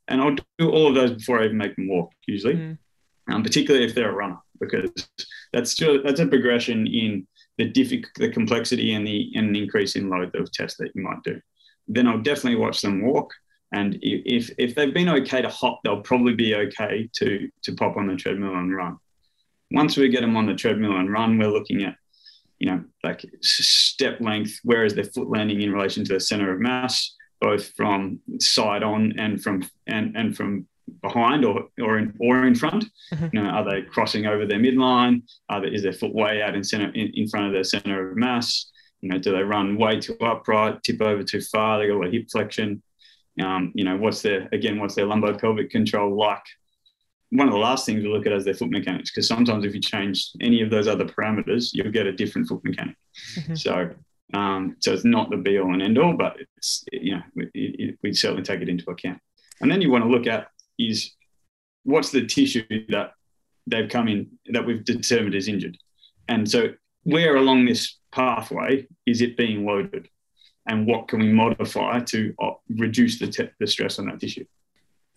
And 0.07 0.21
I'll 0.21 0.35
do 0.59 0.69
all 0.69 0.87
of 0.87 0.95
those 0.95 1.13
before 1.13 1.41
I 1.41 1.45
even 1.45 1.57
make 1.57 1.75
them 1.75 1.89
walk, 1.89 2.11
usually, 2.27 2.55
mm. 2.55 2.77
um, 3.31 3.43
particularly 3.43 3.85
if 3.85 3.95
they're 3.95 4.11
a 4.11 4.13
runner, 4.13 4.37
because 4.59 4.91
that's 5.51 5.73
just, 5.75 6.03
that's 6.03 6.19
a 6.19 6.27
progression 6.27 6.85
in 6.85 7.27
the 7.57 7.65
difficult, 7.65 8.13
the 8.15 8.29
complexity 8.29 8.93
and 8.93 9.07
the 9.07 9.31
and 9.35 9.55
increase 9.55 9.95
in 9.95 10.09
load 10.09 10.35
of 10.35 10.51
tests 10.51 10.77
that 10.77 10.91
you 10.93 11.01
might 11.01 11.23
do. 11.23 11.39
Then 11.87 12.07
I'll 12.07 12.21
definitely 12.21 12.59
watch 12.59 12.81
them 12.81 13.05
walk. 13.05 13.33
And 13.71 13.97
if 14.01 14.51
if 14.57 14.75
they've 14.75 14.93
been 14.93 15.09
okay 15.09 15.41
to 15.41 15.49
hop, 15.49 15.79
they'll 15.83 16.01
probably 16.01 16.35
be 16.35 16.53
okay 16.55 17.09
to 17.13 17.49
to 17.63 17.75
pop 17.75 17.97
on 17.97 18.07
the 18.07 18.15
treadmill 18.15 18.55
and 18.55 18.75
run. 18.75 18.97
Once 19.71 19.97
we 19.97 20.09
get 20.09 20.21
them 20.21 20.37
on 20.37 20.45
the 20.45 20.53
treadmill 20.53 20.97
and 20.97 21.11
run, 21.11 21.37
we're 21.37 21.47
looking 21.47 21.83
at, 21.83 21.95
you 22.65 22.71
know, 22.71 22.83
like 23.03 23.23
step 23.41 24.19
length. 24.19 24.59
Where 24.63 24.85
is 24.85 24.95
their 24.95 25.03
foot 25.03 25.29
landing 25.29 25.61
in 25.61 25.71
relation 25.71 26.03
to 26.05 26.13
the 26.13 26.19
center 26.19 26.51
of 26.51 26.59
mass, 26.59 27.13
both 27.39 27.67
from 27.77 28.19
side 28.39 28.81
on 28.81 29.13
and 29.19 29.39
from 29.43 29.69
and 29.85 30.17
and 30.17 30.35
from 30.35 30.65
behind 31.03 31.45
or 31.45 31.67
or 31.79 31.99
in, 31.99 32.15
or 32.19 32.47
in 32.47 32.55
front? 32.55 32.85
Mm-hmm. 33.13 33.27
You 33.33 33.43
know, 33.43 33.49
are 33.49 33.69
they 33.69 33.83
crossing 33.83 34.25
over 34.25 34.47
their 34.47 34.57
midline? 34.57 35.21
Are 35.47 35.61
they, 35.61 35.67
is 35.67 35.83
their 35.83 35.93
foot 35.93 36.15
way 36.15 36.41
out 36.41 36.55
in 36.55 36.63
center 36.63 36.89
in, 36.95 37.11
in 37.13 37.27
front 37.29 37.45
of 37.45 37.53
their 37.53 37.63
center 37.63 38.09
of 38.09 38.17
mass? 38.17 38.71
You 39.01 39.09
know, 39.09 39.19
do 39.19 39.31
they 39.31 39.43
run 39.43 39.77
way 39.77 39.99
too 39.99 40.17
upright, 40.19 40.81
tip 40.81 41.01
over 41.03 41.21
too 41.21 41.41
far? 41.41 41.77
They 41.77 41.87
got 41.87 42.07
a 42.07 42.09
hip 42.09 42.29
flexion. 42.31 42.81
Um, 43.43 43.73
you 43.75 43.83
know, 43.83 43.95
what's 43.95 44.23
their 44.23 44.49
again, 44.53 44.79
what's 44.79 44.95
their 44.95 45.05
lumbo-pelvic 45.05 45.69
control 45.69 46.17
like? 46.17 46.47
One 47.35 47.47
of 47.47 47.53
the 47.53 47.59
last 47.59 47.85
things 47.85 48.03
we 48.03 48.09
look 48.09 48.25
at 48.25 48.33
is 48.33 48.45
their 48.45 48.53
foot 48.53 48.71
mechanics, 48.71 49.11
because 49.11 49.27
sometimes 49.27 49.65
if 49.65 49.73
you 49.73 49.81
change 49.81 50.31
any 50.41 50.61
of 50.61 50.69
those 50.69 50.87
other 50.87 51.05
parameters, 51.05 51.71
you'll 51.73 51.91
get 51.91 52.05
a 52.05 52.11
different 52.11 52.47
foot 52.47 52.63
mechanic. 52.63 52.95
Mm-hmm. 53.35 53.55
So, 53.55 53.89
um, 54.33 54.75
so 54.79 54.93
it's 54.93 55.05
not 55.05 55.29
the 55.29 55.37
be 55.37 55.59
all 55.59 55.73
and 55.73 55.81
end 55.81 55.97
all, 55.97 56.13
but 56.13 56.37
it's 56.57 56.85
you 56.91 57.15
know 57.15 57.23
it, 57.35 57.49
it, 57.53 57.99
we 58.03 58.13
certainly 58.13 58.43
take 58.43 58.61
it 58.61 58.69
into 58.69 58.89
account. 58.89 59.19
And 59.61 59.71
then 59.71 59.81
you 59.81 59.91
want 59.91 60.03
to 60.03 60.09
look 60.09 60.27
at 60.27 60.47
is 60.77 61.11
what's 61.83 62.11
the 62.11 62.25
tissue 62.25 62.63
that 62.89 63.11
they've 63.67 63.89
come 63.89 64.07
in 64.07 64.31
that 64.47 64.65
we've 64.65 64.83
determined 64.83 65.35
is 65.35 65.47
injured. 65.47 65.77
And 66.27 66.49
so 66.49 66.69
where 67.03 67.35
along 67.35 67.65
this 67.65 67.97
pathway 68.11 68.87
is 69.05 69.21
it 69.21 69.37
being 69.37 69.65
loaded? 69.65 70.07
And 70.67 70.87
what 70.87 71.07
can 71.07 71.19
we 71.19 71.31
modify 71.31 71.99
to 71.99 72.33
uh, 72.41 72.51
reduce 72.69 73.19
the, 73.19 73.27
te- 73.27 73.51
the 73.59 73.67
stress 73.67 73.99
on 73.99 74.07
that 74.07 74.19
tissue? 74.19 74.45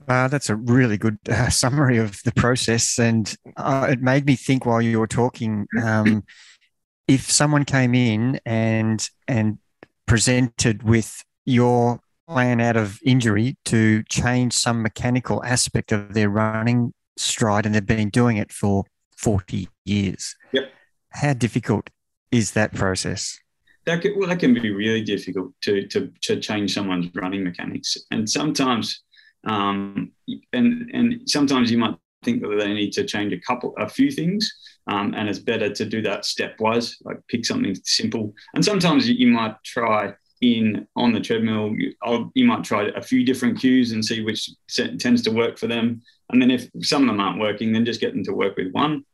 Uh, 0.08 0.26
that's 0.28 0.48
a 0.48 0.56
really 0.56 0.96
good 0.96 1.18
uh, 1.28 1.48
summary 1.50 1.98
of 1.98 2.22
the 2.24 2.32
process. 2.32 2.98
And 2.98 3.34
uh, 3.56 3.88
it 3.90 4.00
made 4.00 4.26
me 4.26 4.36
think 4.36 4.64
while 4.64 4.80
you 4.80 4.98
were 4.98 5.06
talking 5.06 5.66
um, 5.82 6.24
if 7.08 7.30
someone 7.30 7.64
came 7.64 7.94
in 7.94 8.40
and, 8.44 9.08
and 9.26 9.58
presented 10.06 10.82
with 10.82 11.22
your 11.44 12.00
plan 12.28 12.60
out 12.60 12.76
of 12.76 12.98
injury 13.04 13.56
to 13.64 14.02
change 14.04 14.52
some 14.52 14.82
mechanical 14.82 15.42
aspect 15.44 15.92
of 15.92 16.12
their 16.12 16.28
running 16.28 16.92
stride 17.16 17.64
and 17.64 17.74
they've 17.74 17.86
been 17.86 18.10
doing 18.10 18.36
it 18.36 18.52
for 18.52 18.84
40 19.16 19.68
years. 19.84 20.36
Yep. 20.52 20.70
How 21.10 21.32
difficult 21.32 21.90
is 22.30 22.52
that 22.52 22.74
process? 22.74 23.38
That 23.86 24.02
can, 24.02 24.18
well, 24.18 24.28
that 24.28 24.38
can 24.38 24.52
be 24.52 24.70
really 24.70 25.02
difficult 25.02 25.52
to, 25.62 25.86
to, 25.88 26.12
to 26.22 26.38
change 26.38 26.74
someone's 26.74 27.08
running 27.14 27.42
mechanics. 27.42 27.96
And 28.10 28.28
sometimes, 28.28 29.02
um, 29.44 30.12
and, 30.52 30.90
and 30.92 31.28
sometimes 31.28 31.70
you 31.70 31.78
might 31.78 31.96
think 32.24 32.42
that 32.42 32.56
they 32.58 32.72
need 32.72 32.92
to 32.92 33.04
change 33.04 33.32
a 33.32 33.40
couple, 33.40 33.74
a 33.78 33.88
few 33.88 34.10
things. 34.10 34.52
Um, 34.86 35.14
and 35.16 35.28
it's 35.28 35.38
better 35.38 35.72
to 35.72 35.84
do 35.84 36.02
that 36.02 36.22
stepwise, 36.22 36.94
like 37.04 37.18
pick 37.28 37.44
something 37.44 37.76
simple. 37.84 38.34
And 38.54 38.64
sometimes 38.64 39.08
you 39.08 39.28
might 39.28 39.62
try 39.64 40.14
in 40.40 40.86
on 40.96 41.12
the 41.12 41.20
treadmill, 41.20 41.74
you, 41.76 41.94
you, 42.34 42.44
might 42.44 42.64
try 42.64 42.84
a 42.94 43.02
few 43.02 43.24
different 43.24 43.58
cues 43.58 43.92
and 43.92 44.04
see 44.04 44.22
which 44.22 44.50
tends 44.98 45.22
to 45.22 45.30
work 45.30 45.58
for 45.58 45.66
them. 45.66 46.02
And 46.30 46.40
then 46.40 46.50
if 46.50 46.68
some 46.80 47.02
of 47.02 47.08
them 47.08 47.20
aren't 47.20 47.40
working, 47.40 47.72
then 47.72 47.84
just 47.84 48.00
get 48.00 48.12
them 48.12 48.24
to 48.24 48.32
work 48.32 48.56
with 48.56 48.72
one. 48.72 49.04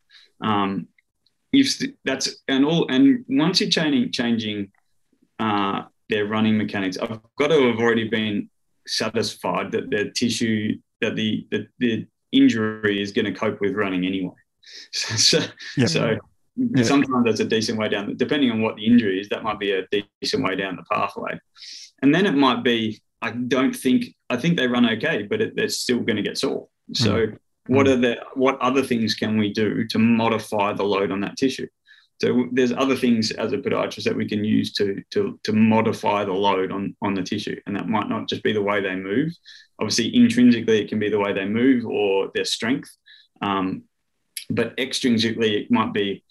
Um, 0.40 0.88
that's 2.04 2.37
and 2.48 2.64
all. 2.64 2.88
And 2.88 3.24
once 3.28 3.60
you're 3.60 3.70
changing 3.70 4.10
changing 4.12 4.72
uh, 5.38 5.84
their 6.08 6.26
running 6.26 6.58
mechanics, 6.58 6.98
I've 6.98 7.20
got 7.38 7.48
to 7.48 7.68
have 7.68 7.78
already 7.78 8.08
been 8.08 8.50
satisfied 8.87 9.73
that 9.73 9.90
their 9.90 10.11
tissue 10.11 10.79
that 11.01 11.16
the 11.16 11.47
the, 11.51 11.66
the 11.79 12.07
injury 12.33 13.01
is 13.01 13.12
going 13.12 13.27
to 13.27 13.33
cope 13.33 13.61
with 13.61 13.75
running 13.75 14.05
anyway. 14.07 14.35
So, 14.92 15.16
so, 15.16 15.47
yeah. 15.77 15.87
so 15.87 16.18
yeah. 16.57 16.85
Sometimes 16.85 17.25
that's 17.25 17.40
a 17.40 17.44
decent 17.44 17.79
way 17.79 17.88
down, 17.88 18.16
depending 18.16 18.51
on 18.51 18.62
what 18.62 18.77
the 18.77 18.87
injury 18.87 19.20
is, 19.20 19.29
that 19.31 19.42
might 19.42 19.59
be 19.59 19.73
a 19.73 19.87
decent 20.20 20.44
way 20.44 20.55
down 20.55 20.77
the 20.77 20.85
pathway. 20.90 21.38
And 22.03 22.14
then 22.14 22.27
it 22.27 22.35
might 22.35 22.62
be, 22.62 23.03
I 23.20 23.33
don't 23.33 23.75
think, 23.75 24.07
I 24.31 24.37
think 24.37 24.57
they 24.57 24.68
run 24.68 24.88
okay, 24.90 25.23
but 25.23 25.40
it, 25.40 25.57
they're 25.57 25.68
still 25.68 25.99
going 26.01 26.16
to 26.16 26.23
get 26.23 26.38
sore. 26.38 26.68
So, 26.92 27.27
mm. 27.27 27.38
what 27.66 27.88
are 27.88 27.97
the, 27.97 28.18
what 28.35 28.61
other 28.61 28.83
things 28.83 29.14
can 29.14 29.37
we 29.37 29.53
do 29.53 29.87
to 29.88 29.99
modify 29.99 30.73
the 30.75 30.85
load 30.85 31.11
on 31.11 31.20
that 31.23 31.37
tissue? 31.37 31.66
So 32.20 32.46
there's 32.53 32.72
other 32.72 32.96
things 32.96 33.33
as 33.33 33.53
a 33.53 33.59
podiatrist 33.59 34.05
that 34.05 34.16
we 34.16 34.29
can 34.29 34.44
use 34.44 34.72
to, 34.74 35.03
to, 35.11 35.38
to 35.42 35.53
modify 35.53 36.24
the 36.24 36.33
load 36.33 36.70
on, 36.70 36.96
on 37.03 37.14
the 37.14 37.22
tissue. 37.22 37.61
And 37.66 37.77
that 37.77 37.88
might 37.88 38.09
not 38.09 38.29
just 38.29 38.42
be 38.42 38.53
the 38.53 38.62
way 38.62 38.81
they 38.81 38.94
move. 38.94 39.33
Obviously, 39.81 40.14
intrinsically, 40.14 40.81
it 40.81 40.88
can 40.88 40.98
be 40.98 41.11
the 41.11 41.18
way 41.18 41.33
they 41.33 41.44
move 41.44 41.85
or 41.85 42.31
their 42.35 42.44
strength. 42.44 42.96
Um, 43.42 43.83
but 44.48 44.77
extrinsically, 44.77 45.61
it 45.61 45.70
might 45.70 45.92
be 45.92 46.22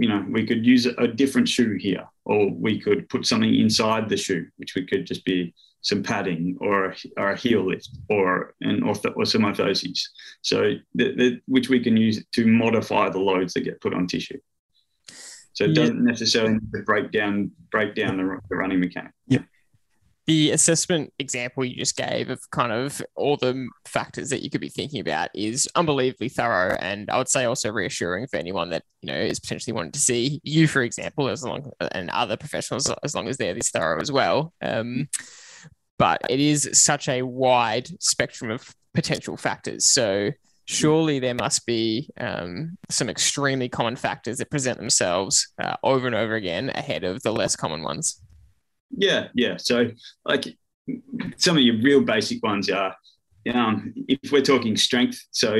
you 0.00 0.08
know, 0.08 0.24
we 0.30 0.46
could 0.46 0.64
use 0.64 0.86
a 0.86 1.06
different 1.06 1.46
shoe 1.46 1.74
here, 1.74 2.08
or 2.24 2.50
we 2.50 2.80
could 2.80 3.06
put 3.10 3.26
something 3.26 3.54
inside 3.54 4.08
the 4.08 4.16
shoe, 4.16 4.46
which 4.56 4.74
we 4.74 4.86
could 4.86 5.06
just 5.06 5.26
be 5.26 5.54
some 5.82 6.02
padding 6.02 6.56
or 6.58 6.86
a, 6.86 6.96
or 7.18 7.32
a 7.32 7.36
heel 7.36 7.66
lift 7.66 7.90
or 8.08 8.54
an 8.62 8.80
ortho, 8.80 9.12
or 9.14 9.26
some 9.26 9.42
orthoses. 9.42 10.00
So 10.40 10.72
the, 10.94 11.14
the, 11.16 11.40
which 11.46 11.68
we 11.68 11.80
can 11.80 11.98
use 11.98 12.24
to 12.32 12.46
modify 12.46 13.10
the 13.10 13.18
loads 13.18 13.52
that 13.52 13.60
get 13.60 13.82
put 13.82 13.92
on 13.92 14.06
tissue. 14.06 14.38
So 15.60 15.70
it 15.70 15.74
doesn't 15.74 16.04
necessarily 16.04 16.58
break 16.84 17.12
down 17.12 17.50
break 17.70 17.94
down 17.94 18.16
the, 18.16 18.38
the 18.48 18.56
running 18.56 18.80
mechanic. 18.80 19.12
Yep 19.28 19.44
the 20.26 20.50
assessment 20.52 21.12
example 21.18 21.64
you 21.64 21.74
just 21.74 21.96
gave 21.96 22.28
of 22.30 22.38
kind 22.50 22.70
of 22.70 23.02
all 23.16 23.36
the 23.36 23.66
factors 23.84 24.30
that 24.30 24.44
you 24.44 24.50
could 24.50 24.60
be 24.60 24.68
thinking 24.68 25.00
about 25.00 25.28
is 25.34 25.68
unbelievably 25.74 26.28
thorough 26.28 26.76
and 26.80 27.10
i 27.10 27.18
would 27.18 27.28
say 27.28 27.46
also 27.46 27.72
reassuring 27.72 28.26
for 28.28 28.36
anyone 28.36 28.70
that 28.70 28.84
you 29.02 29.10
know 29.10 29.18
is 29.18 29.40
potentially 29.40 29.74
wanting 29.74 29.90
to 29.90 29.98
see 29.98 30.38
you 30.44 30.68
for 30.68 30.82
example 30.82 31.28
as 31.28 31.42
long 31.42 31.68
and 31.92 32.10
other 32.10 32.36
professionals 32.36 32.88
as 33.02 33.14
long 33.14 33.28
as 33.28 33.38
they're 33.38 33.54
this 33.54 33.70
thorough 33.70 34.00
as 34.00 34.12
well. 34.12 34.52
Um, 34.62 35.08
but 35.98 36.22
it 36.30 36.40
is 36.40 36.70
such 36.72 37.08
a 37.08 37.22
wide 37.22 37.88
spectrum 38.00 38.50
of 38.50 38.74
potential 38.94 39.36
factors. 39.36 39.86
So 39.86 40.30
surely 40.70 41.18
there 41.18 41.34
must 41.34 41.66
be 41.66 42.08
um, 42.18 42.76
some 42.88 43.08
extremely 43.08 43.68
common 43.68 43.96
factors 43.96 44.38
that 44.38 44.50
present 44.50 44.78
themselves 44.78 45.52
uh, 45.62 45.76
over 45.82 46.06
and 46.06 46.14
over 46.14 46.34
again 46.34 46.70
ahead 46.70 47.04
of 47.04 47.22
the 47.22 47.32
less 47.32 47.56
common 47.56 47.82
ones 47.82 48.20
yeah, 48.90 49.28
yeah. 49.34 49.56
So 49.56 49.90
like 50.24 50.56
some 51.36 51.56
of 51.56 51.62
your 51.62 51.76
real 51.76 52.02
basic 52.02 52.42
ones 52.42 52.68
are, 52.70 52.94
um, 53.52 53.94
if 54.08 54.32
we're 54.32 54.42
talking 54.42 54.76
strength, 54.76 55.20
so 55.30 55.56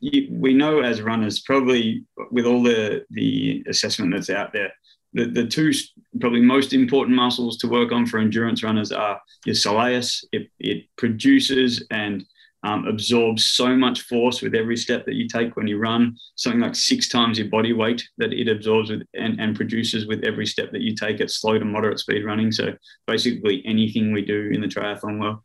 you, 0.00 0.28
we 0.30 0.54
know 0.54 0.80
as 0.80 1.02
runners, 1.02 1.40
probably 1.40 2.04
with 2.30 2.46
all 2.46 2.62
the 2.62 3.04
the 3.10 3.64
assessment 3.68 4.12
that's 4.12 4.30
out 4.30 4.52
there, 4.52 4.72
the, 5.12 5.26
the 5.26 5.46
two 5.46 5.72
probably 6.20 6.40
most 6.40 6.72
important 6.72 7.16
muscles 7.16 7.58
to 7.58 7.68
work 7.68 7.92
on 7.92 8.06
for 8.06 8.18
endurance 8.18 8.62
runners 8.62 8.90
are 8.90 9.20
your 9.44 9.54
soleus. 9.54 10.24
It, 10.32 10.48
it 10.58 10.84
produces 10.96 11.84
and 11.90 12.24
um, 12.66 12.84
absorbs 12.86 13.44
so 13.44 13.76
much 13.76 14.00
force 14.02 14.42
with 14.42 14.54
every 14.54 14.76
step 14.76 15.06
that 15.06 15.14
you 15.14 15.28
take 15.28 15.56
when 15.56 15.68
you 15.68 15.78
run, 15.78 16.16
something 16.34 16.60
like 16.60 16.74
six 16.74 17.08
times 17.08 17.38
your 17.38 17.48
body 17.48 17.72
weight 17.72 18.02
that 18.18 18.32
it 18.32 18.48
absorbs 18.48 18.90
with 18.90 19.02
and, 19.14 19.40
and 19.40 19.54
produces 19.54 20.08
with 20.08 20.24
every 20.24 20.46
step 20.46 20.72
that 20.72 20.80
you 20.80 20.94
take 20.96 21.20
at 21.20 21.30
slow 21.30 21.58
to 21.58 21.64
moderate 21.64 22.00
speed 22.00 22.24
running. 22.24 22.50
So 22.50 22.74
basically 23.06 23.62
anything 23.64 24.12
we 24.12 24.22
do 24.22 24.50
in 24.52 24.60
the 24.60 24.66
triathlon 24.66 25.20
well. 25.20 25.44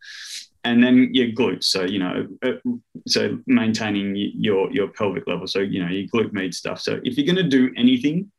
And 0.64 0.84
then 0.84 1.10
your 1.14 1.28
glutes, 1.28 1.66
so 1.66 1.84
you 1.84 2.00
know, 2.00 2.28
uh, 2.44 2.54
so 3.08 3.40
maintaining 3.48 4.16
your 4.16 4.72
your 4.72 4.90
pelvic 4.90 5.28
level, 5.28 5.48
so 5.48 5.58
you 5.60 5.84
know 5.84 5.90
your 5.90 6.08
glute 6.08 6.34
med 6.34 6.54
stuff. 6.54 6.80
So 6.80 7.00
if 7.04 7.18
you're 7.18 7.26
going 7.26 7.44
to 7.44 7.58
do 7.58 7.72
anything, 7.76 8.32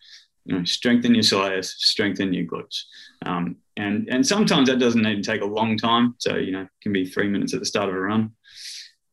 you 0.44 0.56
know, 0.56 0.64
strengthen 0.64 1.14
your 1.14 1.24
soleus, 1.24 1.66
strengthen 1.66 2.32
your 2.32 2.46
glutes. 2.46 2.82
Um, 3.24 3.56
and, 3.76 4.08
and 4.08 4.26
sometimes 4.26 4.68
that 4.68 4.78
doesn't 4.78 5.06
even 5.06 5.22
take 5.22 5.42
a 5.42 5.46
long 5.46 5.76
time. 5.76 6.14
So, 6.18 6.36
you 6.36 6.52
know, 6.52 6.62
it 6.62 6.68
can 6.80 6.92
be 6.92 7.06
three 7.06 7.28
minutes 7.28 7.54
at 7.54 7.60
the 7.60 7.66
start 7.66 7.88
of 7.88 7.94
a 7.94 8.00
run. 8.00 8.32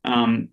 Um, 0.05 0.49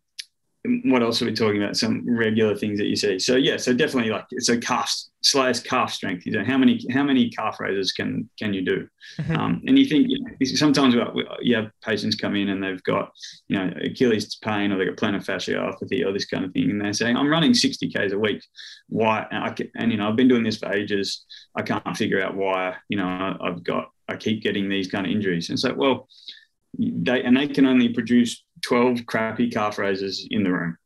what 0.85 1.03
else 1.03 1.23
are 1.23 1.27
we 1.27 1.35
talking 1.35 1.63
about? 1.63 1.77
Some 1.77 2.05
regular 2.09 2.57
things 2.57 2.79
that 2.79 2.87
you 2.87 2.97
see. 2.97 3.19
So 3.19 3.37
yeah, 3.37 3.57
so 3.57 3.73
definitely 3.73 4.11
like 4.11 4.27
so 4.39 4.59
calf 4.59 4.93
soleus 5.25 5.65
calf 5.65 5.93
strength. 5.93 6.27
You 6.27 6.33
know 6.33 6.45
how 6.45 6.59
many 6.59 6.85
how 6.91 7.03
many 7.03 7.31
calf 7.31 7.61
raises 7.61 7.93
can 7.93 8.29
can 8.39 8.53
you 8.53 8.63
do? 8.63 8.89
Mm-hmm. 9.21 9.37
Um, 9.37 9.63
and 9.67 9.79
you 9.79 9.87
think 9.87 10.07
you 10.09 10.21
know, 10.21 10.31
sometimes 10.57 10.95
you 11.41 11.57
have 11.57 11.71
patients 11.83 12.17
come 12.17 12.37
in 12.37 12.49
and 12.49 12.63
they've 12.63 12.83
got 12.83 13.13
you 13.49 13.59
know 13.59 13.73
Achilles 13.83 14.37
pain 14.37 14.73
or 14.73 14.79
they've 14.79 14.89
got 14.89 14.97
plantar 14.97 15.25
fasciopathy 15.25 16.05
or 16.05 16.13
this 16.13 16.27
kind 16.27 16.45
of 16.45 16.53
thing, 16.53 16.71
and 16.71 16.81
they're 16.81 16.93
saying 16.93 17.17
I'm 17.17 17.31
running 17.31 17.55
60 17.55 17.89
k's 17.91 18.13
a 18.13 18.19
week. 18.19 18.43
Why? 18.89 19.27
And, 19.31 19.45
I, 19.45 19.55
and 19.77 19.93
you 19.93 19.99
know 19.99 20.09
I've 20.09 20.17
been 20.17 20.29
doing 20.29 20.45
this 20.45 20.59
for 20.59 20.73
ages. 20.73 21.25
I 21.55 21.63
can't 21.63 21.97
figure 21.97 22.23
out 22.23 22.37
why. 22.37 22.77
You 22.89 22.99
know 22.99 23.37
I've 23.41 23.63
got 23.63 23.91
I 24.09 24.17
keep 24.17 24.43
getting 24.43 24.69
these 24.69 24.89
kind 24.89 25.07
of 25.07 25.13
injuries. 25.13 25.51
And 25.51 25.59
so 25.59 25.75
well 25.75 26.09
they 26.79 27.23
and 27.23 27.37
they 27.37 27.49
can 27.49 27.67
only 27.67 27.89
produce 27.89 28.45
12 28.63 29.07
crappy 29.07 29.51
calf 29.51 29.79
raises 29.79 30.27
in 30.31 30.43
the 30.43 30.53
room. 30.53 30.77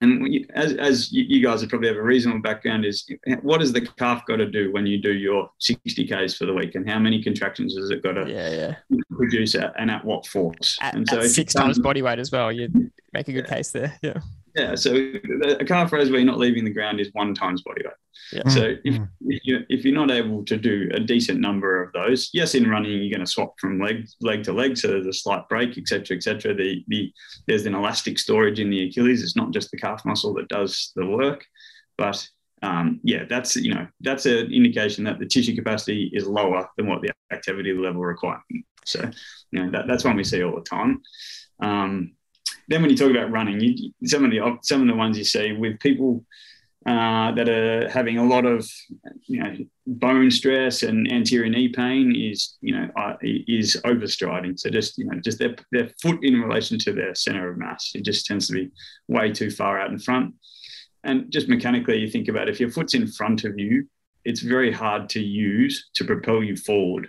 And 0.00 0.46
as, 0.54 0.74
as 0.74 1.12
you 1.12 1.42
guys 1.42 1.60
have 1.60 1.70
probably 1.70 1.88
have 1.88 1.96
a 1.96 2.02
reasonable 2.02 2.42
background, 2.42 2.84
is 2.84 3.04
what 3.42 3.58
does 3.58 3.72
the 3.72 3.80
calf 3.80 4.24
got 4.26 4.36
to 4.36 4.48
do 4.48 4.72
when 4.72 4.86
you 4.86 5.02
do 5.02 5.12
your 5.12 5.50
60 5.58 6.06
Ks 6.06 6.34
for 6.34 6.46
the 6.46 6.54
week? 6.54 6.76
And 6.76 6.88
how 6.88 7.00
many 7.00 7.22
contractions 7.22 7.76
has 7.76 7.90
it 7.90 8.02
got 8.02 8.12
to 8.12 8.30
yeah, 8.30 8.50
yeah. 8.50 8.98
produce 9.10 9.56
at, 9.56 9.74
and 9.76 9.90
at 9.90 10.04
what 10.04 10.26
force? 10.26 10.78
At, 10.80 10.94
and 10.94 11.08
so 11.08 11.18
at 11.18 11.30
six 11.30 11.54
times 11.54 11.80
body 11.80 12.02
weight 12.02 12.20
as 12.20 12.30
well. 12.30 12.52
You 12.52 12.68
make 13.12 13.26
a 13.26 13.32
good 13.32 13.46
yeah. 13.48 13.54
case 13.54 13.72
there. 13.72 13.98
Yeah. 14.00 14.20
Yeah. 14.54 14.76
So 14.76 15.12
a 15.42 15.64
calf 15.64 15.92
raise 15.92 16.10
where 16.10 16.20
you're 16.20 16.30
not 16.30 16.38
leaving 16.38 16.64
the 16.64 16.72
ground 16.72 17.00
is 17.00 17.10
one 17.12 17.34
times 17.34 17.62
body 17.62 17.82
weight. 17.84 17.94
Yeah. 18.32 18.48
So 18.48 18.60
mm, 18.60 18.80
if, 18.84 18.94
mm. 18.94 19.08
if, 19.26 19.40
you 19.44 19.60
if 19.68 19.84
you're 19.84 19.94
not 19.94 20.10
able 20.10 20.44
to 20.44 20.56
do 20.56 20.88
a 20.94 21.00
decent 21.00 21.40
number 21.40 21.82
of 21.82 21.92
those, 21.92 22.30
yes, 22.32 22.54
in 22.54 22.70
running 22.70 22.92
you're 22.92 23.10
going 23.10 23.24
to 23.24 23.30
swap 23.30 23.54
from 23.58 23.80
leg 23.80 24.06
leg 24.20 24.44
to 24.44 24.52
leg, 24.52 24.76
so 24.76 24.88
there's 24.88 25.06
a 25.06 25.12
slight 25.12 25.48
break, 25.48 25.76
etc., 25.76 26.16
etc. 26.16 26.54
The 26.54 26.84
the 26.88 27.12
there's 27.48 27.66
an 27.66 27.74
elastic 27.74 28.18
storage 28.18 28.60
in 28.60 28.70
the 28.70 28.88
Achilles. 28.88 29.22
It's 29.22 29.36
not 29.36 29.52
just 29.52 29.70
the 29.70 29.76
calf 29.76 30.04
muscle 30.04 30.34
that 30.34 30.48
does 30.48 30.92
the 30.94 31.06
work, 31.06 31.44
but 31.98 32.26
um, 32.62 33.00
yeah, 33.02 33.24
that's 33.28 33.56
you 33.56 33.74
know 33.74 33.86
that's 34.00 34.26
an 34.26 34.52
indication 34.52 35.04
that 35.04 35.18
the 35.18 35.26
tissue 35.26 35.54
capacity 35.54 36.10
is 36.12 36.26
lower 36.26 36.68
than 36.76 36.86
what 36.86 37.02
the 37.02 37.10
activity 37.32 37.72
level 37.72 38.02
requirement. 38.02 38.64
So 38.84 39.10
you 39.50 39.64
know 39.64 39.70
that, 39.72 39.86
that's 39.88 40.04
one 40.04 40.16
we 40.16 40.24
see 40.24 40.42
all 40.42 40.54
the 40.54 40.62
time. 40.62 41.02
Um, 41.60 42.12
then 42.68 42.80
when 42.80 42.90
you 42.90 42.96
talk 42.96 43.10
about 43.10 43.30
running, 43.30 43.60
you, 43.60 43.92
some 44.04 44.24
of 44.24 44.30
the 44.30 44.58
some 44.62 44.80
of 44.80 44.88
the 44.88 44.94
ones 44.94 45.18
you 45.18 45.24
see 45.24 45.52
with 45.52 45.78
people 45.80 46.24
uh, 46.86 47.32
that 47.32 47.48
are 47.48 47.88
having 47.88 48.18
a 48.18 48.24
lot 48.24 48.44
of 48.44 48.68
you 49.26 49.42
know 49.42 49.56
bone 49.86 50.30
stress 50.30 50.82
and 50.82 51.10
anterior 51.10 51.48
knee 51.48 51.68
pain 51.68 52.14
is 52.14 52.56
you 52.60 52.76
know 52.76 52.88
uh, 52.96 53.14
is 53.22 53.80
overstriding. 53.84 54.58
So 54.58 54.70
just 54.70 54.98
you 54.98 55.06
know 55.06 55.18
just 55.20 55.38
their 55.38 55.56
their 55.72 55.90
foot 56.02 56.18
in 56.22 56.40
relation 56.40 56.78
to 56.80 56.92
their 56.92 57.14
center 57.14 57.50
of 57.50 57.58
mass, 57.58 57.92
it 57.94 58.04
just 58.04 58.26
tends 58.26 58.48
to 58.48 58.52
be 58.52 58.70
way 59.08 59.32
too 59.32 59.50
far 59.50 59.80
out 59.80 59.90
in 59.90 59.98
front. 59.98 60.34
And 61.04 61.30
just 61.30 61.48
mechanically, 61.48 61.98
you 61.98 62.10
think 62.10 62.28
about 62.28 62.48
if 62.48 62.60
your 62.60 62.70
foot's 62.70 62.94
in 62.94 63.06
front 63.06 63.44
of 63.44 63.58
you, 63.58 63.86
it's 64.24 64.40
very 64.40 64.72
hard 64.72 65.08
to 65.10 65.20
use 65.20 65.90
to 65.94 66.04
propel 66.04 66.42
you 66.42 66.56
forward. 66.56 67.08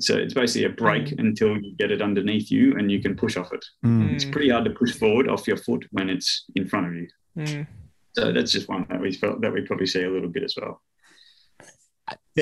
So 0.00 0.16
it's 0.16 0.34
basically 0.34 0.66
a 0.66 0.70
brake 0.70 1.06
mm. 1.06 1.18
until 1.18 1.56
you 1.56 1.74
get 1.76 1.90
it 1.90 2.02
underneath 2.02 2.50
you 2.50 2.76
and 2.76 2.90
you 2.90 3.00
can 3.00 3.16
push 3.16 3.36
off 3.36 3.52
it. 3.52 3.64
Mm. 3.84 4.12
It's 4.12 4.24
pretty 4.24 4.50
hard 4.50 4.64
to 4.64 4.70
push 4.70 4.94
forward 4.94 5.28
off 5.28 5.48
your 5.48 5.56
foot 5.56 5.86
when 5.90 6.08
it's 6.08 6.44
in 6.54 6.68
front 6.68 6.86
of 6.86 6.94
you. 6.94 7.08
Mm. 7.36 7.66
So 8.16 8.32
that's 8.32 8.52
just 8.52 8.68
one 8.68 8.86
that 8.90 9.00
we 9.00 9.12
felt 9.12 9.40
that 9.40 9.52
we 9.52 9.62
probably 9.62 9.86
see 9.86 10.04
a 10.04 10.10
little 10.10 10.28
bit 10.28 10.44
as 10.44 10.54
well. 10.60 10.80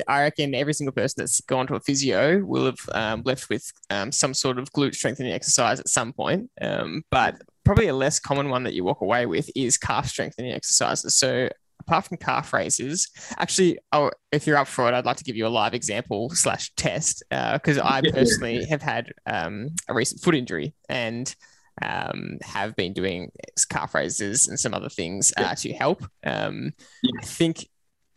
I 0.06 0.22
reckon 0.22 0.54
every 0.54 0.74
single 0.74 0.92
person 0.92 1.22
that's 1.22 1.40
gone 1.40 1.66
to 1.68 1.74
a 1.74 1.80
physio 1.80 2.44
will 2.44 2.66
have 2.66 2.78
um, 2.92 3.22
left 3.24 3.48
with 3.48 3.70
um, 3.90 4.12
some 4.12 4.34
sort 4.34 4.58
of 4.58 4.70
glute 4.72 4.94
strengthening 4.94 5.32
exercise 5.32 5.80
at 5.80 5.88
some 5.88 6.12
point. 6.12 6.50
Um, 6.60 7.02
but 7.10 7.40
probably 7.64 7.88
a 7.88 7.94
less 7.94 8.20
common 8.20 8.48
one 8.48 8.62
that 8.64 8.74
you 8.74 8.84
walk 8.84 9.00
away 9.00 9.26
with 9.26 9.50
is 9.56 9.76
calf 9.76 10.08
strengthening 10.08 10.52
exercises. 10.52 11.16
So 11.16 11.48
apart 11.86 12.06
from 12.06 12.16
calf 12.16 12.52
raises, 12.52 13.08
actually, 13.38 13.78
oh, 13.92 14.10
if 14.32 14.46
you're 14.46 14.56
up 14.56 14.68
for 14.68 14.88
it, 14.88 14.94
I'd 14.94 15.06
like 15.06 15.16
to 15.18 15.24
give 15.24 15.36
you 15.36 15.46
a 15.46 15.48
live 15.48 15.74
example 15.74 16.30
slash 16.30 16.72
test 16.76 17.22
because 17.30 17.78
uh, 17.78 17.84
I 17.84 18.02
personally 18.02 18.64
have 18.66 18.82
had 18.82 19.12
um, 19.26 19.68
a 19.88 19.94
recent 19.94 20.20
foot 20.20 20.34
injury 20.34 20.74
and 20.88 21.34
um, 21.82 22.38
have 22.42 22.74
been 22.74 22.92
doing 22.92 23.30
calf 23.68 23.94
raises 23.94 24.48
and 24.48 24.58
some 24.58 24.74
other 24.74 24.88
things 24.88 25.32
uh, 25.36 25.54
to 25.56 25.72
help. 25.72 26.04
Um, 26.24 26.72
I 27.20 27.24
think 27.24 27.68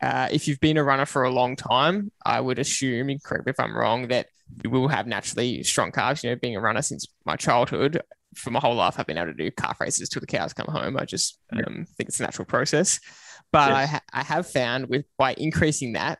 uh, 0.01 0.29
if 0.31 0.47
you've 0.47 0.61
been 0.61 0.77
a 0.77 0.83
runner 0.83 1.05
for 1.05 1.23
a 1.23 1.29
long 1.31 1.55
time, 1.55 2.11
I 2.25 2.39
would 2.39 2.57
assume, 2.57 3.15
correct 3.23 3.45
me 3.45 3.51
if 3.51 3.59
I'm 3.59 3.75
wrong, 3.75 4.07
that 4.07 4.27
you 4.63 4.69
will 4.69 4.87
have 4.87 5.07
naturally 5.07 5.61
strong 5.63 5.91
calves. 5.91 6.23
You 6.23 6.31
know, 6.31 6.37
being 6.37 6.55
a 6.55 6.61
runner 6.61 6.81
since 6.81 7.05
my 7.25 7.35
childhood, 7.35 8.01
for 8.35 8.51
my 8.51 8.59
whole 8.59 8.75
life, 8.75 8.95
I've 8.97 9.07
been 9.07 9.17
able 9.17 9.27
to 9.27 9.33
do 9.33 9.51
calf 9.51 9.79
races 9.81 10.07
till 10.09 10.21
the 10.21 10.27
cows 10.27 10.53
come 10.53 10.67
home. 10.67 10.97
I 10.97 11.05
just 11.05 11.39
um, 11.51 11.85
think 11.97 12.09
it's 12.09 12.19
a 12.19 12.23
natural 12.23 12.45
process. 12.45 12.99
But 13.51 13.69
yes. 13.69 13.77
I, 13.77 13.85
ha- 13.85 14.01
I 14.13 14.23
have 14.23 14.47
found 14.47 14.87
with 14.87 15.05
by 15.17 15.33
increasing 15.37 15.93
that, 15.93 16.19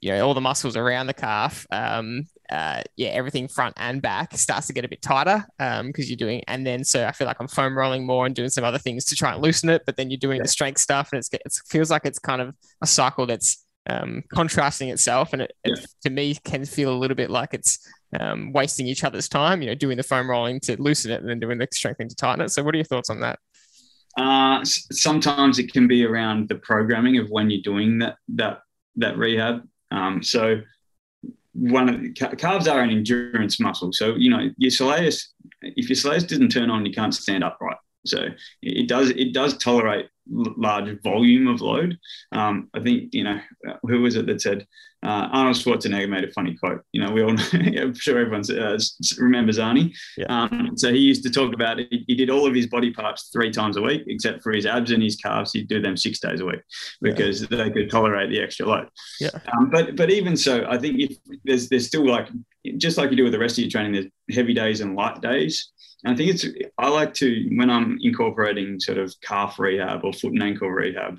you 0.00 0.10
know, 0.10 0.26
all 0.26 0.34
the 0.34 0.40
muscles 0.40 0.76
around 0.76 1.06
the 1.06 1.14
calf, 1.14 1.66
um, 1.70 2.24
uh, 2.50 2.82
yeah, 2.96 3.08
everything 3.08 3.48
front 3.48 3.74
and 3.76 4.00
back 4.00 4.36
starts 4.36 4.66
to 4.68 4.72
get 4.72 4.84
a 4.84 4.88
bit 4.88 5.02
tighter 5.02 5.44
because 5.58 5.80
um, 5.80 5.92
you're 5.96 6.16
doing, 6.16 6.42
and 6.46 6.66
then 6.66 6.84
so 6.84 7.06
I 7.06 7.12
feel 7.12 7.26
like 7.26 7.38
I'm 7.40 7.48
foam 7.48 7.76
rolling 7.76 8.06
more 8.06 8.26
and 8.26 8.34
doing 8.34 8.50
some 8.50 8.64
other 8.64 8.78
things 8.78 9.04
to 9.06 9.16
try 9.16 9.32
and 9.32 9.42
loosen 9.42 9.68
it, 9.70 9.82
but 9.86 9.96
then 9.96 10.10
you're 10.10 10.18
doing 10.18 10.36
yeah. 10.36 10.42
the 10.42 10.48
strength 10.48 10.80
stuff, 10.80 11.08
and 11.12 11.18
it's 11.18 11.28
it 11.32 11.42
feels 11.66 11.90
like 11.90 12.04
it's 12.04 12.18
kind 12.18 12.40
of 12.40 12.54
a 12.82 12.86
cycle 12.86 13.26
that's 13.26 13.64
um, 13.88 14.22
contrasting 14.32 14.90
itself, 14.90 15.32
and 15.32 15.42
it, 15.42 15.52
yeah. 15.64 15.74
it, 15.74 15.86
to 16.02 16.10
me 16.10 16.36
can 16.44 16.64
feel 16.64 16.92
a 16.92 16.98
little 16.98 17.14
bit 17.14 17.30
like 17.30 17.54
it's 17.54 17.78
um, 18.20 18.52
wasting 18.52 18.86
each 18.86 19.02
other's 19.04 19.28
time. 19.28 19.62
You 19.62 19.68
know, 19.68 19.74
doing 19.74 19.96
the 19.96 20.02
foam 20.02 20.30
rolling 20.30 20.60
to 20.60 20.80
loosen 20.80 21.10
it, 21.10 21.20
and 21.20 21.28
then 21.28 21.40
doing 21.40 21.58
the 21.58 21.66
strengthening 21.72 22.08
to 22.10 22.16
tighten 22.16 22.44
it. 22.44 22.50
So, 22.50 22.62
what 22.62 22.74
are 22.74 22.78
your 22.78 22.84
thoughts 22.84 23.10
on 23.10 23.20
that? 23.20 23.38
Uh, 24.16 24.64
sometimes 24.64 25.58
it 25.58 25.72
can 25.72 25.86
be 25.86 26.04
around 26.04 26.48
the 26.48 26.54
programming 26.54 27.18
of 27.18 27.28
when 27.30 27.50
you're 27.50 27.62
doing 27.62 27.98
that 27.98 28.16
that 28.28 28.60
that 28.96 29.18
rehab. 29.18 29.66
Um, 29.90 30.22
so 30.22 30.60
one 31.52 31.88
of 31.88 32.00
the 32.00 32.12
calves 32.12 32.68
are 32.68 32.80
an 32.80 32.90
endurance 32.90 33.60
muscle. 33.60 33.92
So 33.92 34.14
you 34.14 34.30
know 34.30 34.50
your 34.56 34.70
soleus, 34.70 35.22
if 35.62 35.88
your 35.88 35.96
soleus 35.96 36.26
doesn't 36.26 36.50
turn 36.50 36.70
on, 36.70 36.86
you 36.86 36.92
can't 36.92 37.14
stand 37.14 37.44
upright. 37.44 37.76
So 38.06 38.28
it 38.62 38.88
does 38.88 39.10
it 39.10 39.32
does 39.32 39.56
tolerate 39.58 40.06
large 40.28 41.00
volume 41.02 41.46
of 41.46 41.60
load. 41.60 41.98
Um, 42.32 42.68
I 42.74 42.80
think 42.80 43.14
you 43.14 43.24
know 43.24 43.40
who 43.82 44.02
was 44.02 44.16
it 44.16 44.26
that 44.26 44.40
said 44.40 44.66
uh, 45.06 45.28
Arnold 45.30 45.56
Schwarzenegger 45.56 46.08
made 46.08 46.24
a 46.24 46.32
funny 46.32 46.54
quote. 46.54 46.82
You 46.92 47.02
know, 47.02 47.12
we 47.12 47.22
all 47.22 47.32
know, 47.32 47.44
I'm 47.52 47.94
sure 47.94 48.18
everyone 48.18 48.42
uh, 48.50 48.78
remembers 49.18 49.58
Arnie. 49.58 49.94
Yeah. 50.16 50.26
Um, 50.28 50.72
so 50.76 50.92
he 50.92 50.98
used 50.98 51.22
to 51.24 51.30
talk 51.30 51.54
about 51.54 51.78
it. 51.78 51.88
He 51.90 52.14
did 52.14 52.28
all 52.30 52.46
of 52.46 52.54
his 52.54 52.66
body 52.66 52.92
parts 52.92 53.30
three 53.32 53.50
times 53.52 53.76
a 53.76 53.82
week, 53.82 54.02
except 54.08 54.42
for 54.42 54.52
his 54.52 54.66
abs 54.66 54.90
and 54.90 55.02
his 55.02 55.16
calves. 55.16 55.52
He'd 55.52 55.68
do 55.68 55.80
them 55.80 55.96
six 55.96 56.18
days 56.18 56.40
a 56.40 56.46
week 56.46 56.60
because 57.00 57.42
yeah. 57.42 57.56
they 57.56 57.70
could 57.70 57.90
tolerate 57.90 58.30
the 58.30 58.40
extra 58.40 58.66
load. 58.66 58.88
Yeah. 59.20 59.30
Um, 59.56 59.70
but 59.70 59.96
but 59.96 60.10
even 60.10 60.36
so, 60.36 60.66
I 60.68 60.78
think 60.78 60.98
if 60.98 61.16
there's 61.44 61.68
there's 61.68 61.86
still 61.86 62.06
like 62.06 62.28
just 62.76 62.98
like 62.98 63.10
you 63.10 63.16
do 63.16 63.24
with 63.24 63.32
the 63.32 63.38
rest 63.38 63.58
of 63.58 63.64
your 63.64 63.70
training, 63.70 63.92
there's 63.92 64.06
heavy 64.36 64.54
days 64.54 64.80
and 64.80 64.96
light 64.96 65.20
days. 65.20 65.70
And 66.04 66.14
I 66.14 66.16
think 66.16 66.30
it's 66.30 66.46
I 66.78 66.88
like 66.88 67.14
to 67.14 67.48
when 67.56 67.70
I'm 67.70 67.98
incorporating 68.02 68.78
sort 68.80 68.98
of 68.98 69.14
calf 69.22 69.58
rehab 69.58 70.04
or 70.04 70.12
foot 70.12 70.32
and 70.32 70.42
ankle 70.42 70.70
rehab, 70.70 71.18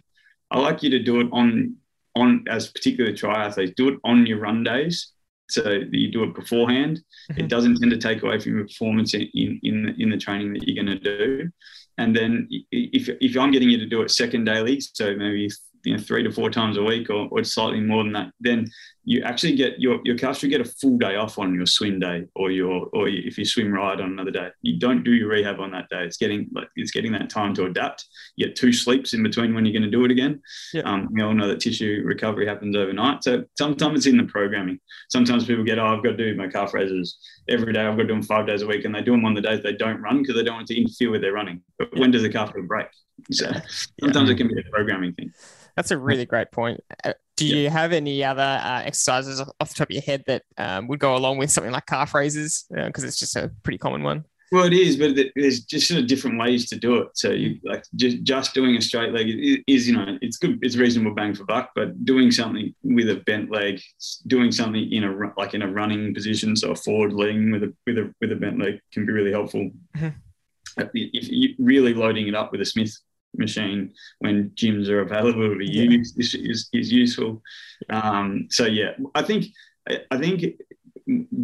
I 0.51 0.59
like 0.59 0.83
you 0.83 0.89
to 0.91 0.99
do 0.99 1.19
it 1.21 1.29
on 1.31 1.75
on 2.15 2.45
as 2.49 2.69
particular 2.69 3.11
triathletes, 3.11 3.75
do 3.75 3.89
it 3.89 3.99
on 4.03 4.25
your 4.25 4.39
run 4.39 4.63
days. 4.63 5.13
So 5.49 5.61
that 5.61 5.93
you 5.93 6.11
do 6.11 6.23
it 6.23 6.35
beforehand. 6.35 6.99
Mm-hmm. 7.31 7.39
It 7.39 7.47
doesn't 7.47 7.77
tend 7.77 7.91
to 7.91 7.97
take 7.97 8.21
away 8.21 8.37
from 8.37 8.57
your 8.57 8.67
performance 8.67 9.13
in, 9.13 9.29
in, 9.33 9.59
in, 9.63 9.83
the, 9.85 10.03
in 10.03 10.09
the 10.09 10.17
training 10.17 10.51
that 10.51 10.67
you're 10.67 10.83
going 10.83 10.99
to 10.99 11.01
do. 11.01 11.49
And 11.97 12.13
then 12.13 12.49
if, 12.69 13.07
if 13.21 13.37
I'm 13.37 13.51
getting 13.51 13.69
you 13.69 13.77
to 13.77 13.85
do 13.85 14.01
it 14.01 14.11
second 14.11 14.43
daily, 14.43 14.81
so 14.81 15.15
maybe 15.15 15.49
you 15.87 15.95
know 15.95 16.03
three 16.03 16.23
to 16.23 16.31
four 16.31 16.49
times 16.49 16.77
a 16.77 16.83
week 16.83 17.09
or, 17.09 17.27
or 17.31 17.43
slightly 17.43 17.79
more 17.79 18.03
than 18.03 18.13
that, 18.13 18.31
then 18.39 18.69
you 19.09 19.21
actually 19.23 19.55
get 19.55 19.79
your 19.79 20.01
your 20.03 20.17
calves 20.17 20.39
should 20.39 20.49
get 20.49 20.59
a 20.59 20.65
full 20.65 20.97
day 20.97 21.15
off 21.15 21.39
on 21.39 21.55
your 21.55 21.65
swim 21.65 21.97
day 21.97 22.25
or 22.35 22.51
your 22.51 22.89
or 22.91 23.07
if 23.07 23.37
you 23.37 23.45
swim 23.45 23.71
ride 23.71 24.01
on 24.01 24.11
another 24.11 24.31
day. 24.31 24.49
You 24.63 24.77
don't 24.79 25.03
do 25.03 25.13
your 25.13 25.29
rehab 25.29 25.61
on 25.61 25.71
that 25.71 25.87
day. 25.89 26.03
It's 26.03 26.17
getting 26.17 26.49
like 26.53 26.67
it's 26.75 26.91
getting 26.91 27.13
that 27.13 27.29
time 27.29 27.53
to 27.55 27.65
adapt. 27.65 28.05
You 28.35 28.47
get 28.47 28.57
two 28.57 28.73
sleeps 28.73 29.13
in 29.13 29.23
between 29.23 29.55
when 29.55 29.65
you're 29.65 29.71
going 29.71 29.89
to 29.89 29.97
do 29.97 30.03
it 30.03 30.11
again. 30.11 30.41
Yeah. 30.73 30.81
Um, 30.81 31.07
we 31.09 31.21
all 31.21 31.33
know 31.33 31.47
that 31.47 31.61
tissue 31.61 32.01
recovery 32.03 32.45
happens 32.45 32.75
overnight. 32.75 33.23
So 33.23 33.45
sometimes 33.57 33.99
it's 33.99 34.07
in 34.07 34.17
the 34.17 34.25
programming. 34.25 34.77
Sometimes 35.09 35.45
people 35.45 35.63
get, 35.63 35.79
oh, 35.79 35.87
I've 35.87 36.03
got 36.03 36.17
to 36.17 36.17
do 36.17 36.35
my 36.35 36.49
calf 36.49 36.73
raises 36.73 37.17
every 37.47 37.71
day. 37.71 37.85
I've 37.85 37.95
got 37.95 38.03
to 38.03 38.07
do 38.09 38.13
them 38.13 38.23
five 38.23 38.45
days 38.45 38.61
a 38.61 38.67
week, 38.67 38.83
and 38.83 38.93
they 38.93 39.01
do 39.01 39.11
them 39.11 39.23
on 39.23 39.33
the 39.33 39.41
days 39.41 39.63
they 39.63 39.73
don't 39.73 40.01
run 40.01 40.21
because 40.21 40.35
they 40.35 40.43
don't 40.43 40.55
want 40.55 40.67
to 40.67 40.79
interfere 40.81 41.11
with 41.11 41.21
their 41.21 41.33
running. 41.33 41.61
But 41.77 41.89
yeah. 41.93 41.99
when 41.99 42.11
does 42.11 42.23
the 42.23 42.29
calf 42.29 42.53
break? 42.67 42.87
So 43.31 43.51
sometimes 43.99 44.29
yeah. 44.29 44.35
it 44.35 44.37
can 44.37 44.47
be 44.47 44.59
a 44.59 44.71
programming 44.71 45.13
thing. 45.13 45.31
That's 45.75 45.91
a 45.91 45.97
really 45.97 46.25
great 46.25 46.51
point. 46.51 46.81
Uh, 47.03 47.13
do 47.35 47.45
you 47.45 47.69
have 47.69 47.93
any 47.93 48.23
other 48.23 48.41
uh, 48.41 48.81
exercises 48.83 49.39
off 49.39 49.69
the 49.69 49.75
top 49.75 49.89
of 49.89 49.91
your 49.91 50.01
head 50.01 50.23
that 50.25 50.43
um, 50.57 50.87
would 50.87 50.99
go 50.99 51.15
along 51.15 51.37
with 51.37 51.51
something 51.51 51.71
like 51.71 51.85
calf 51.85 52.15
raises? 52.15 52.65
Because 52.71 53.03
uh, 53.03 53.07
it's 53.07 53.19
just 53.19 53.35
a 53.35 53.51
pretty 53.63 53.77
common 53.77 54.01
one. 54.01 54.25
Well, 54.51 54.65
it 54.65 54.73
is, 54.73 54.95
but 54.95 55.15
there's 55.35 55.61
just 55.61 55.89
sort 55.89 55.99
of 55.99 56.07
different 56.07 56.39
ways 56.39 56.69
to 56.69 56.77
do 56.77 56.95
it. 56.95 57.09
So 57.15 57.31
you 57.31 57.59
like 57.63 57.83
just 57.95 58.23
just 58.23 58.53
doing 58.53 58.77
a 58.77 58.81
straight 58.81 59.11
leg 59.11 59.27
is, 59.67 59.87
you 59.87 59.95
know, 59.95 60.17
it's 60.21 60.37
good, 60.37 60.57
it's 60.61 60.77
reasonable 60.77 61.13
bang 61.13 61.35
for 61.35 61.43
buck. 61.43 61.71
But 61.75 62.05
doing 62.05 62.31
something 62.31 62.73
with 62.81 63.09
a 63.09 63.17
bent 63.25 63.51
leg, 63.51 63.81
doing 64.25 64.51
something 64.51 64.91
in 64.91 65.03
a 65.03 65.33
like 65.37 65.53
in 65.53 65.63
a 65.63 65.71
running 65.71 66.13
position, 66.13 66.55
so 66.55 66.71
a 66.71 66.75
forward 66.75 67.13
lean 67.13 67.51
with 67.51 67.63
a 67.63 67.73
with 67.85 67.97
a 67.97 68.13
with 68.21 68.31
a 68.31 68.35
bent 68.35 68.59
leg 68.59 68.79
can 68.93 69.05
be 69.05 69.11
really 69.11 69.31
helpful. 69.31 69.69
Mm-hmm. 69.97 70.07
If 70.77 71.29
you 71.29 71.55
really 71.59 71.93
loading 71.93 72.27
it 72.27 72.35
up 72.35 72.51
with 72.51 72.61
a 72.61 72.65
Smith 72.65 72.95
machine 73.35 73.93
when 74.19 74.49
gyms 74.51 74.89
are 74.89 75.01
available 75.01 75.57
to 75.57 75.65
yeah. 75.65 75.83
use 75.83 76.15
is, 76.17 76.33
is, 76.33 76.69
is 76.73 76.91
useful. 76.91 77.41
Um, 77.89 78.47
so 78.49 78.65
yeah, 78.65 78.91
I 79.15 79.21
think 79.21 79.45
I 80.11 80.17
think 80.17 80.45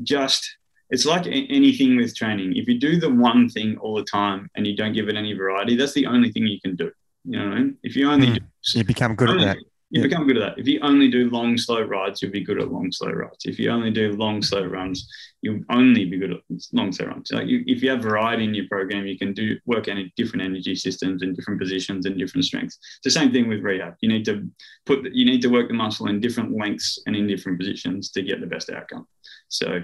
just 0.03 0.57
it's 0.89 1.05
like 1.05 1.25
anything 1.27 1.97
with 1.97 2.15
training. 2.15 2.55
If 2.55 2.67
you 2.67 2.79
do 2.79 2.99
the 2.99 3.09
one 3.09 3.49
thing 3.49 3.77
all 3.77 3.95
the 3.95 4.03
time 4.03 4.49
and 4.55 4.67
you 4.67 4.75
don't 4.75 4.93
give 4.93 5.09
it 5.09 5.15
any 5.15 5.33
variety, 5.33 5.75
that's 5.75 5.93
the 5.93 6.05
only 6.05 6.31
thing 6.31 6.45
you 6.45 6.59
can 6.61 6.75
do. 6.75 6.91
You 7.25 7.39
know, 7.39 7.51
I 7.51 7.55
mean? 7.55 7.77
if 7.83 7.95
you 7.95 8.11
only 8.11 8.27
mm, 8.27 8.35
do, 8.35 8.79
you 8.79 8.83
become 8.83 9.15
good 9.15 9.29
at 9.29 9.39
that 9.39 9.57
you 9.93 10.01
yeah. 10.01 10.07
become 10.07 10.25
good 10.25 10.37
at 10.37 10.55
that. 10.55 10.59
If 10.59 10.67
you 10.67 10.79
only 10.81 11.07
do 11.07 11.29
long, 11.29 11.55
slow 11.55 11.79
rides, 11.79 12.19
you'll 12.19 12.31
be 12.31 12.43
good 12.43 12.59
at 12.59 12.71
long, 12.71 12.91
slow 12.91 13.11
rides. 13.11 13.45
If 13.45 13.59
you 13.59 13.69
only 13.69 13.91
do 13.91 14.13
long, 14.13 14.41
slow 14.41 14.65
runs, 14.65 15.07
you'll 15.43 15.61
only 15.69 16.05
be 16.05 16.17
good 16.17 16.31
at 16.31 16.39
long, 16.71 16.91
slow 16.91 17.09
runs. 17.09 17.31
Like 17.31 17.45
you, 17.45 17.63
if 17.67 17.83
you 17.83 17.91
have 17.91 18.01
variety 18.01 18.43
in 18.43 18.55
your 18.55 18.67
program, 18.67 19.05
you 19.05 19.19
can 19.19 19.33
do 19.33 19.55
work 19.67 19.87
in 19.87 20.11
different 20.17 20.41
energy 20.41 20.73
systems 20.73 21.21
and 21.21 21.35
different 21.35 21.61
positions 21.61 22.07
and 22.07 22.17
different 22.17 22.43
strengths. 22.43 22.79
It's 22.97 23.13
the 23.13 23.19
same 23.19 23.31
thing 23.31 23.47
with 23.47 23.61
rehab. 23.61 23.93
You 24.01 24.09
need 24.09 24.25
to 24.25 24.49
put, 24.87 25.05
you 25.13 25.25
need 25.25 25.43
to 25.43 25.49
work 25.49 25.67
the 25.67 25.75
muscle 25.75 26.07
in 26.07 26.19
different 26.19 26.57
lengths 26.57 26.99
and 27.05 27.15
in 27.15 27.27
different 27.27 27.59
positions 27.59 28.09
to 28.13 28.23
get 28.23 28.41
the 28.41 28.47
best 28.47 28.71
outcome. 28.71 29.05
So 29.49 29.83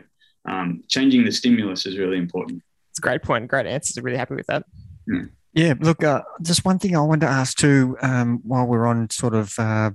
um, 0.49 0.82
changing 0.88 1.24
the 1.24 1.32
stimulus 1.32 1.86
is 1.86 1.99
really 1.99 2.18
important. 2.18 2.64
It's 2.89 2.97
a 2.97 3.03
great 3.03 3.22
point. 3.22 3.47
Great 3.47 3.68
answers. 3.68 3.95
I'm 3.95 4.03
really 4.03 4.18
happy 4.18 4.34
with 4.34 4.47
that. 4.47 4.66
Yeah. 5.07 5.26
Yeah, 5.54 5.74
look, 5.80 6.04
uh, 6.04 6.22
just 6.41 6.64
one 6.64 6.80
thing 6.80 6.95
I 6.95 7.02
wanted 7.02 7.22
to 7.22 7.32
ask 7.32 7.58
too, 7.58 7.97
um, 8.02 8.39
while 8.43 8.66
we're 8.66 8.86
on 8.86 9.10
sort 9.10 9.34
of 9.34 9.58
uh, 9.58 9.91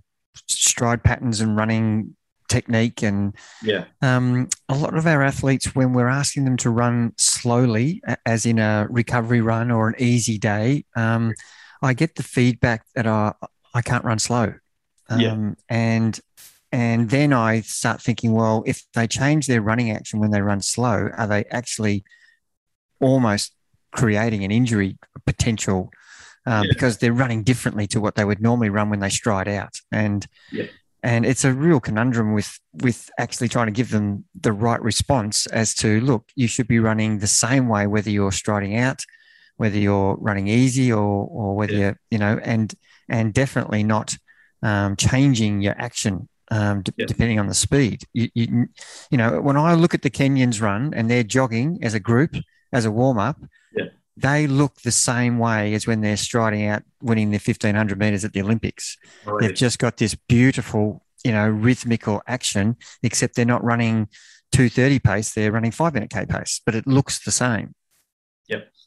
stride 0.49 1.05
patterns 1.05 1.41
and 1.41 1.57
running 1.57 2.17
technique, 2.49 3.03
and 3.03 3.35
yeah, 3.63 3.85
um, 4.03 4.49
a 4.69 4.77
lot 4.77 4.97
of 4.97 5.07
our 5.07 5.23
athletes, 5.23 5.75
when 5.75 5.93
we're 5.93 6.09
asking 6.09 6.45
them 6.45 6.57
to 6.59 6.71
run 6.71 7.13
slowly, 7.17 8.03
as 8.27 8.47
in 8.47 8.59
a 8.59 8.87
recovery 8.91 9.41
run 9.41 9.71
or 9.71 9.89
an 9.89 9.95
easy 9.99 10.39
day, 10.39 10.85
um, 10.97 11.33
I 11.83 11.95
get 11.95 12.17
the 12.17 12.23
feedback 12.23 12.85
that 12.95 13.07
I 13.07 13.33
I 13.73 13.83
can't 13.83 14.05
run 14.05 14.19
slow, 14.19 14.55
yeah. 15.17 15.33
Um, 15.33 15.57
and 15.69 16.19
and 16.73 17.11
then 17.11 17.33
I 17.33 17.61
start 17.61 18.03
thinking, 18.03 18.33
well, 18.33 18.65
if 18.67 18.83
they 18.95 19.07
change 19.07 19.47
their 19.47 19.63
running 19.63 19.93
action 19.93 20.19
when 20.19 20.33
they 20.33 20.43
run 20.43 20.61
slow, 20.61 21.11
are 21.17 21.27
they 21.29 21.45
actually 21.45 22.05
almost 23.01 23.55
creating 23.95 24.45
an 24.45 24.51
injury 24.51 24.99
potential 25.25 25.91
um, 26.47 26.65
yeah. 26.65 26.69
because 26.69 26.99
they're 26.99 27.13
running 27.13 27.43
differently 27.43 27.87
to 27.89 28.01
what 28.01 28.17
they 28.17 28.25
would 28.25 28.43
normally 28.43 28.69
run 28.69 28.91
when 28.91 29.01
they 29.01 29.09
stride 29.09 29.49
out. 29.49 29.75
And 29.91 30.27
yeah. 30.53 30.67
and 31.03 31.25
it's 31.25 31.45
a 31.45 31.53
real 31.53 31.81
conundrum 31.81 32.35
with 32.35 32.59
with 32.83 33.11
actually 33.19 33.49
trying 33.49 33.67
to 33.67 33.73
give 33.73 33.91
them 33.91 34.25
the 34.39 34.53
right 34.53 34.83
response 34.83 35.47
as 35.47 35.75
to 35.77 36.01
look, 36.01 36.29
you 36.35 36.49
should 36.49 36.69
be 36.69 36.79
running 36.79 37.19
the 37.19 37.27
same 37.27 37.69
way 37.69 37.87
whether 37.87 38.11
you're 38.11 38.33
striding 38.33 38.77
out, 38.77 39.01
whether 39.57 39.79
you're 39.79 40.17
running 40.17 40.49
easy 40.49 40.93
or 40.93 41.27
or 41.31 41.57
whether 41.57 41.73
yeah. 41.73 41.79
you're 41.79 41.99
you 42.11 42.19
know 42.19 42.39
and 42.43 42.75
and 43.09 43.33
definitely 43.33 43.83
not 43.83 44.17
um, 44.63 44.97
changing 44.97 45.61
your 45.61 45.75
action 45.79 46.29
um, 46.51 46.83
d- 46.83 46.93
yeah. 46.97 47.07
depending 47.07 47.39
on 47.39 47.49
the 47.49 47.55
speed. 47.55 48.03
You, 48.13 48.29
you, 48.35 48.67
you, 49.11 49.19
know, 49.19 49.41
when 49.41 49.57
I 49.57 49.75
look 49.75 49.95
at 49.95 50.03
the 50.03 50.11
Kenyans 50.11 50.61
run 50.61 50.95
and 50.95 51.11
they're 51.11 51.23
jogging 51.23 51.79
as 51.83 51.95
a 51.95 52.01
group, 52.01 52.35
as 52.75 52.85
a 52.85 52.91
warm 52.91 53.19
up, 53.19 53.39
yeah. 53.75 53.85
they 54.17 54.47
look 54.47 54.83
the 54.83 54.91
same 54.91 55.39
way 55.39 55.73
as 55.75 55.87
when 55.87 56.01
they're 56.01 56.17
striding 56.17 56.67
out 56.67 56.83
winning 57.01 57.31
the 57.31 57.39
1500 57.39 57.99
meters 57.99 58.25
at 58.25 58.33
the 58.33 58.43
Olympics. 58.43 58.99
Oh, 59.27 59.33
right. 59.33 59.41
They've 59.41 59.55
just 59.57 59.79
got 59.79 59.97
this 59.97 60.15
beautiful, 60.15 61.05
you 61.25 61.33
know, 61.33 61.49
rhythmical 61.49 62.21
action, 62.27 62.77
except 63.03 63.37
they're 63.37 63.47
not 63.47 63.65
running 63.65 64.09
230 64.53 64.99
pace, 64.99 65.33
they're 65.33 65.53
running 65.53 65.71
five 65.71 65.95
minute 65.95 66.11
K 66.11 66.27
pace, 66.27 66.61
but 66.67 66.75
it 66.75 66.87
looks 66.87 67.25
the 67.25 67.31
same. 67.31 67.75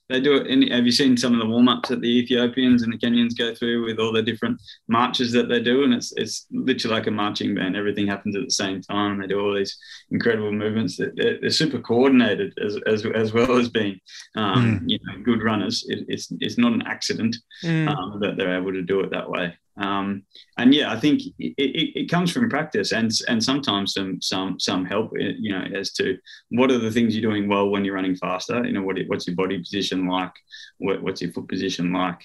They 0.10 0.22
do 0.22 0.36
it. 0.38 0.48
In, 0.48 0.62
have 0.72 0.86
you 0.86 0.92
seen 0.92 1.18
some 1.18 1.34
of 1.34 1.40
the 1.40 1.46
warm 1.46 1.68
ups 1.68 1.90
that 1.90 2.00
the 2.00 2.20
Ethiopians 2.20 2.84
and 2.84 2.94
the 2.94 2.98
Kenyans 2.98 3.38
go 3.38 3.54
through 3.54 3.86
with 3.86 4.00
all 4.00 4.14
the 4.14 4.22
different 4.22 4.62
marches 4.88 5.34
that 5.34 5.50
they 5.50 5.60
do? 5.60 5.84
And 5.84 5.94
it's 5.94 6.14
it's 6.16 6.46
literally 6.52 6.96
like 6.96 7.08
a 7.08 7.12
marching 7.12 7.54
band. 7.56 7.76
Everything 7.76 8.08
happens 8.08 8.36
at 8.36 8.44
the 8.44 8.52
same 8.52 8.82
time. 8.82 9.20
They 9.20 9.28
do 9.28 9.40
all 9.40 9.54
these 9.54 9.78
incredible 10.12 10.52
movements. 10.52 10.98
They're, 10.98 11.40
they're 11.42 11.50
super 11.50 11.80
coordinated 11.80 12.58
as, 12.64 12.78
as, 12.88 13.06
as 13.06 13.34
well 13.34 13.58
as 13.58 13.68
being 13.68 14.00
um, 14.36 14.80
mm. 14.80 14.84
you 14.90 15.00
know 15.04 15.22
good 15.24 15.44
runners. 15.44 15.86
It, 15.90 16.06
it's 16.08 16.32
it's 16.40 16.58
not 16.58 16.74
an 16.74 16.84
accident 16.84 17.36
mm. 17.64 17.90
um, 17.90 18.20
that 18.22 18.38
they're 18.38 18.58
able 18.58 18.72
to 18.72 18.84
do 18.84 19.02
it 19.02 19.12
that 19.12 19.30
way. 19.30 19.58
Um, 19.78 20.24
and 20.58 20.74
yeah, 20.74 20.92
I 20.92 21.00
think 21.00 21.22
it, 21.38 21.54
it, 21.58 21.92
it, 21.96 22.10
comes 22.10 22.32
from 22.32 22.50
practice 22.50 22.94
and 22.94 23.12
and 23.28 23.44
sometimes 23.44 23.94
some 23.94 24.20
some 24.22 24.60
some 24.60 24.86
help, 24.86 25.14
eh, 25.20 25.34
you 25.38 25.52
know, 25.52 25.64
as 25.76 25.94
to 25.94 26.18
what 26.50 26.72
are 26.72 26.80
the 26.80 26.90
things 26.92 27.16
you're 27.16 27.30
doing 27.30 27.48
well 27.48 27.70
when 27.70 27.86
you're 27.86 27.94
running 27.94 28.16
faster. 28.16 28.66
You 28.66 28.74
know, 28.74 28.82
what 28.82 28.98
what's 29.08 29.28
your 29.28 29.36
body 29.36 29.60
position 29.60 30.08
like? 30.08 30.34
What, 30.80 31.04
what's 31.04 31.22
your 31.22 31.32
foot 31.32 31.48
position 31.48 31.94
like? 31.94 32.22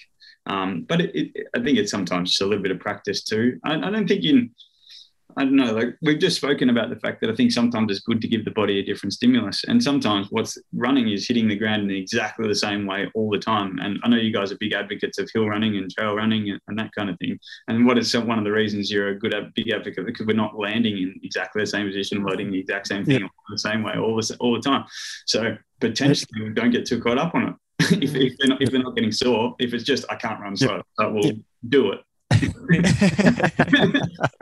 Um, 0.47 0.85
but 0.89 1.01
it, 1.01 1.47
I 1.55 1.61
think 1.61 1.77
it's 1.77 1.91
sometimes 1.91 2.31
just 2.31 2.41
a 2.41 2.45
little 2.45 2.63
bit 2.63 2.71
of 2.71 2.79
practice 2.79 3.23
too. 3.23 3.59
I, 3.63 3.75
I 3.75 3.91
don't 3.91 4.07
think 4.07 4.23
you 4.23 4.49
I 5.37 5.43
don't 5.43 5.55
know, 5.55 5.73
like 5.73 5.95
we've 6.01 6.19
just 6.19 6.37
spoken 6.37 6.69
about 6.69 6.89
the 6.89 6.95
fact 6.95 7.21
that 7.21 7.29
I 7.29 7.35
think 7.35 7.51
sometimes 7.51 7.91
it's 7.91 8.01
good 8.01 8.21
to 8.21 8.27
give 8.27 8.45
the 8.45 8.51
body 8.51 8.79
a 8.79 8.83
different 8.83 9.13
stimulus. 9.13 9.63
And 9.63 9.81
sometimes 9.81 10.27
what's 10.29 10.57
running 10.73 11.09
is 11.09 11.27
hitting 11.27 11.47
the 11.47 11.55
ground 11.55 11.83
in 11.83 11.91
exactly 11.91 12.47
the 12.47 12.55
same 12.55 12.85
way 12.85 13.09
all 13.15 13.29
the 13.31 13.39
time. 13.39 13.79
And 13.79 13.99
I 14.03 14.09
know 14.09 14.17
you 14.17 14.31
guys 14.31 14.51
are 14.51 14.57
big 14.57 14.73
advocates 14.73 15.17
of 15.17 15.29
hill 15.33 15.47
running 15.47 15.77
and 15.77 15.89
trail 15.91 16.15
running 16.15 16.51
and, 16.51 16.59
and 16.67 16.77
that 16.77 16.91
kind 16.95 17.09
of 17.09 17.17
thing. 17.17 17.39
And 17.67 17.85
what 17.85 17.97
is 17.97 18.15
one 18.15 18.37
of 18.37 18.43
the 18.43 18.51
reasons 18.51 18.91
you're 18.91 19.09
a 19.09 19.19
good 19.19 19.33
big 19.55 19.71
advocate 19.71 20.05
because 20.05 20.27
we're 20.27 20.33
not 20.33 20.57
landing 20.57 20.97
in 20.97 21.19
exactly 21.23 21.63
the 21.63 21.67
same 21.67 21.87
position, 21.87 22.23
loading 22.23 22.51
the 22.51 22.59
exact 22.59 22.87
same 22.87 23.05
thing 23.05 23.21
yeah. 23.21 23.27
the 23.49 23.57
same 23.57 23.83
way 23.83 23.93
all 23.97 24.15
the, 24.15 24.37
all 24.39 24.53
the 24.53 24.61
time. 24.61 24.85
So 25.25 25.57
potentially 25.79 26.43
we 26.43 26.49
don't 26.53 26.71
get 26.71 26.85
too 26.85 27.01
caught 27.01 27.17
up 27.17 27.33
on 27.33 27.49
it. 27.49 27.55
if, 28.03 28.15
if, 28.15 28.37
they're 28.37 28.49
not, 28.49 28.61
if 28.61 28.71
they're 28.71 28.83
not 28.83 28.95
getting 28.95 29.11
sore, 29.11 29.55
if 29.59 29.73
it's 29.73 29.83
just 29.83 30.05
I 30.09 30.15
can't 30.15 30.39
run 30.39 30.55
slow, 30.55 30.81
I 30.99 31.07
will 31.07 31.31
do 31.67 31.91
it 31.91 31.99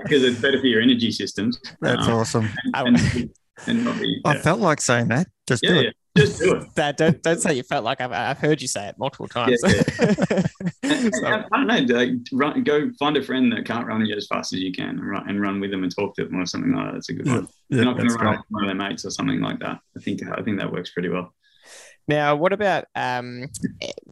because 0.03 0.23
it's 0.23 0.39
better 0.39 0.59
for 0.59 0.67
your 0.67 0.81
energy 0.81 1.11
systems. 1.11 1.59
That's 1.81 2.07
um, 2.07 2.13
awesome. 2.13 2.49
And, 2.73 3.31
and 3.67 3.99
be, 3.99 4.21
yeah. 4.23 4.31
I 4.31 4.37
felt 4.37 4.59
like 4.59 4.81
saying 4.81 5.09
that. 5.09 5.27
Just 5.47 5.63
yeah, 5.63 5.69
do 5.69 5.79
it. 5.79 5.95
Just 6.17 6.39
do 6.39 6.55
it. 6.55 6.67
Dad, 6.75 6.95
don't 6.95 7.21
don't 7.21 7.39
say 7.39 7.53
you 7.53 7.63
felt 7.63 7.83
like 7.83 8.01
I've, 8.01 8.11
I've 8.11 8.37
heard 8.37 8.61
you 8.61 8.67
say 8.67 8.87
it 8.87 8.97
multiple 8.97 9.27
times. 9.27 9.59
Yeah, 9.63 9.83
yeah. 10.83 11.09
so. 11.11 11.27
I, 11.27 11.45
don't 11.51 11.67
know. 11.67 11.95
Like, 11.95 12.11
run, 12.31 12.63
go 12.63 12.91
find 12.99 13.17
a 13.17 13.23
friend 13.23 13.51
that 13.51 13.65
can't 13.65 13.87
run 13.87 14.01
as 14.01 14.27
fast 14.27 14.53
as 14.53 14.59
you 14.59 14.71
can, 14.71 14.99
and 14.99 15.09
run, 15.09 15.29
and 15.29 15.41
run 15.41 15.59
with 15.59 15.71
them 15.71 15.83
and 15.83 15.93
talk 15.93 16.15
to 16.15 16.25
them 16.25 16.39
or 16.39 16.45
something 16.45 16.71
like 16.71 16.85
that. 16.85 16.93
That's 16.93 17.09
a 17.09 17.13
good 17.13 17.27
one. 17.27 17.47
You're 17.69 17.85
not 17.85 17.97
going 17.97 18.09
to 18.09 18.15
run 18.15 18.37
with 18.37 18.45
one 18.49 18.63
of 18.63 18.67
their 18.67 18.89
mates 18.89 19.05
or 19.05 19.11
something 19.11 19.41
like 19.41 19.59
that. 19.59 19.79
I 19.97 20.01
think 20.01 20.21
I 20.27 20.41
think 20.41 20.59
that 20.59 20.71
works 20.71 20.91
pretty 20.91 21.09
well. 21.09 21.33
Now, 22.07 22.35
what 22.35 22.51
about 22.51 22.85
um, 22.95 23.47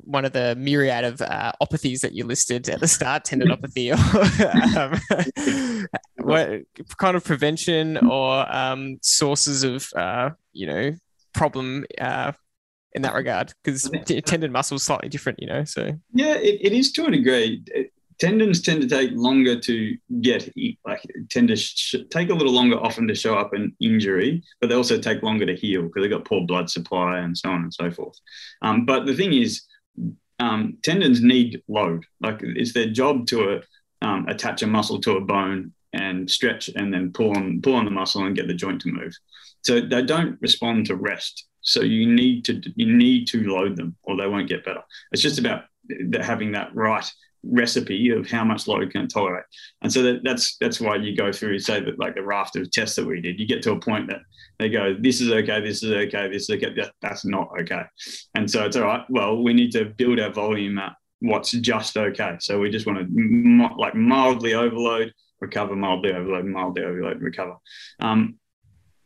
one 0.10 0.26
of 0.26 0.34
the 0.34 0.55
myriad 0.55 1.05
of 1.05 1.22
uh, 1.22 1.51
opathies 1.62 2.01
that 2.01 2.14
you 2.14 2.26
listed 2.26 2.68
at 2.68 2.80
the 2.80 2.88
start, 2.88 3.26
tendinopathy? 3.26 3.93
um, 4.76 5.88
what 6.18 6.62
kind 6.97 7.16
of 7.16 7.24
prevention 7.24 7.97
or 7.97 8.45
um, 8.53 8.97
sources 9.01 9.64
of, 9.64 9.91
uh, 9.95 10.32
you 10.51 10.66
know, 10.66 10.95
problem 11.34 11.86
uh, 12.01 12.32
in 12.93 13.03
that 13.03 13.14
regard? 13.14 13.53
Because 13.64 13.89
tendon 14.26 14.51
muscle 14.51 14.76
is 14.76 14.84
slightly 14.84 15.10
different, 15.10 15.39
you 15.39 15.47
know. 15.47 15.64
So 15.64 15.91
yeah, 16.14 16.34
it, 16.34 16.60
it 16.62 16.74
is 16.74 16.91
to 16.93 17.05
a 17.05 17.12
degree 17.12 17.64
tendons 18.20 18.62
tend 18.62 18.82
to 18.82 18.88
take 18.88 19.12
longer 19.14 19.57
to 19.57 19.97
get 20.22 20.51
like 20.86 21.01
tend 21.30 21.47
to 21.47 21.55
sh- 21.55 21.95
take 22.10 22.30
a 22.30 22.34
little 22.34 22.51
longer 22.51 22.78
often 22.78 23.07
to 23.07 23.16
show 23.16 23.36
up 23.36 23.53
an 23.53 23.74
injury 23.80 24.43
but 24.60 24.68
they 24.68 24.76
also 24.76 24.99
take 24.99 25.24
longer 25.24 25.45
to 25.45 25.55
heal 25.55 25.84
because 25.84 26.01
they've 26.01 26.12
got 26.12 26.26
poor 26.26 26.45
blood 26.45 26.70
supply 26.70 27.20
and 27.20 27.38
so 27.38 27.49
on 27.49 27.64
and 27.64 27.74
so 27.74 27.89
forth 27.89 28.20
um, 28.62 28.86
but 28.86 29.05
the 29.05 29.14
thing 29.14 29.34
is 29.34 29.62
um, 30.39 30.77
tendons 30.83 31.21
need 31.21 31.61
load 31.67 32.05
like 32.21 32.39
it's 32.41 32.73
their 32.73 32.89
job 32.89 33.27
to 33.27 33.61
uh, 34.01 34.21
attach 34.27 34.61
a 34.61 34.67
muscle 34.67 34.99
to 35.01 35.17
a 35.17 35.21
bone 35.21 35.73
and 35.93 36.29
stretch 36.29 36.69
and 36.75 36.93
then 36.93 37.11
pull 37.11 37.35
on 37.35 37.61
pull 37.61 37.75
on 37.75 37.85
the 37.85 37.91
muscle 37.91 38.25
and 38.25 38.35
get 38.35 38.47
the 38.47 38.53
joint 38.53 38.81
to 38.81 38.91
move. 38.91 39.13
So 39.61 39.81
they 39.81 40.03
don't 40.03 40.37
respond 40.41 40.85
to 40.85 40.95
rest. 40.95 41.45
So 41.61 41.81
you 41.81 42.07
need 42.07 42.45
to 42.45 42.61
you 42.75 42.95
need 42.95 43.27
to 43.29 43.43
load 43.43 43.75
them 43.75 43.95
or 44.03 44.15
they 44.15 44.27
won't 44.27 44.49
get 44.49 44.65
better. 44.65 44.83
It's 45.11 45.21
just 45.21 45.39
about 45.39 45.63
having 46.21 46.53
that 46.53 46.73
right 46.73 47.09
recipe 47.43 48.09
of 48.09 48.29
how 48.29 48.43
much 48.43 48.67
load 48.67 48.91
can 48.91 49.07
tolerate. 49.07 49.45
And 49.81 49.91
so 49.91 50.01
that, 50.03 50.21
that's 50.23 50.57
that's 50.57 50.81
why 50.81 50.95
you 50.95 51.15
go 51.15 51.31
through 51.31 51.59
say 51.59 51.79
that 51.79 51.99
like 51.99 52.15
the 52.15 52.23
raft 52.23 52.55
of 52.55 52.69
tests 52.71 52.95
that 52.95 53.05
we 53.05 53.21
did, 53.21 53.39
you 53.39 53.47
get 53.47 53.61
to 53.63 53.71
a 53.71 53.79
point 53.79 54.09
that 54.09 54.19
they 54.57 54.69
go, 54.69 54.95
this 54.99 55.21
is 55.21 55.31
okay, 55.31 55.61
this 55.61 55.83
is 55.83 55.91
okay, 55.91 56.29
this 56.29 56.43
is 56.43 56.49
okay, 56.51 56.73
that, 56.75 56.91
that's 57.01 57.25
not 57.25 57.49
okay. 57.61 57.83
And 58.35 58.49
so 58.49 58.65
it's 58.65 58.75
all 58.75 58.83
right. 58.83 59.05
Well, 59.09 59.41
we 59.41 59.53
need 59.53 59.71
to 59.71 59.85
build 59.85 60.19
our 60.19 60.31
volume 60.31 60.77
at 60.79 60.93
what's 61.19 61.51
just 61.51 61.97
okay. 61.97 62.37
So 62.39 62.59
we 62.59 62.69
just 62.69 62.85
want 62.85 62.99
to 62.99 63.69
like 63.77 63.95
mildly 63.95 64.53
overload, 64.53 65.13
recover, 65.39 65.75
mildly 65.75 66.13
overload, 66.13 66.45
mildly 66.45 66.83
overload, 66.83 67.21
recover. 67.21 67.55
Um, 67.99 68.37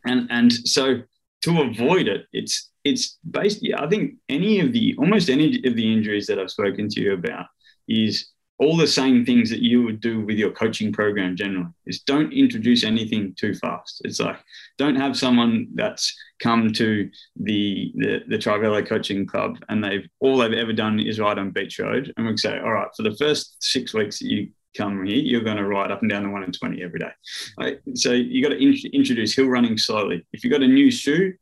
and 0.05 0.27
and 0.31 0.51
so 0.51 1.01
to 1.43 1.61
avoid 1.61 2.07
it, 2.07 2.25
it's 2.33 2.71
it's 2.83 3.19
basically 3.29 3.73
I 3.75 3.87
think 3.87 4.15
any 4.29 4.59
of 4.59 4.73
the 4.73 4.95
almost 4.97 5.29
any 5.29 5.61
of 5.65 5.75
the 5.75 5.93
injuries 5.93 6.27
that 6.27 6.39
I've 6.39 6.51
spoken 6.51 6.89
to 6.89 7.01
you 7.01 7.13
about 7.13 7.45
is 7.87 8.33
all 8.59 8.77
the 8.77 8.87
same 8.87 9.25
things 9.25 9.49
that 9.49 9.61
you 9.61 9.83
would 9.83 9.99
do 9.99 10.21
with 10.21 10.37
your 10.37 10.51
coaching 10.51 10.93
program 10.93 11.35
generally 11.35 11.67
is 11.85 12.01
don't 12.01 12.31
introduce 12.31 12.83
anything 12.83 13.33
too 13.37 13.53
fast. 13.55 14.01
It's 14.05 14.19
like 14.19 14.37
don't 14.77 14.95
have 14.95 15.17
someone 15.17 15.67
that's 15.73 16.15
come 16.39 16.71
to 16.73 17.09
the 17.35 17.91
the, 17.95 18.19
the 18.27 18.37
Trivelo 18.37 18.85
coaching 18.85 19.25
club 19.25 19.57
and 19.69 19.83
they've 19.83 20.07
all 20.19 20.37
they've 20.37 20.53
ever 20.53 20.73
done 20.73 20.99
is 20.99 21.19
ride 21.19 21.39
on 21.39 21.51
beach 21.51 21.79
road 21.79 22.13
and 22.15 22.27
we 22.27 22.37
say 22.37 22.59
all 22.59 22.71
right 22.71 22.87
for 22.95 23.03
the 23.03 23.15
first 23.15 23.61
six 23.61 23.93
weeks 23.93 24.19
that 24.19 24.27
you 24.29 24.49
come 24.77 25.05
here 25.05 25.17
you're 25.17 25.43
going 25.43 25.57
to 25.57 25.67
ride 25.67 25.91
up 25.91 26.01
and 26.01 26.09
down 26.09 26.23
the 26.23 26.29
one 26.29 26.43
in 26.43 26.51
20 26.51 26.81
every 26.83 26.99
day. 26.99 27.11
Right? 27.59 27.79
so 27.95 28.11
you 28.11 28.41
got 28.41 28.49
to 28.49 28.61
in- 28.61 28.91
introduce 28.93 29.35
hill 29.35 29.47
running 29.47 29.77
slowly. 29.77 30.25
If 30.31 30.43
you've 30.43 30.53
got 30.53 30.63
a 30.63 30.67
new 30.67 30.91
shoe 30.91 31.33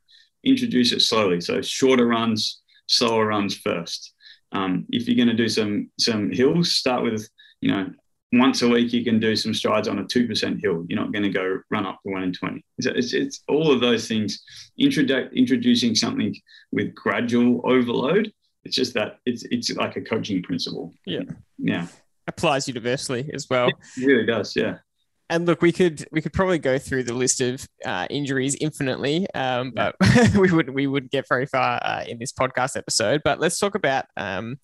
introduce 0.44 0.92
it 0.92 1.02
slowly. 1.02 1.40
So 1.42 1.62
shorter 1.62 2.08
runs 2.08 2.62
slower 2.88 3.28
runs 3.28 3.56
first 3.56 4.14
um, 4.52 4.86
if 4.90 5.08
you're 5.08 5.16
going 5.16 5.36
to 5.36 5.44
do 5.44 5.50
some 5.50 5.90
some 6.00 6.32
hills, 6.32 6.74
start 6.74 7.04
with 7.04 7.28
you 7.62 7.72
know 7.72 7.90
once 8.34 8.62
a 8.62 8.68
week 8.68 8.94
you 8.94 9.04
can 9.04 9.20
do 9.20 9.36
some 9.36 9.54
strides 9.54 9.88
on 9.88 10.00
a 10.00 10.06
two 10.06 10.28
percent 10.28 10.62
hill. 10.62 10.86
You're 10.88 11.00
not 11.00 11.12
going 11.12 11.24
to 11.24 11.30
go 11.30 11.60
run 11.70 11.86
up 11.86 12.00
to 12.04 12.12
one 12.12 12.24
in 12.24 12.34
twenty. 12.34 12.64
So 12.82 12.92
it's, 12.94 13.14
it's 13.14 13.42
all 13.48 13.72
of 13.72 13.82
those 13.82 14.08
things. 14.08 14.42
Introdu- 14.80 15.34
introducing 15.34 15.96
something 15.96 16.36
with 16.72 16.96
gradual 16.96 17.62
overload. 17.64 18.32
It's 18.64 18.76
just 18.76 18.94
that 18.94 19.18
it's 19.26 19.44
it's 19.52 19.72
like 19.72 19.96
a 19.96 20.02
coaching 20.02 20.44
principle. 20.44 20.94
Yeah, 21.06 21.24
yeah, 21.58 21.88
applies 22.28 22.68
universally 22.68 23.30
as 23.34 23.50
well. 23.50 23.70
It 23.70 24.06
really 24.06 24.26
does. 24.26 24.56
Yeah 24.56 24.78
and 25.32 25.46
look, 25.46 25.62
we 25.62 25.72
could 25.72 26.06
we 26.12 26.22
could 26.22 26.34
probably 26.34 26.60
go 26.60 26.78
through 26.78 27.04
the 27.04 27.14
list 27.14 27.40
of 27.40 27.66
uh, 27.86 28.06
injuries 28.10 28.56
infinitely, 28.60 29.26
um, 29.34 29.72
but 29.74 29.96
we 30.38 30.52
would 30.52 30.70
we 30.70 30.88
wouldn't 30.88 31.12
get 31.12 31.26
very 31.28 31.46
far 31.46 31.80
uh, 31.84 32.04
in 32.06 32.20
this 32.20 32.34
podcast 32.34 32.76
episode. 32.76 33.22
But 33.24 33.40
let's 33.40 33.58
talk 33.58 33.74
about 33.74 34.06
um, 34.18 34.58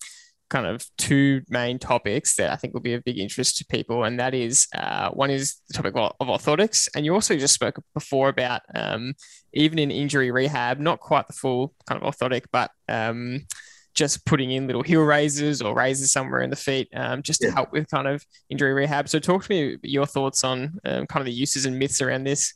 kind 0.50 0.66
of 0.66 0.84
two 0.98 1.40
main 1.48 1.78
topics 1.78 2.36
that 2.36 2.52
I 2.52 2.56
think 2.56 2.74
will 2.74 2.82
be 2.82 2.92
of 2.92 3.02
big 3.02 3.18
interest 3.18 3.56
to 3.58 3.64
people, 3.64 4.04
and 4.04 4.20
that 4.20 4.34
is 4.34 4.68
uh, 4.76 5.08
one 5.10 5.30
is 5.30 5.56
the 5.68 5.74
topic 5.74 5.94
of, 5.96 6.12
of 6.20 6.28
orthotics, 6.28 6.86
and 6.94 7.06
you 7.06 7.14
also 7.14 7.34
just 7.38 7.54
spoke 7.54 7.82
before 7.94 8.28
about 8.28 8.60
um, 8.74 9.14
even 9.54 9.78
in 9.78 9.90
injury 9.90 10.30
rehab, 10.30 10.78
not 10.78 11.00
quite 11.00 11.26
the 11.28 11.32
full 11.32 11.74
kind 11.88 12.02
of 12.02 12.14
orthotic, 12.14 12.44
but 12.52 12.70
um, 12.90 13.46
just 13.94 14.24
putting 14.24 14.50
in 14.50 14.66
little 14.66 14.82
heel 14.82 15.02
raises 15.02 15.60
or 15.60 15.74
raises 15.74 16.12
somewhere 16.12 16.42
in 16.42 16.50
the 16.50 16.56
feet 16.56 16.88
um, 16.94 17.22
just 17.22 17.40
to 17.40 17.48
yeah. 17.48 17.54
help 17.54 17.72
with 17.72 17.88
kind 17.90 18.06
of 18.06 18.24
injury 18.50 18.72
rehab. 18.72 19.08
So, 19.08 19.18
talk 19.18 19.44
to 19.44 19.50
me 19.50 19.76
your 19.82 20.06
thoughts 20.06 20.44
on 20.44 20.78
um, 20.84 21.06
kind 21.06 21.20
of 21.20 21.26
the 21.26 21.32
uses 21.32 21.66
and 21.66 21.78
myths 21.78 22.00
around 22.00 22.24
this. 22.24 22.54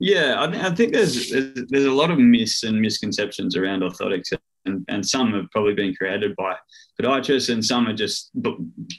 Yeah, 0.00 0.34
I, 0.34 0.68
I 0.68 0.74
think 0.74 0.92
there's, 0.92 1.30
there's, 1.30 1.66
there's 1.68 1.84
a 1.84 1.92
lot 1.92 2.10
of 2.10 2.18
myths 2.18 2.64
and 2.64 2.80
misconceptions 2.80 3.56
around 3.56 3.82
orthotics, 3.82 4.32
and, 4.66 4.84
and 4.88 5.06
some 5.06 5.32
have 5.32 5.50
probably 5.50 5.74
been 5.74 5.94
created 5.94 6.34
by 6.36 6.56
podiatrists, 7.00 7.52
and 7.52 7.64
some 7.64 7.86
are 7.86 7.94
just 7.94 8.30
b- 8.42 8.56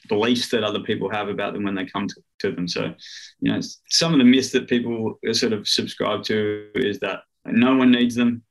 beliefs 0.07 0.49
that 0.49 0.63
other 0.63 0.79
people 0.79 1.09
have 1.09 1.27
about 1.27 1.53
them 1.53 1.63
when 1.63 1.75
they 1.75 1.85
come 1.85 2.07
to, 2.07 2.15
to 2.39 2.51
them. 2.51 2.67
So, 2.67 2.93
you 3.39 3.51
know, 3.51 3.59
some 3.89 4.13
of 4.13 4.19
the 4.19 4.25
myths 4.25 4.51
that 4.51 4.69
people 4.69 5.19
sort 5.33 5.53
of 5.53 5.67
subscribe 5.67 6.23
to 6.23 6.69
is 6.75 6.99
that 6.99 7.21
no 7.45 7.75
one 7.75 7.91
needs 7.91 8.15
them, 8.15 8.43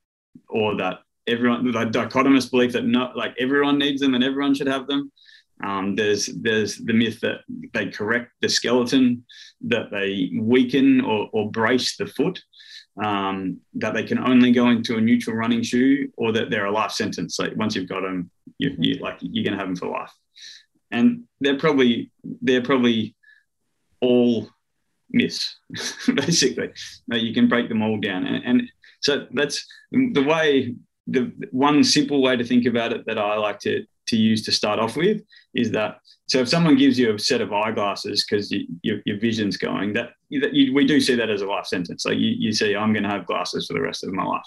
or 0.49 0.77
that 0.77 0.99
everyone 1.27 1.65
the 1.65 1.73
dichotomous 1.73 2.51
belief 2.51 2.73
that 2.73 2.85
not 2.85 3.17
like 3.17 3.35
everyone 3.39 3.79
needs 3.79 4.01
them 4.01 4.15
and 4.15 4.25
everyone 4.25 4.55
should 4.55 4.67
have 4.67 4.87
them. 4.87 5.11
Um, 5.63 5.95
there's 5.95 6.27
there's 6.27 6.79
the 6.79 6.93
myth 6.93 7.21
that 7.21 7.41
they 7.73 7.87
correct 7.87 8.33
the 8.41 8.49
skeleton, 8.49 9.25
that 9.63 9.91
they 9.91 10.33
weaken 10.39 11.01
or, 11.01 11.29
or 11.33 11.51
brace 11.51 11.97
the 11.97 12.07
foot, 12.07 12.43
um, 13.03 13.61
that 13.75 13.95
they 13.95 14.03
can 14.03 14.19
only 14.19 14.51
go 14.51 14.69
into 14.71 14.97
a 14.97 15.01
neutral 15.01 15.37
running 15.37 15.63
shoe, 15.63 16.11
or 16.17 16.33
that 16.33 16.51
they're 16.51 16.67
a 16.67 16.73
life 16.73 16.91
sentence. 16.91 17.39
Like 17.39 17.57
once 17.57 17.77
you've 17.77 17.89
got 17.89 18.03
them, 18.03 18.31
you, 18.59 18.75
you 18.79 18.95
like 18.97 19.19
you're 19.21 19.45
gonna 19.45 19.57
have 19.57 19.69
them 19.69 19.77
for 19.77 19.89
life. 19.89 20.13
And 20.91 21.25
they're 21.41 21.59
probably 21.59 22.11
they're 22.43 22.63
probably 22.63 23.15
all 24.01 24.49
myths, 25.11 25.57
basically. 26.15 26.73
You 27.07 27.33
can 27.33 27.49
break 27.49 27.69
them 27.69 27.83
all 27.83 27.99
down, 27.99 28.27
and, 28.27 28.45
and 28.45 28.63
so 29.01 29.27
that's 29.33 29.67
the 29.93 30.23
way 30.23 30.75
the 31.07 31.33
one 31.51 31.85
simple 31.85 32.23
way 32.23 32.37
to 32.37 32.45
think 32.45 32.67
about 32.67 32.93
it 32.93 33.05
that 33.07 33.19
I 33.19 33.37
like 33.37 33.59
to 33.61 33.85
to 34.07 34.17
use 34.17 34.43
to 34.45 34.53
start 34.53 34.79
off 34.79 34.97
with 34.97 35.23
is 35.55 35.71
that 35.71 35.99
so 36.27 36.39
if 36.39 36.49
someone 36.49 36.77
gives 36.77 36.99
you 36.99 37.15
a 37.15 37.19
set 37.19 37.41
of 37.41 37.53
eyeglasses 37.53 38.25
because 38.25 38.51
you, 38.51 38.67
your, 38.83 38.99
your 39.07 39.19
vision's 39.19 39.57
going 39.57 39.95
that, 39.95 40.11
that 40.43 40.53
you, 40.53 40.75
we 40.75 40.87
do 40.87 41.01
see 41.01 41.15
that 41.15 41.31
as 41.31 41.41
a 41.41 41.47
life 41.47 41.67
sentence. 41.67 42.05
Like 42.05 42.19
you, 42.19 42.35
you 42.39 42.53
say 42.53 42.77
i'm 42.77 42.93
going 42.93 43.03
to 43.03 43.09
have 43.09 43.27
glasses 43.27 43.67
for 43.67 43.75
the 43.75 43.81
rest 43.81 44.05
of 44.05 44.13
my 44.13 44.25
life. 44.25 44.43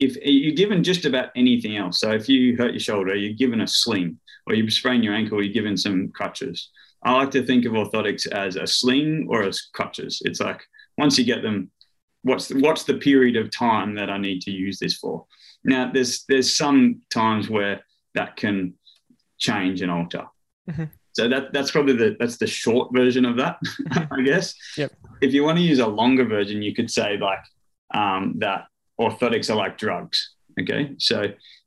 If 0.00 0.16
you're 0.16 0.54
given 0.54 0.82
just 0.82 1.04
about 1.04 1.30
anything 1.36 1.76
else 1.76 2.00
so 2.00 2.10
if 2.12 2.28
you 2.28 2.56
hurt 2.56 2.72
your 2.72 2.80
shoulder 2.80 3.14
you're 3.14 3.32
given 3.32 3.60
a 3.60 3.66
sling 3.66 4.18
or 4.46 4.54
you 4.54 4.68
sprain 4.70 5.02
your 5.02 5.14
ankle 5.14 5.42
you're 5.42 5.52
given 5.52 5.76
some 5.76 6.10
crutches. 6.10 6.70
I 7.02 7.12
like 7.12 7.30
to 7.32 7.44
think 7.44 7.66
of 7.66 7.72
orthotics 7.72 8.26
as 8.30 8.56
a 8.56 8.66
sling 8.66 9.26
or 9.28 9.42
as 9.42 9.60
crutches. 9.74 10.22
It's 10.24 10.40
like 10.40 10.62
once 10.96 11.18
you 11.18 11.24
get 11.24 11.42
them 11.42 11.70
what's 12.22 12.48
the, 12.48 12.58
what's 12.60 12.84
the 12.84 12.94
period 12.94 13.36
of 13.36 13.54
time 13.54 13.94
that 13.94 14.10
i 14.10 14.16
need 14.16 14.40
to 14.40 14.50
use 14.50 14.78
this 14.78 14.96
for 14.96 15.26
now, 15.64 15.90
there's 15.90 16.24
there's 16.28 16.54
some 16.54 17.00
times 17.10 17.48
where 17.48 17.84
that 18.14 18.36
can 18.36 18.74
change 19.38 19.80
and 19.80 19.90
alter. 19.90 20.26
Mm-hmm. 20.70 20.84
So 21.12 21.28
that 21.28 21.52
that's 21.52 21.70
probably 21.70 21.96
the 21.96 22.16
that's 22.18 22.36
the 22.36 22.46
short 22.46 22.92
version 22.92 23.24
of 23.24 23.36
that, 23.36 23.56
I 24.10 24.20
guess. 24.22 24.54
Yep. 24.76 24.92
If 25.22 25.32
you 25.32 25.42
want 25.42 25.58
to 25.58 25.64
use 25.64 25.78
a 25.78 25.86
longer 25.86 26.24
version, 26.24 26.60
you 26.60 26.74
could 26.74 26.90
say 26.90 27.16
like 27.16 27.38
um, 27.94 28.34
that 28.38 28.66
orthotics 29.00 29.50
are 29.50 29.56
like 29.56 29.78
drugs. 29.78 30.34
Okay, 30.60 30.94
so 30.98 31.24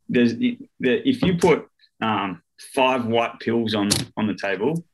there's 0.07 0.33
if 0.79 1.21
you 1.23 1.37
put 1.37 1.67
um, 2.01 2.41
five 2.75 3.05
white 3.05 3.39
pills 3.39 3.73
on 3.73 3.89
on 4.15 4.27
the 4.27 4.35
table, 4.35 4.85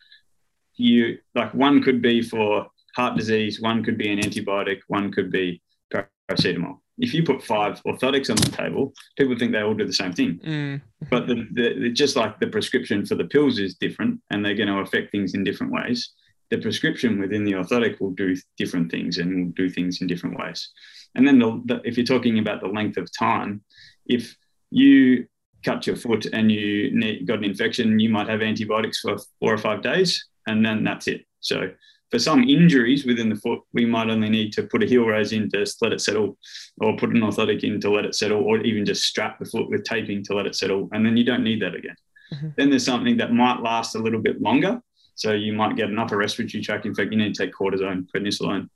you 0.75 1.17
like 1.35 1.53
one 1.53 1.83
could 1.83 2.01
be 2.01 2.21
for 2.21 2.67
heart 2.95 3.17
disease, 3.17 3.59
one 3.59 3.83
could 3.83 3.97
be 3.97 4.11
an 4.11 4.19
antibiotic, 4.19 4.79
one 4.87 5.11
could 5.11 5.29
be 5.31 5.61
paracetamol 5.91 6.77
if 6.97 7.13
you 7.13 7.23
put 7.23 7.43
five 7.43 7.81
orthotics 7.83 8.29
on 8.29 8.35
the 8.35 8.55
table, 8.55 8.93
people 9.17 9.37
think 9.37 9.51
they 9.51 9.61
all 9.61 9.73
do 9.73 9.85
the 9.85 9.93
same 9.93 10.13
thing. 10.13 10.39
Mm. 10.45 10.81
But 11.09 11.27
the, 11.27 11.47
the, 11.51 11.89
just 11.89 12.15
like 12.15 12.39
the 12.39 12.47
prescription 12.47 13.05
for 13.05 13.15
the 13.15 13.25
pills 13.25 13.59
is 13.59 13.75
different 13.75 14.19
and 14.29 14.45
they're 14.45 14.55
going 14.55 14.69
to 14.69 14.79
affect 14.79 15.11
things 15.11 15.33
in 15.33 15.43
different 15.43 15.73
ways, 15.73 16.13
the 16.49 16.59
prescription 16.59 17.19
within 17.19 17.43
the 17.43 17.53
orthotic 17.53 17.99
will 17.99 18.11
do 18.11 18.35
different 18.57 18.91
things 18.91 19.17
and 19.17 19.45
will 19.45 19.51
do 19.53 19.69
things 19.69 20.01
in 20.01 20.07
different 20.07 20.37
ways. 20.37 20.69
And 21.15 21.27
then 21.27 21.39
the, 21.39 21.61
the, 21.65 21.81
if 21.83 21.97
you're 21.97 22.05
talking 22.05 22.39
about 22.39 22.61
the 22.61 22.67
length 22.67 22.97
of 22.97 23.09
time, 23.17 23.63
if 24.05 24.35
you 24.69 25.25
cut 25.63 25.87
your 25.87 25.95
foot 25.95 26.25
and 26.33 26.51
you 26.51 26.91
need, 26.95 27.25
got 27.25 27.39
an 27.39 27.45
infection, 27.45 27.99
you 27.99 28.09
might 28.09 28.29
have 28.29 28.41
antibiotics 28.41 28.99
for 28.99 29.17
four 29.39 29.53
or 29.53 29.57
five 29.57 29.81
days, 29.81 30.25
and 30.45 30.63
then 30.65 30.83
that's 30.83 31.07
it. 31.07 31.25
So 31.39 31.71
for 32.13 32.19
some 32.19 32.43
injuries 32.43 33.07
within 33.07 33.27
the 33.27 33.35
foot, 33.35 33.61
we 33.73 33.87
might 33.87 34.07
only 34.07 34.29
need 34.29 34.53
to 34.53 34.61
put 34.61 34.83
a 34.83 34.85
heel 34.85 35.03
raise 35.03 35.33
in 35.33 35.49
to 35.49 35.65
let 35.81 35.91
it 35.91 35.99
settle, 35.99 36.37
or 36.79 36.95
put 36.95 37.09
an 37.09 37.21
orthotic 37.21 37.63
in 37.63 37.81
to 37.81 37.89
let 37.89 38.05
it 38.05 38.13
settle, 38.13 38.43
or 38.43 38.59
even 38.59 38.85
just 38.85 39.05
strap 39.05 39.39
the 39.39 39.45
foot 39.45 39.67
with 39.67 39.83
taping 39.83 40.23
to 40.25 40.35
let 40.35 40.45
it 40.45 40.55
settle. 40.55 40.87
And 40.91 41.03
then 41.03 41.17
you 41.17 41.23
don't 41.23 41.43
need 41.43 41.59
that 41.63 41.73
again. 41.73 41.95
Mm-hmm. 42.31 42.49
Then 42.55 42.69
there's 42.69 42.85
something 42.85 43.17
that 43.17 43.33
might 43.33 43.61
last 43.61 43.95
a 43.95 43.97
little 43.97 44.21
bit 44.21 44.39
longer. 44.39 44.79
So 45.15 45.31
you 45.31 45.53
might 45.53 45.75
get 45.75 45.89
an 45.89 45.97
upper 45.97 46.15
respiratory 46.15 46.63
tract 46.63 46.85
infection. 46.85 47.13
You 47.13 47.25
need 47.25 47.33
to 47.33 47.45
take 47.45 47.55
cortisone, 47.55 48.05
prednisolone. 48.15 48.69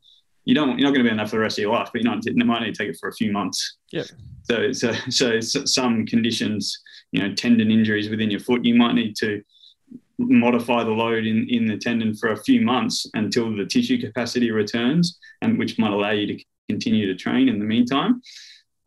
You 0.45 0.55
don't. 0.55 0.79
You're 0.79 0.87
not 0.87 0.95
going 0.95 1.05
to 1.05 1.09
be 1.11 1.13
enough 1.13 1.29
for 1.29 1.35
the 1.35 1.41
rest 1.43 1.59
of 1.59 1.61
your 1.61 1.75
life, 1.75 1.89
but 1.93 2.01
you, 2.01 2.11
you 2.23 2.45
might 2.45 2.61
need 2.61 2.73
to 2.73 2.83
take 2.83 2.89
it 2.89 2.97
for 2.99 3.09
a 3.09 3.13
few 3.13 3.31
months. 3.31 3.77
Yeah. 3.91 4.05
So, 4.45 4.71
so, 4.71 4.93
so 5.11 5.39
some 5.39 6.07
conditions, 6.07 6.75
you 7.11 7.21
know, 7.21 7.35
tendon 7.35 7.69
injuries 7.69 8.09
within 8.09 8.31
your 8.31 8.39
foot, 8.39 8.65
you 8.65 8.73
might 8.73 8.95
need 8.95 9.15
to 9.17 9.43
modify 10.17 10.83
the 10.83 10.91
load 10.91 11.25
in, 11.25 11.47
in 11.49 11.65
the 11.65 11.77
tendon 11.77 12.15
for 12.15 12.31
a 12.31 12.43
few 12.43 12.61
months 12.61 13.09
until 13.13 13.55
the 13.55 13.65
tissue 13.65 13.99
capacity 13.99 14.51
returns, 14.51 15.19
and 15.41 15.57
which 15.57 15.77
might 15.77 15.93
allow 15.93 16.11
you 16.11 16.27
to 16.27 16.43
continue 16.69 17.05
to 17.07 17.15
train 17.15 17.49
in 17.49 17.59
the 17.59 17.65
meantime. 17.65 18.21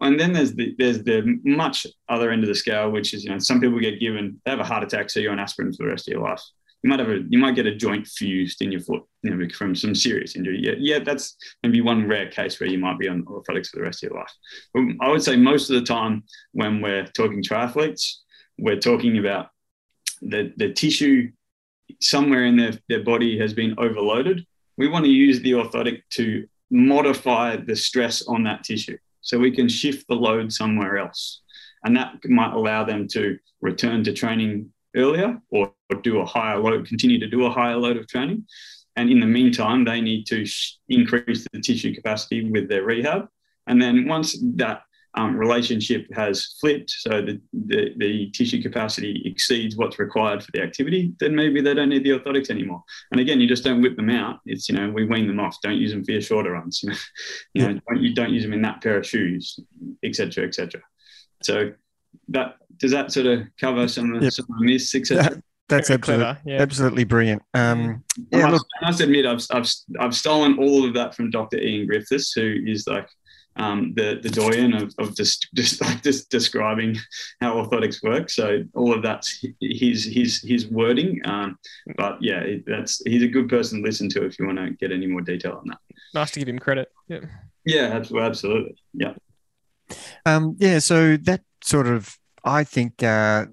And 0.00 0.18
then 0.18 0.32
there's 0.32 0.54
the 0.54 0.74
there's 0.78 1.02
the 1.02 1.38
much 1.44 1.86
other 2.08 2.30
end 2.30 2.42
of 2.42 2.48
the 2.48 2.54
scale, 2.54 2.90
which 2.90 3.12
is 3.12 3.24
you 3.24 3.30
know 3.30 3.38
some 3.38 3.60
people 3.60 3.78
get 3.78 4.00
given 4.00 4.40
they 4.44 4.50
have 4.50 4.60
a 4.60 4.64
heart 4.64 4.82
attack, 4.82 5.10
so 5.10 5.20
you're 5.20 5.32
on 5.32 5.38
aspirin 5.38 5.72
for 5.72 5.84
the 5.84 5.90
rest 5.90 6.08
of 6.08 6.12
your 6.12 6.22
life. 6.22 6.42
you 6.82 6.88
might 6.88 6.98
have 6.98 7.10
a 7.10 7.20
you 7.28 7.38
might 7.38 7.54
get 7.54 7.66
a 7.66 7.74
joint 7.74 8.06
fused 8.06 8.62
in 8.62 8.72
your 8.72 8.80
foot, 8.80 9.02
you 9.22 9.34
know, 9.34 9.48
from 9.50 9.74
some 9.74 9.94
serious 9.94 10.36
injury. 10.36 10.58
Yeah, 10.62 10.74
yeah, 10.78 10.98
that's 11.00 11.36
maybe 11.62 11.82
one 11.82 12.08
rare 12.08 12.30
case 12.30 12.58
where 12.58 12.70
you 12.70 12.78
might 12.78 12.98
be 12.98 13.08
on 13.08 13.24
orthotics 13.24 13.68
for 13.68 13.76
the 13.76 13.82
rest 13.82 14.02
of 14.02 14.10
your 14.10 14.18
life. 14.18 14.32
But 14.72 14.84
I 15.02 15.10
would 15.10 15.22
say 15.22 15.36
most 15.36 15.68
of 15.68 15.78
the 15.78 15.86
time 15.86 16.24
when 16.52 16.80
we're 16.80 17.06
talking 17.08 17.42
triathletes, 17.42 18.20
we're 18.58 18.80
talking 18.80 19.18
about 19.18 19.48
the 20.22 20.52
the 20.56 20.72
tissue 20.72 21.30
somewhere 22.00 22.44
in 22.44 22.56
their, 22.56 22.72
their 22.88 23.02
body 23.02 23.38
has 23.38 23.52
been 23.52 23.74
overloaded. 23.78 24.46
We 24.76 24.88
want 24.88 25.04
to 25.04 25.10
use 25.10 25.40
the 25.40 25.52
orthotic 25.52 26.02
to 26.10 26.46
modify 26.70 27.56
the 27.56 27.76
stress 27.76 28.22
on 28.26 28.44
that 28.44 28.64
tissue. 28.64 28.96
So 29.22 29.38
we 29.38 29.50
can 29.50 29.68
shift 29.68 30.06
the 30.08 30.14
load 30.14 30.52
somewhere 30.52 30.98
else. 30.98 31.42
And 31.84 31.96
that 31.96 32.14
might 32.24 32.52
allow 32.52 32.84
them 32.84 33.08
to 33.08 33.38
return 33.60 34.04
to 34.04 34.12
training 34.12 34.72
earlier 34.96 35.40
or, 35.50 35.72
or 35.90 36.00
do 36.00 36.20
a 36.20 36.26
higher 36.26 36.58
load, 36.58 36.86
continue 36.86 37.18
to 37.18 37.28
do 37.28 37.44
a 37.44 37.50
higher 37.50 37.76
load 37.76 37.96
of 37.96 38.06
training. 38.06 38.46
And 38.96 39.10
in 39.10 39.20
the 39.20 39.26
meantime, 39.26 39.84
they 39.84 40.00
need 40.00 40.26
to 40.26 40.44
sh- 40.44 40.78
increase 40.88 41.46
the 41.52 41.60
tissue 41.60 41.94
capacity 41.94 42.50
with 42.50 42.68
their 42.68 42.84
rehab. 42.84 43.28
And 43.66 43.80
then 43.80 44.08
once 44.08 44.38
that 44.56 44.82
um, 45.14 45.36
relationship 45.36 46.06
has 46.14 46.54
flipped, 46.60 46.90
so 46.90 47.10
the, 47.10 47.40
the, 47.52 47.94
the, 47.96 48.30
tissue 48.30 48.62
capacity 48.62 49.22
exceeds 49.24 49.76
what's 49.76 49.98
required 49.98 50.42
for 50.42 50.50
the 50.52 50.62
activity, 50.62 51.12
then 51.18 51.34
maybe 51.34 51.60
they 51.60 51.74
don't 51.74 51.88
need 51.88 52.04
the 52.04 52.10
orthotics 52.10 52.48
anymore. 52.48 52.84
And 53.10 53.20
again, 53.20 53.40
you 53.40 53.48
just 53.48 53.64
don't 53.64 53.82
whip 53.82 53.96
them 53.96 54.10
out. 54.10 54.38
It's, 54.46 54.68
you 54.68 54.76
know, 54.76 54.88
we 54.88 55.04
wean 55.04 55.26
them 55.26 55.40
off. 55.40 55.56
Don't 55.62 55.78
use 55.78 55.90
them 55.90 56.04
for 56.04 56.12
your 56.12 56.20
shorter 56.20 56.52
runs. 56.52 56.84
You 57.54 57.62
know, 57.62 57.68
you, 57.68 57.74
know, 57.74 57.80
don't, 57.88 58.02
you 58.02 58.14
don't 58.14 58.32
use 58.32 58.44
them 58.44 58.52
in 58.52 58.62
that 58.62 58.82
pair 58.82 58.96
of 58.96 59.06
shoes, 59.06 59.58
etc., 60.04 60.46
etc. 60.46 60.80
So 61.42 61.72
that 62.28 62.56
does 62.76 62.92
that 62.92 63.12
sort 63.12 63.26
of 63.26 63.42
cover 63.60 63.88
some 63.88 64.14
of, 64.14 64.22
yep. 64.22 64.32
some 64.32 64.46
of 64.48 64.58
the 64.60 64.64
myths, 64.64 64.94
etc. 64.94 65.42
That's 65.68 65.90
absolutely, 65.90 66.36
yeah. 66.44 66.60
absolutely 66.60 67.04
brilliant. 67.04 67.42
Um, 67.54 68.02
yeah, 68.32 68.46
I, 68.46 68.50
must, 68.50 68.66
I 68.82 68.86
must 68.86 69.00
admit, 69.00 69.24
I've, 69.24 69.44
I've, 69.52 69.70
I've 70.00 70.16
stolen 70.16 70.58
all 70.58 70.84
of 70.84 70.94
that 70.94 71.14
from 71.14 71.30
Dr. 71.30 71.58
Ian 71.58 71.86
Griffiths, 71.86 72.32
who 72.32 72.56
is 72.66 72.86
like 72.88 73.08
um, 73.56 73.92
the 73.94 74.20
the 74.22 74.30
doyen 74.30 74.74
of, 74.74 74.94
of 74.98 75.16
just 75.16 75.48
just 75.54 75.80
like 75.84 76.02
just 76.02 76.30
describing 76.30 76.96
how 77.40 77.54
orthotics 77.54 78.02
work. 78.02 78.30
So 78.30 78.64
all 78.74 78.94
of 78.94 79.02
that's 79.02 79.44
his 79.60 80.04
his 80.04 80.40
his 80.42 80.68
wording. 80.68 81.20
Um, 81.24 81.58
but 81.96 82.22
yeah, 82.22 82.44
that's 82.66 83.02
he's 83.06 83.22
a 83.22 83.28
good 83.28 83.48
person 83.48 83.80
to 83.80 83.86
listen 83.86 84.08
to 84.10 84.24
if 84.24 84.38
you 84.38 84.46
want 84.46 84.58
to 84.58 84.70
get 84.70 84.92
any 84.92 85.06
more 85.06 85.20
detail 85.20 85.58
on 85.60 85.68
that. 85.68 85.78
Nice 86.14 86.30
to 86.32 86.38
give 86.40 86.48
him 86.48 86.58
credit. 86.58 86.90
Yeah. 87.08 87.20
Yeah, 87.66 88.02
absolutely. 88.14 88.76
Yeah. 88.94 89.14
Um, 90.24 90.56
yeah. 90.58 90.78
So 90.78 91.16
that 91.18 91.42
sort 91.62 91.86
of 91.86 92.16
I 92.44 92.64
think 92.64 93.02
uh, 93.02 93.46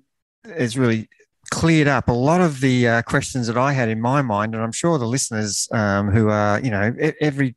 is 0.46 0.78
really 0.78 1.10
cleared 1.50 1.88
up 1.88 2.08
a 2.10 2.14
lot 2.14 2.42
of 2.42 2.62
the 2.62 2.88
uh, 2.88 3.02
questions 3.04 3.48
that 3.48 3.58
I 3.58 3.74
had 3.74 3.90
in 3.90 4.02
my 4.02 4.22
mind, 4.22 4.54
and 4.54 4.64
I'm 4.64 4.72
sure 4.72 4.98
the 4.98 5.06
listeners 5.06 5.68
um, 5.72 6.10
who 6.10 6.30
are, 6.30 6.60
you 6.60 6.72
know, 6.72 6.94
every 7.22 7.56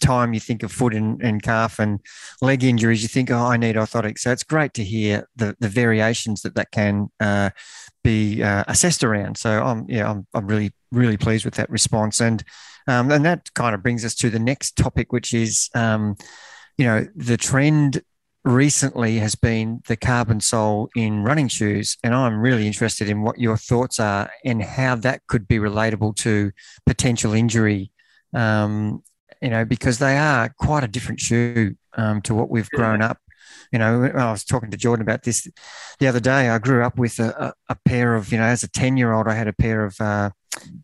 time 0.00 0.32
you 0.32 0.40
think 0.40 0.62
of 0.62 0.72
foot 0.72 0.94
and, 0.94 1.22
and, 1.22 1.42
calf 1.42 1.78
and 1.78 2.00
leg 2.40 2.64
injuries, 2.64 3.02
you 3.02 3.08
think, 3.08 3.30
oh, 3.30 3.46
I 3.46 3.56
need 3.56 3.76
orthotics. 3.76 4.20
So 4.20 4.32
it's 4.32 4.42
great 4.42 4.74
to 4.74 4.84
hear 4.84 5.28
the, 5.36 5.56
the 5.60 5.68
variations 5.68 6.42
that 6.42 6.54
that 6.54 6.70
can 6.70 7.10
uh, 7.20 7.50
be 8.02 8.42
uh, 8.42 8.64
assessed 8.66 9.04
around. 9.04 9.36
So 9.38 9.62
I'm, 9.62 9.86
yeah, 9.88 10.10
I'm, 10.10 10.26
I'm 10.34 10.46
really, 10.46 10.72
really 10.90 11.16
pleased 11.16 11.44
with 11.44 11.54
that 11.54 11.70
response. 11.70 12.20
And, 12.20 12.42
um, 12.88 13.10
and 13.10 13.24
that 13.24 13.52
kind 13.54 13.74
of 13.74 13.82
brings 13.82 14.04
us 14.04 14.14
to 14.16 14.30
the 14.30 14.38
next 14.38 14.76
topic, 14.76 15.12
which 15.12 15.32
is, 15.32 15.68
um, 15.74 16.16
you 16.76 16.84
know, 16.84 17.06
the 17.14 17.36
trend 17.36 18.02
recently 18.44 19.18
has 19.18 19.34
been 19.34 19.82
the 19.86 19.96
carbon 19.96 20.40
sole 20.40 20.88
in 20.96 21.22
running 21.22 21.48
shoes. 21.48 21.98
And 22.02 22.14
I'm 22.14 22.40
really 22.40 22.66
interested 22.66 23.08
in 23.08 23.22
what 23.22 23.38
your 23.38 23.56
thoughts 23.56 24.00
are 24.00 24.30
and 24.44 24.62
how 24.62 24.96
that 24.96 25.26
could 25.28 25.46
be 25.46 25.58
relatable 25.58 26.16
to 26.16 26.50
potential 26.86 27.34
injury 27.34 27.92
um, 28.32 29.02
you 29.40 29.50
know, 29.50 29.64
because 29.64 29.98
they 29.98 30.16
are 30.16 30.54
quite 30.58 30.84
a 30.84 30.88
different 30.88 31.20
shoe 31.20 31.74
um, 31.96 32.20
to 32.22 32.34
what 32.34 32.50
we've 32.50 32.70
grown 32.70 33.02
up. 33.02 33.18
You 33.72 33.78
know, 33.78 34.04
I 34.04 34.30
was 34.30 34.44
talking 34.44 34.70
to 34.70 34.76
Jordan 34.76 35.02
about 35.02 35.22
this 35.22 35.46
the 35.98 36.06
other 36.06 36.20
day. 36.20 36.48
I 36.48 36.58
grew 36.58 36.84
up 36.84 36.98
with 36.98 37.18
a, 37.18 37.54
a, 37.68 37.72
a 37.72 37.76
pair 37.84 38.14
of, 38.14 38.32
you 38.32 38.38
know, 38.38 38.44
as 38.44 38.62
a 38.62 38.68
10 38.68 38.96
year 38.96 39.12
old, 39.12 39.28
I 39.28 39.34
had 39.34 39.48
a 39.48 39.52
pair 39.52 39.84
of 39.84 40.00
uh, 40.00 40.30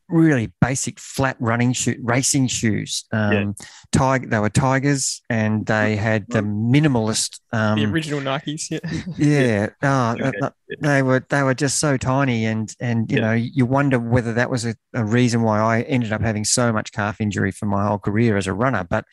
really 0.09 0.53
basic 0.61 0.99
flat 0.99 1.37
running 1.41 1.73
shoe, 1.73 1.97
racing 2.03 2.47
shoes. 2.49 3.05
Um, 3.13 3.33
yeah. 3.33 3.67
Tiger, 3.93 4.29
they 4.29 4.39
were 4.39 4.51
Tigers, 4.51 5.21
and 5.29 5.67
they 5.67 5.97
had 5.97 6.27
the 6.29 6.41
minimalist. 6.41 7.41
Um, 7.53 7.79
the 7.79 7.87
original 7.87 8.21
Nikes. 8.21 8.71
Yeah. 8.71 8.81
yeah. 9.19 9.69
Oh, 9.83 10.17
okay. 10.21 10.55
they 10.81 11.03
were 11.03 11.25
they 11.29 11.43
were 11.43 11.55
just 11.55 11.79
so 11.79 11.97
tiny, 11.97 12.45
and 12.45 12.75
and 12.81 13.11
you 13.11 13.19
yeah. 13.19 13.25
know 13.25 13.33
you 13.33 13.67
wonder 13.67 13.99
whether 13.99 14.33
that 14.35 14.51
was 14.51 14.65
a, 14.65 14.77
a, 14.95 15.05
reason 15.05 15.43
why 15.43 15.61
I 15.61 15.83
ended 15.83 16.13
up 16.13 16.21
having 16.21 16.45
so 16.45 16.73
much 16.73 16.93
calf 16.93 17.21
injury 17.21 17.51
for 17.51 17.67
my 17.67 17.87
whole 17.87 17.99
career 17.99 18.37
as 18.37 18.47
a 18.47 18.53
runner. 18.53 18.87
But 18.89 19.05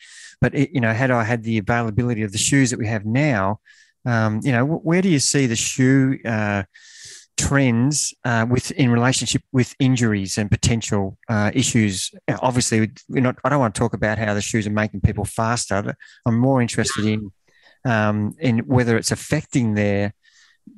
but 0.44 0.54
it, 0.54 0.74
you 0.74 0.80
know, 0.82 0.92
had 0.92 1.10
I 1.10 1.24
had 1.24 1.42
the 1.42 1.56
availability 1.56 2.22
of 2.22 2.32
the 2.32 2.36
shoes 2.36 2.68
that 2.68 2.78
we 2.78 2.86
have 2.86 3.06
now, 3.06 3.60
um, 4.04 4.40
you 4.42 4.52
know, 4.52 4.66
where 4.66 5.00
do 5.00 5.08
you 5.08 5.18
see 5.18 5.46
the 5.46 5.56
shoe? 5.56 6.18
Uh, 6.22 6.64
trends 7.36 8.14
uh, 8.24 8.46
with 8.48 8.70
in 8.72 8.90
relationship 8.90 9.42
with 9.52 9.74
injuries 9.80 10.36
and 10.36 10.50
potential 10.50 11.16
uh, 11.30 11.50
issues. 11.54 12.10
Obviously, 12.42 12.90
not. 13.08 13.36
I 13.42 13.48
don't 13.48 13.58
want 13.58 13.74
to 13.74 13.78
talk 13.78 13.94
about 13.94 14.18
how 14.18 14.34
the 14.34 14.42
shoes 14.42 14.66
are 14.66 14.70
making 14.82 15.00
people 15.00 15.24
faster. 15.24 15.96
I'm 16.26 16.38
more 16.38 16.60
interested 16.60 17.06
in 17.06 17.32
um, 17.86 18.34
in 18.38 18.58
whether 18.66 18.98
it's 18.98 19.12
affecting 19.12 19.74
their 19.74 20.12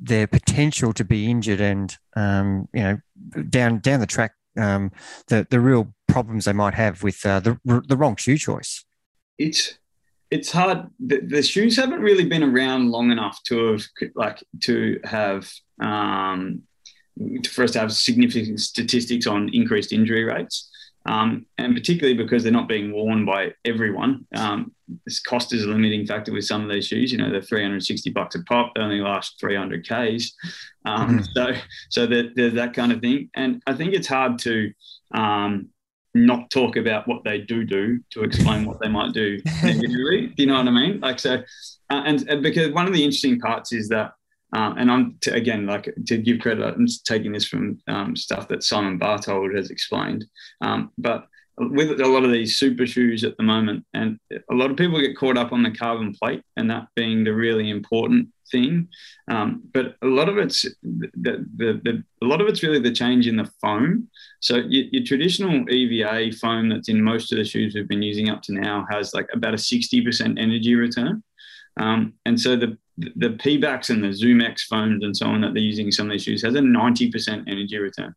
their 0.01 0.29
potential 0.29 0.93
to 0.93 1.05
be 1.05 1.29
injured 1.29 1.61
and 1.61 1.97
um, 2.15 2.69
you 2.73 2.83
know 2.85 2.99
down 3.51 3.81
down 3.81 3.99
the 3.99 4.07
track 4.07 4.33
um, 4.57 4.93
the 5.27 5.45
the 5.51 5.59
real 5.59 5.93
problems 6.07 6.45
they 6.45 6.53
might 6.53 6.75
have 6.75 7.03
with 7.03 7.27
uh, 7.27 7.41
the 7.41 7.59
the 7.65 7.97
wrong 7.97 8.15
shoe 8.15 8.39
choice. 8.39 8.86
It's 9.39 9.79
it's 10.31 10.51
hard. 10.51 10.89
The, 10.99 11.21
the, 11.21 11.43
shoes 11.43 11.77
haven't 11.77 12.01
really 12.01 12.25
been 12.25 12.43
around 12.43 12.91
long 12.91 13.13
enough 13.13 13.43
to 13.45 13.73
have 13.73 13.83
like 14.15 14.43
to 14.63 15.01
have 15.05 15.49
um, 15.81 16.63
for 17.49 17.65
us 17.65 17.73
to 17.73 17.81
have 17.81 17.93
significant 17.93 18.61
statistics 18.61 19.27
on 19.27 19.51
increased 19.53 19.93
injury 19.93 20.25
rates. 20.25 20.71
Um, 21.07 21.47
and 21.57 21.73
particularly 21.73 22.21
because 22.21 22.43
they're 22.43 22.51
not 22.51 22.67
being 22.67 22.93
worn 22.93 23.25
by 23.25 23.53
everyone. 23.65 24.27
Um, 24.35 24.73
this 25.05 25.21
cost 25.21 25.53
is 25.53 25.63
a 25.63 25.69
limiting 25.69 26.05
factor 26.05 26.33
with 26.33 26.45
some 26.45 26.65
of 26.65 26.69
these 26.69 26.89
shoes. 26.89 27.13
You 27.13 27.19
know, 27.19 27.31
they're 27.31 27.41
360 27.41 28.11
bucks 28.11 28.35
a 28.35 28.43
pop. 28.43 28.73
They 28.75 28.81
only 28.81 29.01
last 29.01 29.39
300 29.39 29.85
Ks. 29.85 30.33
Um, 30.85 31.21
mm-hmm. 31.21 31.23
So, 31.33 31.53
so 31.91 32.07
there's 32.07 32.55
that 32.55 32.75
kind 32.75 32.91
of 32.91 33.01
thing. 33.01 33.31
And 33.35 33.63
I 33.69 33.75
think 33.75 33.95
it's 33.95 34.09
hard 34.09 34.41
to 34.41 34.73
um, 35.15 35.69
not 36.17 36.51
talk 36.51 36.77
about 36.77 37.07
what 37.07 37.25
they 37.25 37.39
do 37.41 37.65
do 37.65 38.01
to 38.11 38.23
explain 38.23 38.65
what 38.65 38.81
they 38.81 38.89
might 38.89 39.13
do 39.13 39.41
negatively. 39.63 40.29
do 40.29 40.43
you 40.43 40.47
know 40.47 40.59
what 40.59 40.69
I 40.69 40.71
mean? 40.71 41.01
Like 41.01 41.19
so, 41.19 41.43
uh, 41.91 42.03
and, 42.05 42.29
and, 42.29 42.43
because 42.43 42.73
one 42.73 42.87
of 42.87 42.93
the 42.93 43.05
interesting 43.05 43.39
parts 43.39 43.73
is 43.73 43.89
that, 43.89 44.13
um, 44.53 44.79
and 44.79 44.91
I'm 44.91 45.19
to, 45.23 45.35
again 45.35 45.67
like 45.67 45.93
to 46.07 46.19
give 46.19 46.41
credit, 46.41 46.65
I'm 46.65 46.87
taking 47.05 47.33
this 47.33 47.47
from 47.47 47.79
um, 47.87 48.17
stuff 48.17 48.49
that 48.49 48.63
Simon 48.63 48.99
Bartold 48.99 49.55
has 49.57 49.71
explained, 49.71 50.25
um, 50.61 50.91
but 50.99 51.27
with 51.59 52.01
a 52.01 52.07
lot 52.07 52.25
of 52.25 52.33
these 52.33 52.59
super 52.59 52.87
shoes 52.87 53.25
at 53.25 53.37
the 53.37 53.43
moment, 53.43 53.85
and 53.95 54.19
a 54.31 54.55
lot 54.55 54.71
of 54.71 54.77
people 54.77 55.01
get 55.01 55.17
caught 55.17 55.39
up 55.39 55.53
on 55.53 55.63
the 55.63 55.71
carbon 55.71 56.15
plate 56.15 56.43
and 56.57 56.71
that 56.71 56.89
being 56.95 57.25
the 57.25 57.33
really 57.33 57.71
important 57.71 58.29
thing. 58.51 58.89
Um, 59.29 59.63
but 59.73 59.97
a 60.03 60.07
lot 60.07 60.29
of 60.29 60.39
it's 60.39 60.63
the, 60.83 61.47
the, 61.57 61.81
the, 61.83 62.05
a 62.23 62.27
lot 62.27 62.41
of 62.41 62.49
it's 62.49 62.63
really 62.63 62.79
the 62.79 62.93
change 62.93 63.27
in 63.27 63.37
the 63.37 63.51
foam. 63.61 64.09
So 64.41 64.57
your, 64.57 64.85
your, 64.93 65.05
traditional 65.05 65.69
EVA 65.71 66.37
foam 66.37 66.69
that's 66.69 66.89
in 66.89 67.03
most 67.03 67.33
of 67.33 67.39
the 67.39 67.45
shoes 67.45 67.75
we've 67.75 67.89
been 67.89 68.03
using 68.03 68.29
up 68.29 68.43
to 68.43 68.53
now 68.53 68.87
has 68.91 69.15
like 69.15 69.29
about 69.33 69.55
a 69.55 69.57
60% 69.57 70.39
energy 70.39 70.75
return. 70.75 71.23
Um, 71.79 72.15
and 72.25 72.41
so 72.41 72.57
the 72.57 72.79
the 72.99 73.31
Pebax 73.31 73.91
and 73.91 74.03
the 74.03 74.09
ZoomX 74.09 74.63
foams 74.63 75.05
and 75.05 75.15
so 75.15 75.27
on 75.27 75.43
that 75.43 75.53
they're 75.53 75.63
using 75.63 75.87
in 75.87 75.93
some 75.93 76.07
of 76.07 76.13
these 76.13 76.23
shoes 76.23 76.43
has 76.43 76.55
a 76.55 76.61
90% 76.61 77.45
energy 77.47 77.77
return. 77.77 78.15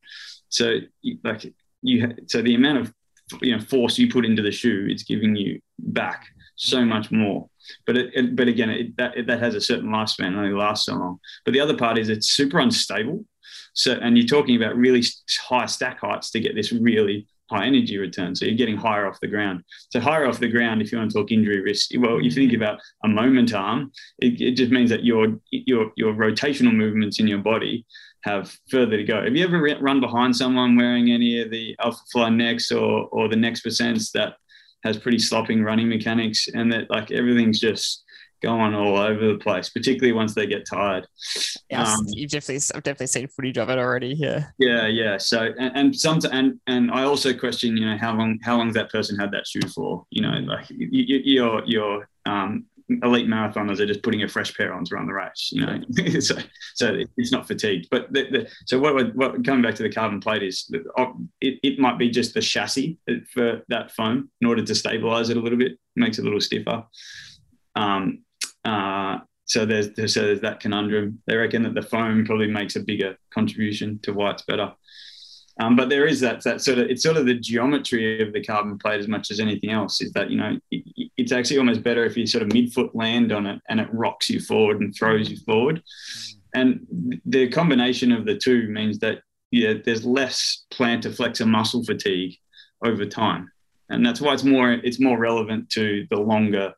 So 0.47 0.77
like 1.23 1.53
you, 1.81 2.15
so 2.27 2.41
the 2.41 2.55
amount 2.55 2.77
of 2.77 2.93
you 3.41 3.55
know 3.55 3.63
force 3.63 3.97
you 3.97 4.11
put 4.11 4.25
into 4.25 4.41
the 4.41 4.51
shoe, 4.51 4.87
it's 4.89 5.03
giving 5.03 5.35
you 5.35 5.59
back 5.79 6.25
so 6.55 6.77
mm-hmm. 6.77 6.89
much 6.89 7.11
more. 7.11 7.49
But 7.85 7.97
it, 7.97 8.11
it 8.13 8.35
but 8.35 8.47
again, 8.47 8.69
it, 8.69 8.97
that 8.97 9.17
it, 9.17 9.27
that 9.27 9.39
has 9.39 9.55
a 9.55 9.61
certain 9.61 9.89
lifespan, 9.89 10.35
only 10.35 10.53
lasts 10.53 10.85
so 10.85 10.95
long. 10.95 11.19
But 11.45 11.53
the 11.53 11.59
other 11.59 11.77
part 11.77 11.97
is 11.97 12.09
it's 12.09 12.31
super 12.31 12.59
unstable. 12.59 13.25
So 13.73 13.93
and 13.93 14.17
you're 14.17 14.27
talking 14.27 14.55
about 14.55 14.75
really 14.75 15.03
high 15.47 15.65
stack 15.65 15.99
heights 15.99 16.31
to 16.31 16.39
get 16.39 16.55
this 16.55 16.71
really 16.71 17.27
high 17.49 17.65
energy 17.65 17.97
return. 17.97 18.35
So 18.35 18.45
you're 18.45 18.55
getting 18.55 18.77
higher 18.77 19.07
off 19.07 19.19
the 19.21 19.27
ground. 19.27 19.63
So 19.89 19.99
higher 19.99 20.27
off 20.27 20.39
the 20.39 20.47
ground, 20.47 20.81
if 20.81 20.91
you 20.91 20.97
want 20.97 21.11
to 21.11 21.17
talk 21.17 21.31
injury 21.31 21.61
risk, 21.61 21.89
well, 21.97 22.17
if 22.17 22.23
you 22.23 22.31
think 22.31 22.51
mm-hmm. 22.51 22.61
about 22.61 22.79
a 23.03 23.07
moment 23.07 23.53
arm, 23.53 23.91
it, 24.19 24.39
it 24.39 24.51
just 24.51 24.71
means 24.71 24.89
that 24.91 25.03
your 25.03 25.39
your 25.51 25.91
your 25.95 26.13
rotational 26.13 26.73
movements 26.73 27.19
in 27.19 27.27
your 27.27 27.39
body 27.39 27.85
have 28.23 28.55
further 28.69 28.97
to 28.97 29.03
go. 29.03 29.23
Have 29.23 29.35
you 29.35 29.43
ever 29.45 29.59
run 29.81 29.99
behind 29.99 30.35
someone 30.35 30.75
wearing 30.75 31.11
any 31.11 31.41
of 31.41 31.49
the 31.51 31.75
Alpha 31.79 31.99
Fly 32.11 32.29
Next 32.29 32.71
or 32.71 33.07
or 33.11 33.27
the 33.27 33.35
Next 33.35 33.65
Percents 33.65 34.11
that 34.11 34.33
has 34.83 34.97
pretty 34.97 35.19
slopping 35.19 35.63
running 35.63 35.89
mechanics 35.89 36.47
and 36.53 36.71
that 36.71 36.89
like 36.89 37.11
everything's 37.11 37.59
just 37.59 38.03
going 38.41 38.73
all 38.73 38.97
over 38.97 39.33
the 39.33 39.37
place, 39.37 39.69
particularly 39.69 40.13
once 40.13 40.33
they 40.33 40.47
get 40.47 40.65
tired. 40.65 41.05
Yeah, 41.69 41.83
um, 41.83 42.05
you've 42.07 42.31
definitely 42.31 42.61
I've 42.73 42.83
definitely 42.83 43.07
seen 43.07 43.27
footage 43.27 43.57
of 43.57 43.69
it 43.69 43.77
already. 43.77 44.15
Yeah. 44.17 44.45
Yeah, 44.57 44.87
yeah. 44.87 45.17
So 45.17 45.51
and, 45.57 45.75
and 45.75 45.95
some 45.95 46.19
and 46.31 46.59
and 46.67 46.91
I 46.91 47.03
also 47.03 47.33
question, 47.33 47.77
you 47.77 47.85
know, 47.85 47.97
how 47.97 48.15
long 48.15 48.39
how 48.43 48.57
long 48.57 48.71
that 48.73 48.89
person 48.91 49.17
had 49.19 49.31
that 49.31 49.47
shoe 49.47 49.67
for? 49.73 50.05
You 50.09 50.21
know, 50.21 50.39
like 50.39 50.65
you, 50.69 51.17
your 51.23 51.63
your 51.65 52.09
um, 52.25 52.65
elite 53.03 53.27
marathoners 53.27 53.79
are 53.79 53.85
just 53.85 54.03
putting 54.03 54.23
a 54.23 54.27
fresh 54.27 54.55
pair 54.55 54.73
on 54.73 54.83
to 54.85 54.95
run 54.95 55.05
the 55.05 55.13
race. 55.13 55.49
You 55.51 55.65
know, 55.65 55.79
so 56.19 56.35
so 56.75 56.97
it's 57.17 57.31
not 57.31 57.47
fatigued. 57.47 57.87
But 57.91 58.11
the, 58.11 58.29
the, 58.29 58.49
so 58.65 58.79
what, 58.79 59.15
what 59.15 59.45
coming 59.45 59.61
back 59.61 59.75
to 59.75 59.83
the 59.83 59.91
carbon 59.91 60.19
plate 60.19 60.43
is 60.43 60.71
oh, 60.97 61.17
it, 61.41 61.59
it 61.63 61.79
might 61.79 61.97
be 61.97 62.09
just 62.09 62.33
the 62.33 62.41
chassis 62.41 62.97
for 63.33 63.61
that 63.69 63.91
foam 63.91 64.29
in 64.41 64.47
order 64.47 64.63
to 64.63 64.75
stabilize 64.75 65.29
it 65.29 65.37
a 65.37 65.39
little 65.39 65.57
bit, 65.57 65.77
makes 65.95 66.17
it 66.17 66.21
a 66.21 66.25
little 66.25 66.41
stiffer. 66.41 66.83
Um, 67.75 68.23
uh, 68.65 69.19
so 69.45 69.65
there's 69.65 69.87
so 70.13 70.21
there's 70.21 70.41
that 70.41 70.59
conundrum. 70.59 71.21
They 71.25 71.35
reckon 71.35 71.63
that 71.63 71.73
the 71.73 71.81
foam 71.81 72.25
probably 72.25 72.47
makes 72.47 72.75
a 72.75 72.81
bigger 72.81 73.17
contribution 73.33 73.99
to 74.03 74.13
why 74.13 74.31
it's 74.31 74.43
better. 74.43 74.73
Um, 75.59 75.75
but 75.75 75.89
there 75.89 76.07
is 76.07 76.21
that 76.21 76.41
that 76.43 76.61
sort 76.61 76.77
of 76.77 76.89
it's 76.89 77.03
sort 77.03 77.17
of 77.17 77.25
the 77.25 77.33
geometry 77.33 78.21
of 78.21 78.31
the 78.31 78.43
carbon 78.43 78.77
plate 78.77 78.99
as 78.99 79.09
much 79.09 79.29
as 79.29 79.41
anything 79.41 79.71
else 79.71 80.01
is 80.01 80.11
that 80.13 80.29
you 80.29 80.37
know 80.37 80.57
it, 80.71 81.09
it's 81.17 81.33
actually 81.33 81.57
almost 81.57 81.83
better 81.83 82.05
if 82.05 82.15
you 82.15 82.25
sort 82.25 82.43
of 82.43 82.49
midfoot 82.49 82.91
land 82.93 83.33
on 83.33 83.45
it 83.45 83.61
and 83.67 83.79
it 83.79 83.93
rocks 83.93 84.29
you 84.29 84.39
forward 84.39 84.79
and 84.79 84.95
throws 84.95 85.29
you 85.29 85.37
forward. 85.37 85.83
And 86.55 87.19
the 87.25 87.49
combination 87.49 88.11
of 88.11 88.25
the 88.25 88.37
two 88.37 88.69
means 88.69 88.99
that 88.99 89.19
yeah, 89.51 89.73
there's 89.83 90.05
less 90.05 90.65
plantar 90.71 91.13
flexor 91.13 91.45
muscle 91.45 91.83
fatigue 91.83 92.37
over 92.85 93.05
time, 93.05 93.51
and 93.89 94.05
that's 94.05 94.21
why 94.21 94.33
it's 94.33 94.43
more 94.43 94.71
it's 94.71 94.99
more 94.99 95.17
relevant 95.17 95.69
to 95.71 96.07
the 96.09 96.19
longer 96.19 96.73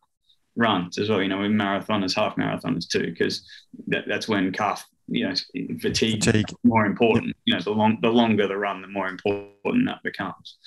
runs 0.56 0.98
as 0.98 1.10
well. 1.10 1.22
You 1.22 1.30
know, 1.30 1.44
in 1.44 1.54
marathoners, 1.54 2.16
half 2.16 2.36
marathoners 2.36 2.88
too, 2.88 3.12
because 3.12 3.48
that, 3.88 4.06
that's 4.08 4.28
when 4.28 4.52
calf, 4.52 4.88
you 5.12 5.28
know, 5.28 5.36
fatigue, 5.80 6.24
fatigue. 6.24 6.46
more 6.64 6.86
important. 6.86 7.28
Yep. 7.28 7.36
You 7.46 7.54
know, 7.54 7.62
the 7.62 7.72
long 7.72 7.98
the 8.02 8.10
longer 8.10 8.48
the 8.48 8.58
run, 8.58 8.82
the 8.82 8.88
more 8.88 9.08
important 9.08 9.86
that 9.86 10.02
becomes. 10.04 10.58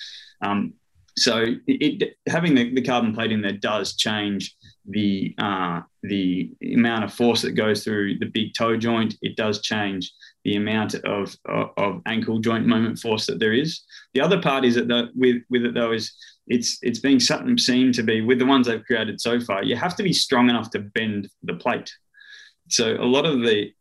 Um, 0.42 0.74
so 1.16 1.44
it, 1.66 2.16
having 2.26 2.54
the, 2.54 2.74
the 2.74 2.82
carbon 2.82 3.14
plate 3.14 3.30
in 3.30 3.40
there 3.40 3.52
does 3.52 3.94
change 3.94 4.56
the 4.86 5.34
uh, 5.38 5.80
the 6.02 6.50
amount 6.74 7.04
of 7.04 7.14
force 7.14 7.42
that 7.42 7.52
goes 7.52 7.84
through 7.84 8.18
the 8.18 8.26
big 8.26 8.52
toe 8.54 8.76
joint. 8.76 9.14
It 9.22 9.36
does 9.36 9.62
change 9.62 10.12
the 10.44 10.56
amount 10.56 10.94
of, 10.94 11.34
of, 11.46 11.70
of 11.76 12.02
ankle 12.06 12.38
joint 12.38 12.66
moment 12.66 12.98
force 12.98 13.26
that 13.26 13.38
there 13.38 13.52
is. 13.52 13.82
The 14.12 14.20
other 14.20 14.42
part 14.42 14.64
is 14.64 14.74
that 14.74 14.88
the, 14.88 15.10
with 15.14 15.42
with 15.50 15.64
it 15.64 15.74
though 15.74 15.92
is 15.92 16.12
it's 16.48 16.78
it's 16.82 16.98
being 16.98 17.20
something 17.20 17.56
seen 17.58 17.92
to 17.92 18.02
be 18.02 18.20
with 18.20 18.38
the 18.38 18.46
ones 18.46 18.66
they've 18.66 18.84
created 18.84 19.20
so 19.20 19.40
far. 19.40 19.62
You 19.62 19.76
have 19.76 19.96
to 19.96 20.02
be 20.02 20.12
strong 20.12 20.50
enough 20.50 20.70
to 20.70 20.80
bend 20.80 21.28
the 21.44 21.54
plate. 21.54 21.92
So 22.68 22.94
a 22.94 23.04
lot 23.04 23.24
of 23.24 23.40
the 23.40 23.72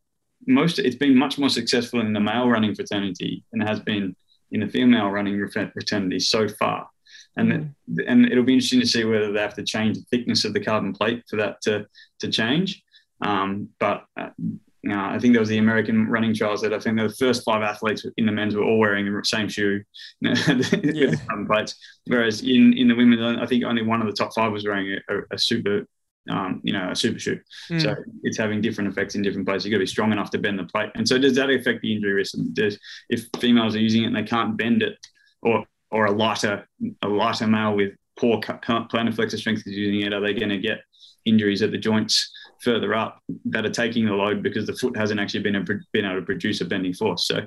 most 0.47 0.79
it's 0.79 0.95
been 0.95 1.17
much 1.17 1.37
more 1.37 1.49
successful 1.49 2.01
in 2.01 2.13
the 2.13 2.19
male 2.19 2.49
running 2.49 2.75
fraternity 2.75 3.43
than 3.51 3.61
it 3.61 3.67
has 3.67 3.79
been 3.79 4.15
in 4.51 4.61
the 4.61 4.67
female 4.67 5.09
running 5.09 5.47
fraternity 5.49 6.19
so 6.19 6.47
far. 6.47 6.87
And 7.35 7.51
mm-hmm. 7.51 7.99
and 8.07 8.25
it'll 8.31 8.43
be 8.43 8.53
interesting 8.53 8.79
to 8.81 8.87
see 8.87 9.03
whether 9.05 9.31
they 9.31 9.41
have 9.41 9.55
to 9.55 9.63
change 9.63 9.97
the 9.97 10.05
thickness 10.11 10.45
of 10.45 10.53
the 10.53 10.63
carbon 10.63 10.93
plate 10.93 11.23
for 11.29 11.37
that 11.37 11.61
to 11.63 11.87
to 12.19 12.29
change. 12.29 12.83
Um, 13.21 13.69
but 13.79 14.05
uh, 14.19 14.29
uh, 14.89 14.95
I 14.95 15.17
think 15.17 15.33
there 15.33 15.39
was 15.39 15.49
the 15.49 15.59
American 15.59 16.09
running 16.09 16.33
trials 16.33 16.61
that 16.61 16.73
I 16.73 16.79
think 16.79 16.99
the 16.99 17.09
first 17.17 17.43
five 17.45 17.63
athletes 17.63 18.05
in 18.17 18.25
the 18.25 18.33
men's 18.33 18.55
were 18.55 18.63
all 18.63 18.79
wearing 18.79 19.05
the 19.05 19.21
same 19.23 19.47
shoe 19.47 19.81
you 20.19 20.29
know, 20.29 20.35
yeah. 20.83 21.11
the 21.11 21.45
plates. 21.47 21.75
Whereas 22.05 22.41
in, 22.41 22.77
in 22.77 22.89
the 22.89 22.95
women, 22.95 23.19
I 23.39 23.45
think 23.45 23.63
only 23.63 23.81
one 23.81 24.01
of 24.01 24.07
the 24.07 24.13
top 24.13 24.33
five 24.35 24.51
was 24.51 24.65
wearing 24.65 24.99
a, 25.09 25.19
a 25.31 25.37
super, 25.37 25.87
um, 26.29 26.61
you 26.63 26.73
know, 26.73 26.89
a 26.91 26.95
super 26.95 27.19
shoe. 27.19 27.39
Mm. 27.69 27.81
So 27.81 27.95
it's 28.23 28.37
having 28.37 28.61
different 28.61 28.89
effects 28.89 29.15
in 29.15 29.21
different 29.21 29.47
places. 29.47 29.65
You've 29.65 29.71
got 29.71 29.77
to 29.77 29.83
be 29.83 29.87
strong 29.87 30.11
enough 30.11 30.29
to 30.31 30.37
bend 30.37 30.59
the 30.59 30.63
plate. 30.65 30.89
And 30.95 31.07
so 31.07 31.17
does 31.17 31.35
that 31.35 31.49
affect 31.49 31.81
the 31.81 31.93
injury 31.93 32.13
risk? 32.13 32.35
Does, 32.53 32.79
if 33.09 33.27
females 33.39 33.75
are 33.75 33.79
using 33.79 34.03
it 34.03 34.07
and 34.07 34.15
they 34.15 34.23
can't 34.23 34.57
bend 34.57 34.83
it 34.83 34.97
or, 35.41 35.65
or 35.91 36.05
a 36.05 36.11
lighter, 36.11 36.67
a 37.01 37.07
lighter 37.07 37.47
male 37.47 37.75
with 37.75 37.93
poor 38.17 38.39
plantar 38.39 39.13
flexor 39.13 39.37
strength 39.37 39.63
is 39.65 39.75
using 39.75 40.01
it, 40.01 40.13
are 40.13 40.21
they 40.21 40.33
going 40.33 40.49
to 40.49 40.57
get 40.57 40.81
injuries 41.25 41.61
at 41.61 41.71
the 41.71 41.77
joints 41.77 42.31
further 42.61 42.93
up 42.93 43.21
that 43.45 43.65
are 43.65 43.71
taking 43.71 44.05
the 44.05 44.13
load 44.13 44.43
because 44.43 44.65
the 44.65 44.73
foot 44.73 44.95
hasn't 44.95 45.19
actually 45.19 45.41
been, 45.41 45.55
a, 45.55 45.65
been 45.91 46.05
able 46.05 46.19
to 46.19 46.25
produce 46.25 46.61
a 46.61 46.65
bending 46.65 46.93
force. 46.93 47.27
So 47.27 47.41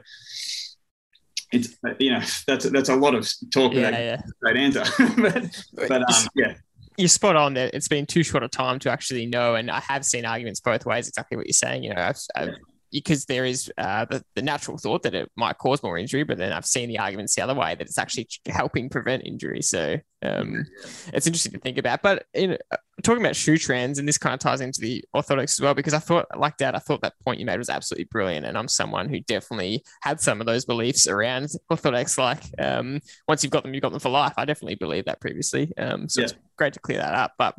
it's 1.53 1.77
you 2.01 2.11
know 2.11 2.20
that's 2.47 2.68
that's 2.70 2.89
a 2.89 2.97
lot 2.97 3.14
of 3.14 3.29
talk 3.53 3.72
yeah, 3.72 3.91
yeah. 3.91 4.22
great 4.43 4.57
answer, 4.57 4.83
but, 5.16 5.64
but 5.89 6.03
um, 6.03 6.29
yeah. 6.35 6.55
You're 6.99 7.09
spot 7.09 7.37
on 7.37 7.55
there. 7.55 7.71
It's 7.73 7.89
been 7.89 8.07
too 8.07 8.23
short 8.23 8.43
a 8.43 8.49
time 8.49 8.79
to 8.81 8.91
actually 8.91 9.27
know, 9.27 9.55
and 9.55 9.71
I 9.71 9.81
have 9.81 10.05
seen 10.05 10.25
arguments 10.25 10.61
both 10.61 10.87
ways. 10.87 11.09
Exactly 11.09 11.37
what 11.37 11.47
you're 11.47 11.53
saying. 11.53 11.85
You 11.85 11.95
know, 11.95 12.01
I've, 12.01 12.19
I've 12.35 12.55
because 13.01 13.27
there 13.27 13.45
is 13.45 13.71
uh, 13.77 14.07
the, 14.07 14.25
the 14.35 14.41
natural 14.43 14.79
thought 14.79 15.03
that 15.03 15.15
it 15.15 15.31
might 15.37 15.59
cause 15.59 15.83
more 15.83 15.99
injury, 15.99 16.23
but 16.23 16.39
then 16.39 16.51
I've 16.51 16.65
seen 16.65 16.89
the 16.89 16.99
arguments 16.99 17.35
the 17.35 17.43
other 17.43 17.55
way 17.55 17.75
that 17.75 17.87
it's 17.87 17.99
actually 17.99 18.27
helping 18.47 18.89
prevent 18.89 19.27
injury. 19.27 19.61
So 19.61 19.99
um, 20.23 20.65
it's 21.13 21.27
interesting 21.27 21.53
to 21.53 21.59
think 21.59 21.77
about. 21.77 22.01
But 22.01 22.25
in 22.33 22.57
uh, 22.73 22.77
talking 23.03 23.23
about 23.23 23.37
shoe 23.37 23.59
trends, 23.59 23.99
and 23.99 24.09
this 24.09 24.17
kind 24.17 24.33
of 24.33 24.41
ties 24.41 24.63
into 24.63 24.81
the 24.81 25.05
orthotics 25.15 25.59
as 25.59 25.61
well, 25.61 25.75
because 25.75 25.93
I 25.93 25.99
thought, 25.99 26.27
like 26.39 26.57
that, 26.57 26.75
I 26.75 26.79
thought 26.79 27.03
that 27.03 27.21
point 27.23 27.39
you 27.39 27.45
made 27.45 27.59
was 27.59 27.69
absolutely 27.69 28.05
brilliant. 28.05 28.47
And 28.47 28.57
I'm 28.57 28.69
someone 28.69 29.11
who 29.11 29.21
definitely 29.21 29.85
had 30.01 30.19
some 30.19 30.41
of 30.41 30.47
those 30.47 30.65
beliefs 30.65 31.07
around 31.07 31.51
orthotics. 31.71 32.17
Like 32.17 32.45
um, 32.59 33.01
once 33.29 33.45
you've 33.45 33.53
got 33.53 33.63
them, 33.63 33.75
you've 33.75 33.83
got 33.83 33.91
them 33.91 34.01
for 34.01 34.09
life. 34.09 34.33
I 34.39 34.47
definitely 34.47 34.77
believed 34.77 35.07
that 35.07 35.21
previously. 35.21 35.71
Um, 35.77 36.09
so 36.09 36.23
yeah. 36.23 36.25
it's 36.25 36.35
great 36.57 36.73
to 36.73 36.81
clear 36.81 36.99
that 36.99 37.15
up. 37.15 37.35
But 37.37 37.57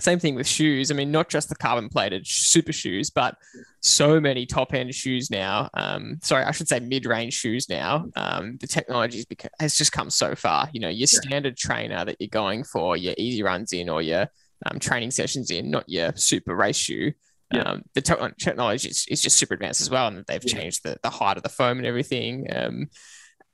same 0.00 0.18
thing 0.18 0.34
with 0.34 0.46
shoes. 0.46 0.90
I 0.90 0.94
mean, 0.94 1.12
not 1.12 1.28
just 1.28 1.48
the 1.48 1.54
carbon 1.54 1.88
plated 1.88 2.26
super 2.26 2.72
shoes, 2.72 3.10
but 3.10 3.36
so 3.80 4.20
many 4.20 4.44
top 4.44 4.74
end 4.74 4.92
shoes 4.94 5.30
now. 5.30 5.70
Um, 5.74 6.18
sorry, 6.22 6.44
I 6.44 6.50
should 6.50 6.68
say 6.68 6.80
mid 6.80 7.06
range 7.06 7.34
shoes 7.34 7.68
now. 7.68 8.06
Um, 8.16 8.56
the 8.60 8.66
technology 8.66 9.24
has 9.60 9.76
just 9.76 9.92
come 9.92 10.10
so 10.10 10.34
far. 10.34 10.68
You 10.72 10.80
know, 10.80 10.88
your 10.88 11.06
standard 11.06 11.56
trainer 11.56 12.04
that 12.04 12.16
you're 12.18 12.28
going 12.28 12.64
for, 12.64 12.96
your 12.96 13.14
easy 13.18 13.42
runs 13.42 13.72
in 13.72 13.88
or 13.88 14.02
your 14.02 14.28
um, 14.66 14.80
training 14.80 15.12
sessions 15.12 15.50
in, 15.50 15.70
not 15.70 15.88
your 15.88 16.12
super 16.16 16.56
race 16.56 16.76
shoe. 16.76 17.12
Yeah. 17.52 17.62
Um, 17.62 17.82
the 17.94 18.00
te- 18.00 18.14
technology 18.40 18.88
is, 18.88 19.06
is, 19.08 19.22
just 19.22 19.36
super 19.36 19.54
advanced 19.54 19.80
as 19.80 19.90
well, 19.90 20.08
and 20.08 20.24
they've 20.26 20.42
yeah. 20.44 20.60
changed 20.60 20.82
the, 20.82 20.96
the 21.02 21.10
height 21.10 21.36
of 21.36 21.42
the 21.44 21.48
foam 21.48 21.78
and 21.78 21.86
everything. 21.86 22.46
Um, 22.52 22.88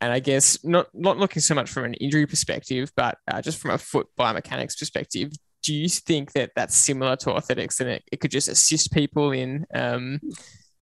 and 0.01 0.12
I 0.12 0.20
guess 0.20 0.64
not 0.64 0.86
not 0.95 1.18
looking 1.18 1.43
so 1.43 1.55
much 1.55 1.68
from 1.68 1.84
an 1.84 1.95
injury 1.95 2.26
perspective, 2.26 2.91
but 2.97 3.18
uh, 3.30 3.43
just 3.43 3.59
from 3.59 3.72
a 3.72 3.78
foot 3.78 4.07
biomechanics 4.18 4.78
perspective, 4.78 5.32
do 5.63 5.75
you 5.75 5.89
think 5.89 6.33
that 6.33 6.51
that's 6.57 6.77
similar 6.77 7.17
to 7.17 7.31
orthotics 7.31 7.81
and 7.81 7.91
it, 7.91 8.05
it 8.11 8.21
could 8.21 8.31
just 8.31 8.49
assist 8.49 8.93
people 8.93 9.33
in 9.33 9.67
um, 9.75 10.21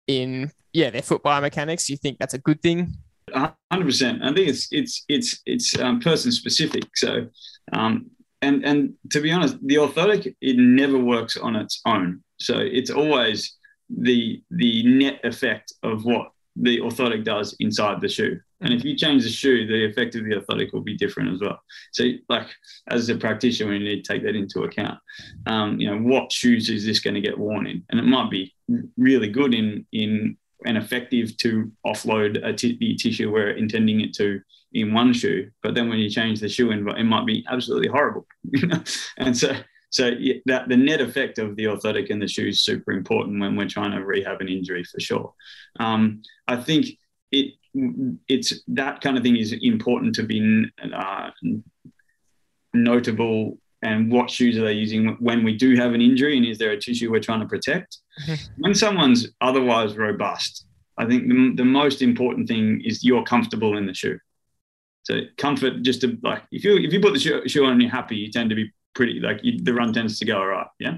in 0.08 0.52
yeah 0.74 0.90
their 0.90 1.02
foot 1.02 1.24
biomechanics? 1.24 1.88
Do 1.88 1.94
you 1.94 1.98
think 1.98 2.18
that's 2.20 2.34
a 2.34 2.40
good 2.40 2.62
thing? 2.62 2.94
Hundred 3.34 3.86
percent. 3.86 4.24
I 4.24 4.34
think 4.34 4.50
it's 4.50 4.68
it's 4.72 5.04
it's 5.10 5.42
it's 5.46 5.80
um, 5.80 6.00
person 6.00 6.32
specific. 6.32 6.84
So, 6.96 7.28
um, 7.74 8.10
and 8.42 8.64
and 8.64 8.94
to 9.12 9.22
be 9.22 9.32
honest, 9.32 9.58
the 9.66 9.76
orthotic 9.76 10.36
it 10.42 10.58
never 10.58 10.98
works 10.98 11.38
on 11.38 11.56
its 11.56 11.82
own. 11.86 12.24
So 12.40 12.60
it's 12.60 12.92
always 12.92 13.56
the 13.90 14.42
the 14.52 14.84
net 14.84 15.20
effect 15.24 15.74
of 15.84 16.06
what 16.06 16.30
the 16.56 16.80
orthotic 16.80 17.24
does 17.24 17.56
inside 17.60 18.02
the 18.02 18.10
shoe. 18.10 18.40
And 18.66 18.74
if 18.74 18.84
you 18.84 18.98
change 18.98 19.24
the 19.24 19.30
shoe, 19.30 19.68
the 19.68 19.86
effect 19.86 20.16
of 20.16 20.26
the 20.26 20.32
orthotic 20.32 20.74
will 20.74 20.82
be 20.82 20.98
different 20.98 21.34
as 21.34 21.40
well. 21.40 21.60
So, 21.92 22.06
like 22.28 22.48
as 22.90 23.08
a 23.10 23.16
practitioner, 23.16 23.72
we 23.72 23.80
need 23.80 24.04
to 24.04 24.14
take 24.14 24.24
that 24.24 24.36
into 24.36 24.64
account. 24.64 25.00
Um, 25.46 25.80
you 25.80 25.90
know, 25.90 25.98
what 25.98 26.32
shoes 26.32 26.70
is 26.70 26.86
this 26.86 27.00
going 27.00 27.14
to 27.14 27.22
get 27.22 27.38
worn 27.38 27.68
in? 27.68 27.84
And 27.90 28.00
it 28.00 28.04
might 28.04 28.30
be 28.30 28.54
really 28.98 29.30
good 29.30 29.54
in 29.54 29.86
in 29.92 30.38
and 30.66 30.78
effective 30.78 31.38
to 31.38 31.72
offload 31.86 32.44
a 32.44 32.54
t- 32.54 32.78
the 32.80 32.96
tissue 32.96 33.32
we're 33.32 33.52
intending 33.52 34.02
it 34.02 34.14
to 34.16 34.42
in 34.74 34.94
one 34.94 35.14
shoe, 35.14 35.50
but 35.64 35.74
then 35.74 35.88
when 35.88 36.00
you 36.00 36.10
change 36.10 36.40
the 36.40 36.50
shoe, 36.50 36.72
in, 36.72 36.88
it 36.90 37.04
might 37.04 37.26
be 37.26 37.46
absolutely 37.50 37.88
horrible. 37.88 38.26
and 39.18 39.38
so 39.38 39.56
so 39.90 40.12
that 40.46 40.68
the 40.68 40.76
net 40.76 41.00
effect 41.00 41.40
of 41.40 41.56
the 41.56 41.66
orthotic 41.66 42.10
and 42.10 42.22
the 42.22 42.28
shoe 42.28 42.48
is 42.48 42.64
super 42.64 42.92
important 42.92 43.40
when 43.40 43.56
we're 43.56 43.70
trying 43.70 43.92
to 43.92 44.04
rehab 44.04 44.42
an 44.42 44.50
injury 44.50 44.84
for 44.84 45.00
sure. 45.00 45.34
Um, 45.80 46.22
I 46.50 46.58
think 46.58 46.88
it 47.32 47.54
it's 48.28 48.62
that 48.68 49.02
kind 49.02 49.18
of 49.18 49.24
thing 49.24 49.36
is 49.36 49.54
important 49.62 50.16
to 50.16 50.24
be 50.24 50.66
uh, 50.94 51.30
notable 52.74 53.58
and 53.82 54.12
what 54.12 54.32
shoes 54.32 54.58
are 54.58 54.64
they 54.64 54.74
using 54.74 55.16
when 55.20 55.44
we 55.44 55.56
do 55.56 55.76
have 55.76 55.94
an 55.94 56.02
injury 56.02 56.38
and 56.38 56.46
is 56.46 56.58
there 56.58 56.72
a 56.72 56.80
tissue 56.80 57.12
we're 57.12 57.20
trying 57.20 57.42
to 57.42 57.46
protect. 57.46 57.98
When 58.58 58.74
someone's 58.74 59.28
otherwise 59.42 59.96
robust 59.96 60.66
i 60.98 61.06
think 61.06 61.28
the, 61.28 61.54
the 61.56 61.66
most 61.66 62.02
important 62.02 62.48
thing 62.48 62.82
is 62.84 63.04
you're 63.04 63.24
comfortable 63.24 63.78
in 63.78 63.86
the 63.86 63.94
shoe. 63.94 64.20
So 65.04 65.22
comfort 65.38 65.84
just 65.84 66.02
to 66.02 66.18
like 66.24 66.44
if 66.52 66.64
you 66.64 66.78
if 66.78 66.92
you 66.92 67.00
put 67.00 67.14
the 67.14 67.20
shoe, 67.20 67.48
shoe 67.48 67.66
on 67.66 67.74
and 67.74 67.82
you're 67.82 67.92
happy 67.92 68.16
you 68.16 68.32
tend 68.32 68.50
to 68.50 68.56
be 68.56 68.72
pretty 68.96 69.20
like 69.20 69.40
you, 69.44 69.60
the 69.62 69.74
run 69.74 69.94
tends 69.94 70.18
to 70.20 70.26
go 70.26 70.38
all 70.38 70.48
right 70.48 70.68
yeah 70.80 70.98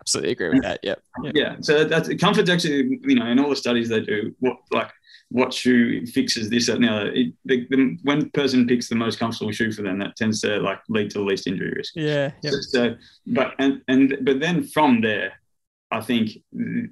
absolutely 0.00 0.32
agree 0.32 0.48
with 0.50 0.62
that. 0.62 0.80
Yeah. 0.82 0.94
yep. 1.22 1.32
Yeah. 1.34 1.56
So 1.60 1.84
that's 1.84 2.08
comfort's 2.14 2.50
actually, 2.50 2.98
you 3.02 3.14
know, 3.14 3.26
in 3.26 3.38
all 3.38 3.50
the 3.50 3.56
studies 3.56 3.88
they 3.88 4.00
do, 4.00 4.34
what 4.40 4.58
like 4.72 4.90
what 5.30 5.54
shoe 5.54 6.04
fixes 6.06 6.50
this 6.50 6.68
now 6.68 7.04
it, 7.06 7.32
the, 7.44 7.66
the, 7.70 7.96
when 8.02 8.28
person 8.30 8.66
picks 8.66 8.88
the 8.88 8.94
most 8.94 9.18
comfortable 9.18 9.52
shoe 9.52 9.70
for 9.70 9.82
them 9.82 9.98
that 9.98 10.16
tends 10.16 10.40
to 10.40 10.58
like 10.58 10.80
lead 10.88 11.08
to 11.08 11.18
the 11.18 11.24
least 11.24 11.46
injury 11.46 11.72
risk 11.76 11.92
yeah 11.94 12.32
yep. 12.42 12.52
so, 12.52 12.60
so, 12.60 12.96
but 13.28 13.54
and 13.58 13.80
and 13.88 14.18
but 14.22 14.40
then 14.40 14.62
from 14.62 15.00
there 15.00 15.32
i 15.92 16.00
think 16.00 16.30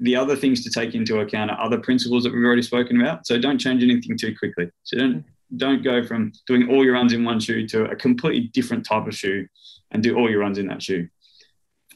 the 0.01 0.15
other 0.15 0.37
things 0.37 0.63
to 0.63 0.71
take 0.71 0.95
into 0.95 1.19
account 1.19 1.51
are 1.51 1.61
other 1.61 1.79
principles 1.79 2.23
that 2.23 2.33
we've 2.33 2.45
already 2.45 2.63
spoken 2.63 3.01
about 3.01 3.27
so 3.27 3.39
don't 3.39 3.59
change 3.59 3.83
anything 3.83 4.17
too 4.17 4.35
quickly 4.39 4.71
so 4.85 4.97
don't 4.97 5.25
don't 5.57 5.83
go 5.83 6.05
from 6.05 6.31
doing 6.47 6.71
all 6.71 6.85
your 6.85 6.95
runs 6.95 7.13
in 7.13 7.25
one 7.25 7.41
shoe 7.41 7.67
to 7.67 7.85
a 7.87 7.97
completely 7.97 8.49
different 8.49 8.87
type 8.87 9.07
of 9.07 9.15
shoe 9.15 9.47
and 9.91 10.03
do 10.03 10.17
all 10.17 10.31
your 10.31 10.41
runs 10.41 10.59
in 10.59 10.67
that 10.69 10.83
shoe 10.83 11.09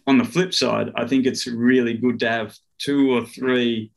on 0.07 0.19
the 0.19 0.25
flip 0.25 0.53
side 0.53 0.91
i 0.97 1.07
think 1.07 1.27
it's 1.27 1.47
really 1.47 1.95
good 1.95 2.19
to 2.19 2.29
have 2.29 2.57
two 2.79 3.13
or 3.13 3.25
three 3.25 3.91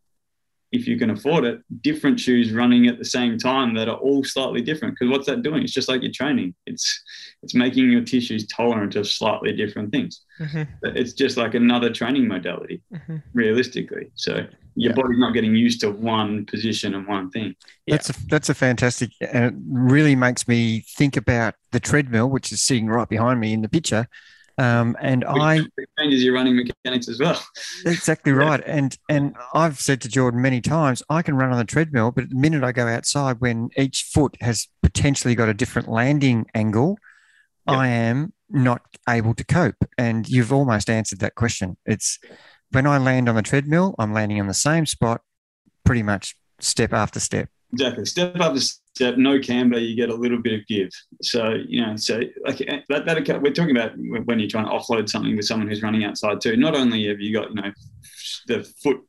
if 0.75 0.87
you 0.87 0.97
can 0.97 1.09
afford 1.09 1.45
it, 1.45 1.61
different 1.81 2.19
shoes 2.19 2.51
running 2.51 2.87
at 2.87 2.97
the 2.97 3.05
same 3.05 3.37
time 3.37 3.73
that 3.75 3.87
are 3.87 3.97
all 3.97 4.23
slightly 4.23 4.61
different. 4.61 4.95
Because 4.95 5.11
what's 5.11 5.25
that 5.27 5.41
doing? 5.41 5.63
It's 5.63 5.71
just 5.71 5.87
like 5.87 6.01
your 6.01 6.11
training. 6.11 6.53
It's 6.65 7.03
it's 7.41 7.55
making 7.55 7.89
your 7.89 8.03
tissues 8.03 8.45
tolerant 8.47 8.95
of 8.95 9.07
slightly 9.07 9.53
different 9.53 9.91
things. 9.91 10.21
Mm-hmm. 10.39 10.63
It's 10.97 11.13
just 11.13 11.37
like 11.37 11.53
another 11.53 11.91
training 11.91 12.27
modality, 12.27 12.81
mm-hmm. 12.93 13.17
realistically. 13.33 14.11
So 14.15 14.45
your 14.75 14.91
yeah. 14.91 14.95
body's 14.95 15.19
not 15.19 15.33
getting 15.33 15.55
used 15.55 15.79
to 15.81 15.91
one 15.91 16.45
position 16.45 16.95
and 16.95 17.07
one 17.07 17.29
thing. 17.31 17.55
That's 17.87 18.09
a 18.09 18.27
that's 18.27 18.49
a 18.49 18.53
fantastic, 18.53 19.11
and 19.21 19.45
it 19.45 19.53
really 19.67 20.15
makes 20.15 20.47
me 20.47 20.83
think 20.97 21.15
about 21.15 21.55
the 21.71 21.79
treadmill, 21.79 22.29
which 22.29 22.51
is 22.51 22.61
sitting 22.61 22.87
right 22.87 23.07
behind 23.07 23.39
me 23.39 23.53
in 23.53 23.61
the 23.61 23.69
picture. 23.69 24.07
Um, 24.57 24.95
and 25.01 25.23
Which 25.27 25.41
I 25.41 25.65
changes 25.99 26.23
your 26.23 26.33
running 26.33 26.55
mechanics 26.55 27.09
as 27.09 27.19
well. 27.19 27.43
Exactly 27.85 28.31
right. 28.33 28.63
And 28.65 28.97
and 29.09 29.35
I've 29.53 29.79
said 29.79 30.01
to 30.01 30.09
Jordan 30.09 30.41
many 30.41 30.61
times, 30.61 31.03
I 31.09 31.21
can 31.21 31.35
run 31.35 31.51
on 31.51 31.57
the 31.57 31.65
treadmill, 31.65 32.11
but 32.11 32.29
the 32.29 32.35
minute 32.35 32.63
I 32.63 32.71
go 32.71 32.87
outside, 32.87 33.41
when 33.41 33.69
each 33.77 34.03
foot 34.03 34.37
has 34.41 34.67
potentially 34.81 35.35
got 35.35 35.49
a 35.49 35.53
different 35.53 35.89
landing 35.89 36.45
angle, 36.55 36.97
yep. 37.67 37.77
I 37.77 37.87
am 37.87 38.33
not 38.49 38.81
able 39.09 39.33
to 39.33 39.43
cope. 39.43 39.83
And 39.97 40.27
you've 40.27 40.53
almost 40.53 40.89
answered 40.89 41.19
that 41.19 41.35
question. 41.35 41.77
It's 41.85 42.19
when 42.71 42.87
I 42.87 42.97
land 42.97 43.27
on 43.27 43.35
the 43.35 43.41
treadmill, 43.41 43.95
I'm 43.99 44.13
landing 44.13 44.39
on 44.39 44.47
the 44.47 44.53
same 44.53 44.85
spot, 44.85 45.21
pretty 45.83 46.03
much 46.03 46.35
step 46.59 46.93
after 46.93 47.19
step. 47.19 47.49
Exactly. 47.75 48.05
Step 48.05 48.35
after 48.39 48.59
step, 48.59 49.17
no 49.17 49.39
camber, 49.39 49.77
you 49.77 49.95
get 49.95 50.09
a 50.09 50.15
little 50.15 50.41
bit 50.41 50.53
of 50.53 50.65
give. 50.67 50.89
So, 51.21 51.55
you 51.67 51.85
know, 51.85 51.95
so 51.97 52.21
like 52.45 52.61
eh, 52.61 52.79
that, 52.89 53.05
that 53.05 53.41
we're 53.41 53.53
talking 53.53 53.75
about 53.75 53.91
when 54.25 54.39
you're 54.39 54.49
trying 54.49 54.65
to 54.65 54.71
offload 54.71 55.09
something 55.09 55.35
with 55.35 55.45
someone 55.45 55.67
who's 55.67 55.83
running 55.83 56.05
outside 56.05 56.39
too. 56.39 56.55
Not 56.55 56.75
only 56.75 57.07
have 57.07 57.19
you 57.19 57.33
got, 57.33 57.49
you 57.49 57.55
know, 57.55 57.71
the 58.47 58.63
foot, 58.81 59.01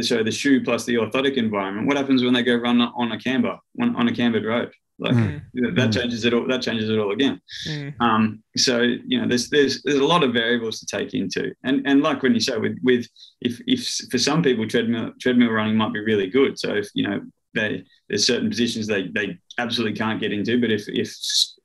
so 0.00 0.22
the 0.22 0.32
shoe 0.32 0.64
plus 0.64 0.86
the 0.86 0.94
orthotic 0.94 1.36
environment, 1.36 1.86
what 1.86 1.98
happens 1.98 2.24
when 2.24 2.32
they 2.32 2.42
go 2.42 2.54
run 2.54 2.80
on 2.80 3.12
a 3.12 3.18
camber, 3.18 3.58
on, 3.80 3.94
on 3.96 4.08
a 4.08 4.14
cambered 4.14 4.44
road? 4.46 4.72
Like 4.98 5.14
mm. 5.14 5.42
that 5.74 5.92
changes 5.92 6.24
it 6.24 6.32
all. 6.32 6.46
That 6.46 6.62
changes 6.62 6.88
it 6.88 6.98
all 6.98 7.10
again. 7.10 7.40
Mm. 7.68 8.00
Um, 8.00 8.42
so 8.56 8.80
you 8.80 9.20
know, 9.20 9.26
there's 9.26 9.50
there's 9.50 9.82
there's 9.82 9.98
a 9.98 10.04
lot 10.04 10.22
of 10.22 10.32
variables 10.32 10.78
to 10.78 10.86
take 10.86 11.14
into, 11.14 11.52
and 11.64 11.84
and 11.84 12.00
like 12.00 12.22
when 12.22 12.32
you 12.32 12.38
say 12.38 12.56
with 12.58 12.78
with 12.84 13.08
if 13.40 13.60
if 13.66 13.84
for 14.12 14.18
some 14.18 14.40
people 14.40 14.68
treadmill 14.68 15.10
treadmill 15.20 15.50
running 15.50 15.76
might 15.76 15.92
be 15.92 15.98
really 15.98 16.28
good. 16.28 16.60
So 16.60 16.74
if 16.74 16.88
you 16.94 17.08
know 17.08 17.20
they 17.54 17.84
there's 18.08 18.26
certain 18.26 18.48
positions 18.48 18.86
they 18.86 19.08
they 19.08 19.38
absolutely 19.58 19.96
can't 19.96 20.20
get 20.20 20.32
into. 20.32 20.60
But 20.60 20.70
if 20.70 20.88
if 20.88 21.14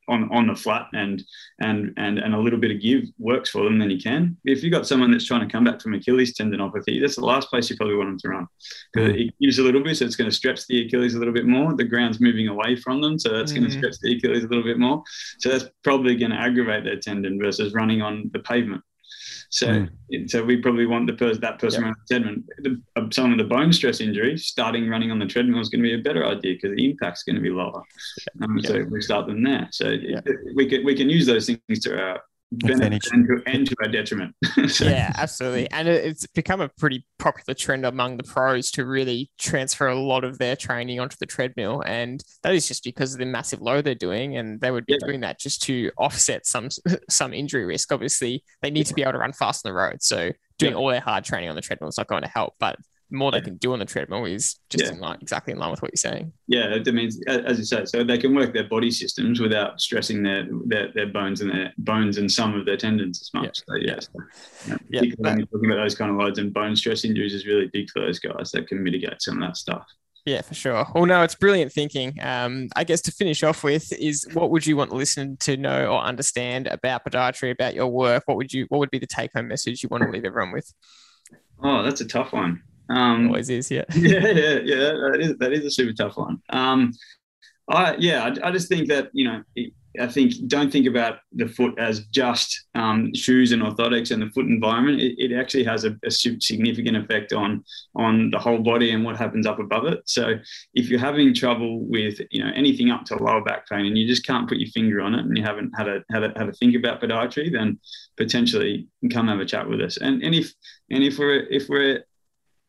on 0.09 0.29
on 0.31 0.47
the 0.47 0.55
flat 0.55 0.87
and 0.93 1.23
and 1.61 1.93
and 1.97 2.19
and 2.19 2.33
a 2.33 2.39
little 2.39 2.59
bit 2.59 2.71
of 2.71 2.81
give 2.81 3.03
works 3.17 3.49
for 3.49 3.63
them, 3.63 3.79
then 3.79 3.89
you 3.89 3.99
can. 3.99 4.35
If 4.43 4.63
you've 4.63 4.73
got 4.73 4.87
someone 4.87 5.11
that's 5.11 5.25
trying 5.25 5.47
to 5.47 5.51
come 5.51 5.63
back 5.63 5.81
from 5.81 5.93
Achilles 5.93 6.33
tendinopathy, 6.33 6.99
that's 6.99 7.15
the 7.15 7.25
last 7.25 7.49
place 7.49 7.69
you 7.69 7.77
probably 7.77 7.95
want 7.95 8.09
them 8.09 8.19
to 8.19 8.29
run 8.29 8.47
because 8.93 9.11
mm. 9.11 9.27
it 9.27 9.33
gives 9.39 9.59
a 9.59 9.63
little 9.63 9.83
bit, 9.83 9.97
so 9.97 10.05
it's 10.05 10.15
going 10.15 10.29
to 10.29 10.35
stretch 10.35 10.65
the 10.67 10.85
Achilles 10.85 11.13
a 11.13 11.19
little 11.19 11.33
bit 11.33 11.45
more. 11.45 11.75
The 11.75 11.83
ground's 11.83 12.19
moving 12.19 12.47
away 12.47 12.75
from 12.75 13.01
them, 13.01 13.19
so 13.19 13.29
that's 13.29 13.51
mm. 13.51 13.57
going 13.57 13.69
to 13.69 13.77
stretch 13.77 13.95
the 14.01 14.17
Achilles 14.17 14.43
a 14.43 14.47
little 14.47 14.63
bit 14.63 14.79
more. 14.79 15.03
So 15.39 15.49
that's 15.49 15.65
probably 15.83 16.15
going 16.15 16.31
to 16.31 16.37
aggravate 16.37 16.83
their 16.83 16.99
tendon 16.99 17.39
versus 17.39 17.73
running 17.73 18.01
on 18.01 18.29
the 18.33 18.39
pavement. 18.39 18.83
So, 19.49 19.87
mm. 20.11 20.29
so 20.29 20.43
we 20.43 20.57
probably 20.57 20.85
want 20.85 21.07
the 21.07 21.13
person 21.13 21.41
that 21.41 21.59
person 21.59 21.83
yep. 21.83 21.95
running 21.95 21.95
the 22.07 22.45
treadmill. 22.63 22.81
The, 22.95 23.01
uh, 23.01 23.09
someone 23.11 23.37
with 23.37 23.45
a 23.45 23.49
bone 23.49 23.73
stress 23.73 23.99
injury 23.99 24.37
starting 24.37 24.87
running 24.87 25.11
on 25.11 25.17
the 25.17 25.25
treadmill 25.25 25.59
is 25.59 25.69
going 25.69 25.83
to 25.83 25.89
be 25.89 25.95
a 25.95 26.03
better 26.03 26.25
idea 26.25 26.55
because 26.55 26.75
the 26.75 26.85
impact's 26.85 27.23
going 27.23 27.35
to 27.35 27.41
be 27.41 27.49
lower. 27.49 27.83
Um, 28.41 28.57
yep. 28.59 28.71
So 28.71 28.85
we 28.89 29.01
start 29.01 29.25
them 29.25 29.43
there. 29.43 29.67
So 29.71 29.89
yep. 29.89 30.25
we 30.55 30.69
can 30.69 30.85
we 30.85 30.95
can 30.95 31.09
use 31.09 31.25
those 31.25 31.47
things 31.47 31.79
to 31.79 31.99
our 31.99 32.21
benefit 32.51 33.07
and 33.11 33.27
to, 33.27 33.41
and 33.45 33.67
to 33.67 33.75
our 33.81 33.89
detriment. 33.89 34.35
so. 34.67 34.85
Yeah, 34.85 35.11
absolutely. 35.17 35.69
And 35.71 35.87
it's 35.87 36.25
become 36.27 36.61
a 36.61 36.69
pretty 36.69 37.05
popular 37.19 37.53
trend 37.53 37.85
among 37.85 38.17
the 38.17 38.23
pros 38.23 38.71
to 38.71 38.85
really 38.85 39.29
transfer 39.37 39.87
a 39.87 39.99
lot 39.99 40.23
of 40.23 40.37
their 40.39 40.55
training 40.55 40.99
onto 40.99 41.15
the 41.19 41.25
treadmill. 41.25 41.83
And 41.85 42.23
that 42.43 42.53
is 42.53 42.67
just 42.67 42.83
because 42.83 43.13
of 43.13 43.19
the 43.19 43.25
massive 43.25 43.61
load 43.61 43.85
they're 43.85 43.95
doing. 43.95 44.37
And 44.37 44.59
they 44.59 44.71
would 44.71 44.85
be 44.85 44.93
yeah. 44.93 45.07
doing 45.07 45.21
that 45.21 45.39
just 45.39 45.61
to 45.63 45.91
offset 45.97 46.45
some 46.45 46.69
some 47.09 47.33
injury 47.33 47.65
risk. 47.65 47.91
Obviously, 47.91 48.43
they 48.61 48.71
need 48.71 48.79
yeah. 48.79 48.83
to 48.85 48.93
be 48.93 49.01
able 49.03 49.13
to 49.13 49.19
run 49.19 49.33
fast 49.33 49.65
on 49.65 49.71
the 49.71 49.77
road. 49.77 50.01
So 50.01 50.31
doing 50.57 50.73
yeah. 50.73 50.77
all 50.77 50.89
their 50.89 51.01
hard 51.01 51.23
training 51.23 51.49
on 51.49 51.55
the 51.55 51.61
treadmill 51.61 51.89
is 51.89 51.97
not 51.97 52.07
going 52.07 52.23
to 52.23 52.29
help. 52.29 52.53
But 52.59 52.77
more 53.11 53.31
they 53.31 53.41
can 53.41 53.57
do 53.57 53.73
on 53.73 53.79
the 53.79 53.85
treadmill 53.85 54.25
is 54.25 54.59
just 54.69 54.85
yeah. 54.85 54.91
in 54.91 54.99
line, 54.99 55.17
exactly 55.21 55.53
in 55.53 55.59
line 55.59 55.71
with 55.71 55.81
what 55.81 55.91
you're 55.91 56.11
saying. 56.11 56.31
Yeah, 56.47 56.73
it 56.73 56.93
means 56.93 57.21
as 57.27 57.57
you 57.57 57.65
say, 57.65 57.85
so 57.85 58.03
they 58.03 58.17
can 58.17 58.35
work 58.35 58.53
their 58.53 58.67
body 58.67 58.91
systems 58.91 59.39
without 59.39 59.81
stressing 59.81 60.23
their 60.23 60.47
their, 60.65 60.91
their 60.93 61.07
bones 61.07 61.41
and 61.41 61.49
their 61.49 61.73
bones 61.77 62.17
and 62.17 62.31
some 62.31 62.55
of 62.55 62.65
their 62.65 62.77
tendons 62.77 63.21
as 63.21 63.33
much. 63.33 63.61
Yeah. 63.67 63.99
So 63.99 64.09
yeah, 64.67 64.77
yeah. 64.89 65.01
yeah 65.01 65.13
when 65.17 65.37
you're 65.39 65.47
talking 65.47 65.71
about 65.71 65.83
those 65.83 65.95
kind 65.95 66.11
of 66.11 66.17
loads 66.17 66.39
and 66.39 66.53
bone 66.53 66.75
stress 66.75 67.03
injuries 67.03 67.33
is 67.33 67.45
really 67.45 67.69
big 67.73 67.89
for 67.89 67.99
those 67.99 68.19
guys 68.19 68.51
that 68.51 68.67
can 68.67 68.83
mitigate 68.83 69.21
some 69.21 69.41
of 69.41 69.47
that 69.47 69.57
stuff. 69.57 69.85
Yeah, 70.25 70.41
for 70.41 70.53
sure. 70.53 70.85
Well, 70.93 71.05
no, 71.05 71.23
it's 71.23 71.35
brilliant 71.35 71.71
thinking. 71.71 72.13
Um, 72.21 72.67
I 72.75 72.83
guess 72.83 73.01
to 73.01 73.11
finish 73.11 73.41
off 73.41 73.63
with 73.63 73.91
is 73.93 74.27
what 74.33 74.51
would 74.51 74.67
you 74.67 74.77
want 74.77 74.91
the 74.91 74.95
listener 74.95 75.35
to 75.39 75.57
know 75.57 75.87
or 75.87 75.99
understand 75.99 76.67
about 76.67 77.03
podiatry, 77.05 77.51
about 77.51 77.73
your 77.73 77.87
work? 77.87 78.23
What 78.25 78.37
would 78.37 78.53
you 78.53 78.65
what 78.69 78.79
would 78.79 78.91
be 78.91 78.99
the 78.99 79.07
take 79.07 79.33
home 79.33 79.47
message 79.47 79.81
you 79.81 79.89
want 79.89 80.03
to 80.03 80.11
leave 80.11 80.25
everyone 80.25 80.51
with? 80.51 80.71
Oh, 81.63 81.83
that's 81.83 82.01
a 82.01 82.07
tough 82.07 82.31
one. 82.31 82.61
Um, 82.89 83.27
Always 83.27 83.49
is, 83.49 83.69
yeah. 83.69 83.85
Yeah, 83.95 84.27
yeah, 84.27 84.59
yeah. 84.63 84.91
That 84.93 85.17
is 85.19 85.37
that 85.37 85.53
is 85.53 85.65
a 85.65 85.71
super 85.71 85.93
tough 85.93 86.17
one. 86.17 86.41
Um, 86.49 86.93
I 87.69 87.95
yeah, 87.97 88.23
I, 88.23 88.47
I 88.47 88.51
just 88.51 88.67
think 88.67 88.87
that 88.89 89.09
you 89.13 89.25
know, 89.25 89.43
I 89.99 90.07
think 90.07 90.33
don't 90.47 90.71
think 90.71 90.87
about 90.87 91.19
the 91.33 91.47
foot 91.47 91.77
as 91.77 92.05
just 92.07 92.65
um, 92.75 93.13
shoes 93.13 93.51
and 93.51 93.61
orthotics 93.61 94.11
and 94.11 94.21
the 94.21 94.29
foot 94.29 94.45
environment. 94.45 94.99
It, 94.99 95.15
it 95.17 95.37
actually 95.37 95.63
has 95.65 95.83
a, 95.83 95.95
a, 96.05 96.11
significant 96.11 96.97
effect 96.97 97.33
on 97.33 97.63
on 97.95 98.31
the 98.31 98.39
whole 98.39 98.59
body 98.59 98.91
and 98.91 99.03
what 99.03 99.17
happens 99.17 99.45
up 99.45 99.59
above 99.59 99.85
it. 99.85 100.01
So 100.05 100.35
if 100.73 100.89
you're 100.89 100.99
having 100.99 101.33
trouble 101.33 101.85
with 101.85 102.19
you 102.31 102.43
know 102.43 102.51
anything 102.55 102.91
up 102.91 103.05
to 103.05 103.15
lower 103.21 103.43
back 103.43 103.67
pain 103.67 103.85
and 103.85 103.97
you 103.97 104.07
just 104.07 104.25
can't 104.25 104.47
put 104.47 104.59
your 104.59 104.69
finger 104.69 105.01
on 105.01 105.13
it 105.13 105.25
and 105.25 105.37
you 105.37 105.43
haven't 105.43 105.71
had 105.77 105.87
a 105.87 106.03
had 106.11 106.23
a, 106.23 106.33
had 106.37 106.49
a 106.49 106.53
think 106.53 106.75
about 106.75 107.01
podiatry, 107.01 107.51
then 107.51 107.79
potentially 108.17 108.87
come 109.11 109.27
have 109.27 109.39
a 109.39 109.45
chat 109.45 109.67
with 109.67 109.81
us. 109.81 109.97
And 109.97 110.23
and 110.23 110.33
if 110.33 110.53
and 110.89 111.03
if 111.03 111.19
we're 111.19 111.45
if 111.49 111.67
we're 111.69 112.03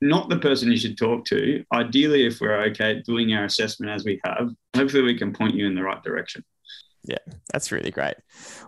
not 0.01 0.29
the 0.29 0.39
person 0.39 0.71
you 0.71 0.79
should 0.79 0.99
talk 0.99 1.25
to. 1.27 1.65
Ideally, 1.73 2.27
if 2.27 2.41
we're 2.41 2.63
okay 2.65 3.03
doing 3.07 3.33
our 3.35 3.45
assessment 3.45 3.93
as 3.93 4.05
we 4.05 4.21
have, 4.25 4.51
hopefully 4.75 5.03
we 5.03 5.19
can 5.19 5.33
point 5.33 5.55
you 5.55 5.67
in 5.67 5.75
the 5.75 5.83
right 5.83 6.03
direction. 6.03 6.45
Yeah, 7.05 7.19
that's 7.51 7.73
really 7.73 7.91
great. 7.91 8.15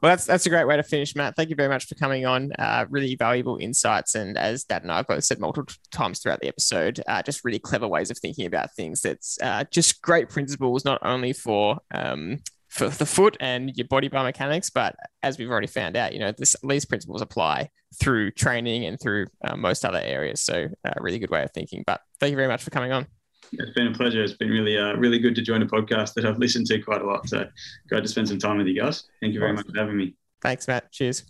Well, 0.03 0.11
that's 0.11 0.25
that's 0.25 0.47
a 0.47 0.49
great 0.49 0.67
way 0.67 0.77
to 0.77 0.83
finish, 0.83 1.15
Matt. 1.15 1.37
Thank 1.37 1.51
you 1.51 1.57
very 1.57 1.69
much 1.69 1.85
for 1.85 1.97
coming 1.97 2.25
on. 2.25 2.53
Uh, 2.59 2.87
really 2.89 3.15
valuable 3.15 3.59
insights, 3.59 4.15
and 4.15 4.39
as 4.39 4.65
Dad 4.65 4.83
and 4.83 4.91
I 4.91 4.99
have 4.99 5.07
both 5.07 5.25
said 5.25 5.39
multiple 5.39 5.75
times 5.91 6.21
throughout 6.21 6.41
the 6.41 6.49
episode, 6.49 7.03
uh, 7.07 7.23
just 7.23 7.45
really 7.45 7.59
clever 7.59 7.87
ways 7.87 8.11
of 8.11 8.19
thinking 8.19 8.47
about 8.47 8.75
things. 8.75 9.03
That's 9.03 9.39
uh, 9.43 9.65
just 9.71 10.01
great 10.01 10.31
principles, 10.31 10.85
not 10.85 11.01
only 11.03 11.35
for 11.35 11.81
um, 11.93 12.39
for 12.73 12.89
the 12.89 13.05
foot 13.05 13.37
and 13.39 13.71
your 13.77 13.87
body 13.87 14.09
biomechanics. 14.09 14.71
But 14.73 14.97
as 15.23 15.37
we've 15.37 15.51
already 15.51 15.67
found 15.67 15.95
out, 15.95 16.15
you 16.15 16.19
know, 16.19 16.33
this, 16.33 16.57
these 16.67 16.87
principles 16.87 17.21
apply 17.21 17.69
through 18.01 18.31
training 18.31 18.87
and 18.87 18.99
through 18.99 19.27
uh, 19.45 19.57
most 19.57 19.85
other 19.85 20.01
areas. 20.03 20.41
So 20.41 20.69
a 20.85 20.91
uh, 20.91 20.95
really 20.99 21.19
good 21.19 21.31
way 21.31 21.43
of 21.43 21.53
thinking. 21.53 21.85
But 21.87 22.01
thank 22.19 22.31
you 22.31 22.37
very 22.37 22.49
much 22.49 22.63
for 22.63 22.71
coming 22.71 22.91
on. 22.91 23.07
It's 23.53 23.75
been 23.75 23.89
a 23.89 23.93
pleasure. 23.93 24.23
It's 24.23 24.33
been 24.33 24.49
really, 24.49 24.79
uh, 24.79 24.95
really 24.95 25.19
good 25.19 25.35
to 25.35 25.43
join 25.43 25.61
a 25.61 25.67
podcast 25.67 26.15
that 26.15 26.25
I've 26.25 26.39
listened 26.39 26.67
to 26.69 26.81
quite 26.81 27.03
a 27.03 27.07
lot. 27.07 27.29
So 27.29 27.47
glad 27.91 28.03
to 28.05 28.09
spend 28.09 28.29
some 28.29 28.39
time 28.39 28.57
with 28.57 28.67
you 28.67 28.81
guys. 28.81 29.05
Thank 29.21 29.35
you 29.35 29.41
very 29.41 29.53
awesome. 29.53 29.67
much 29.67 29.75
for 29.75 29.79
having 29.79 29.99
me. 29.99 30.17
Thanks, 30.41 30.67
Matt. 30.67 30.91
Cheers. 30.91 31.25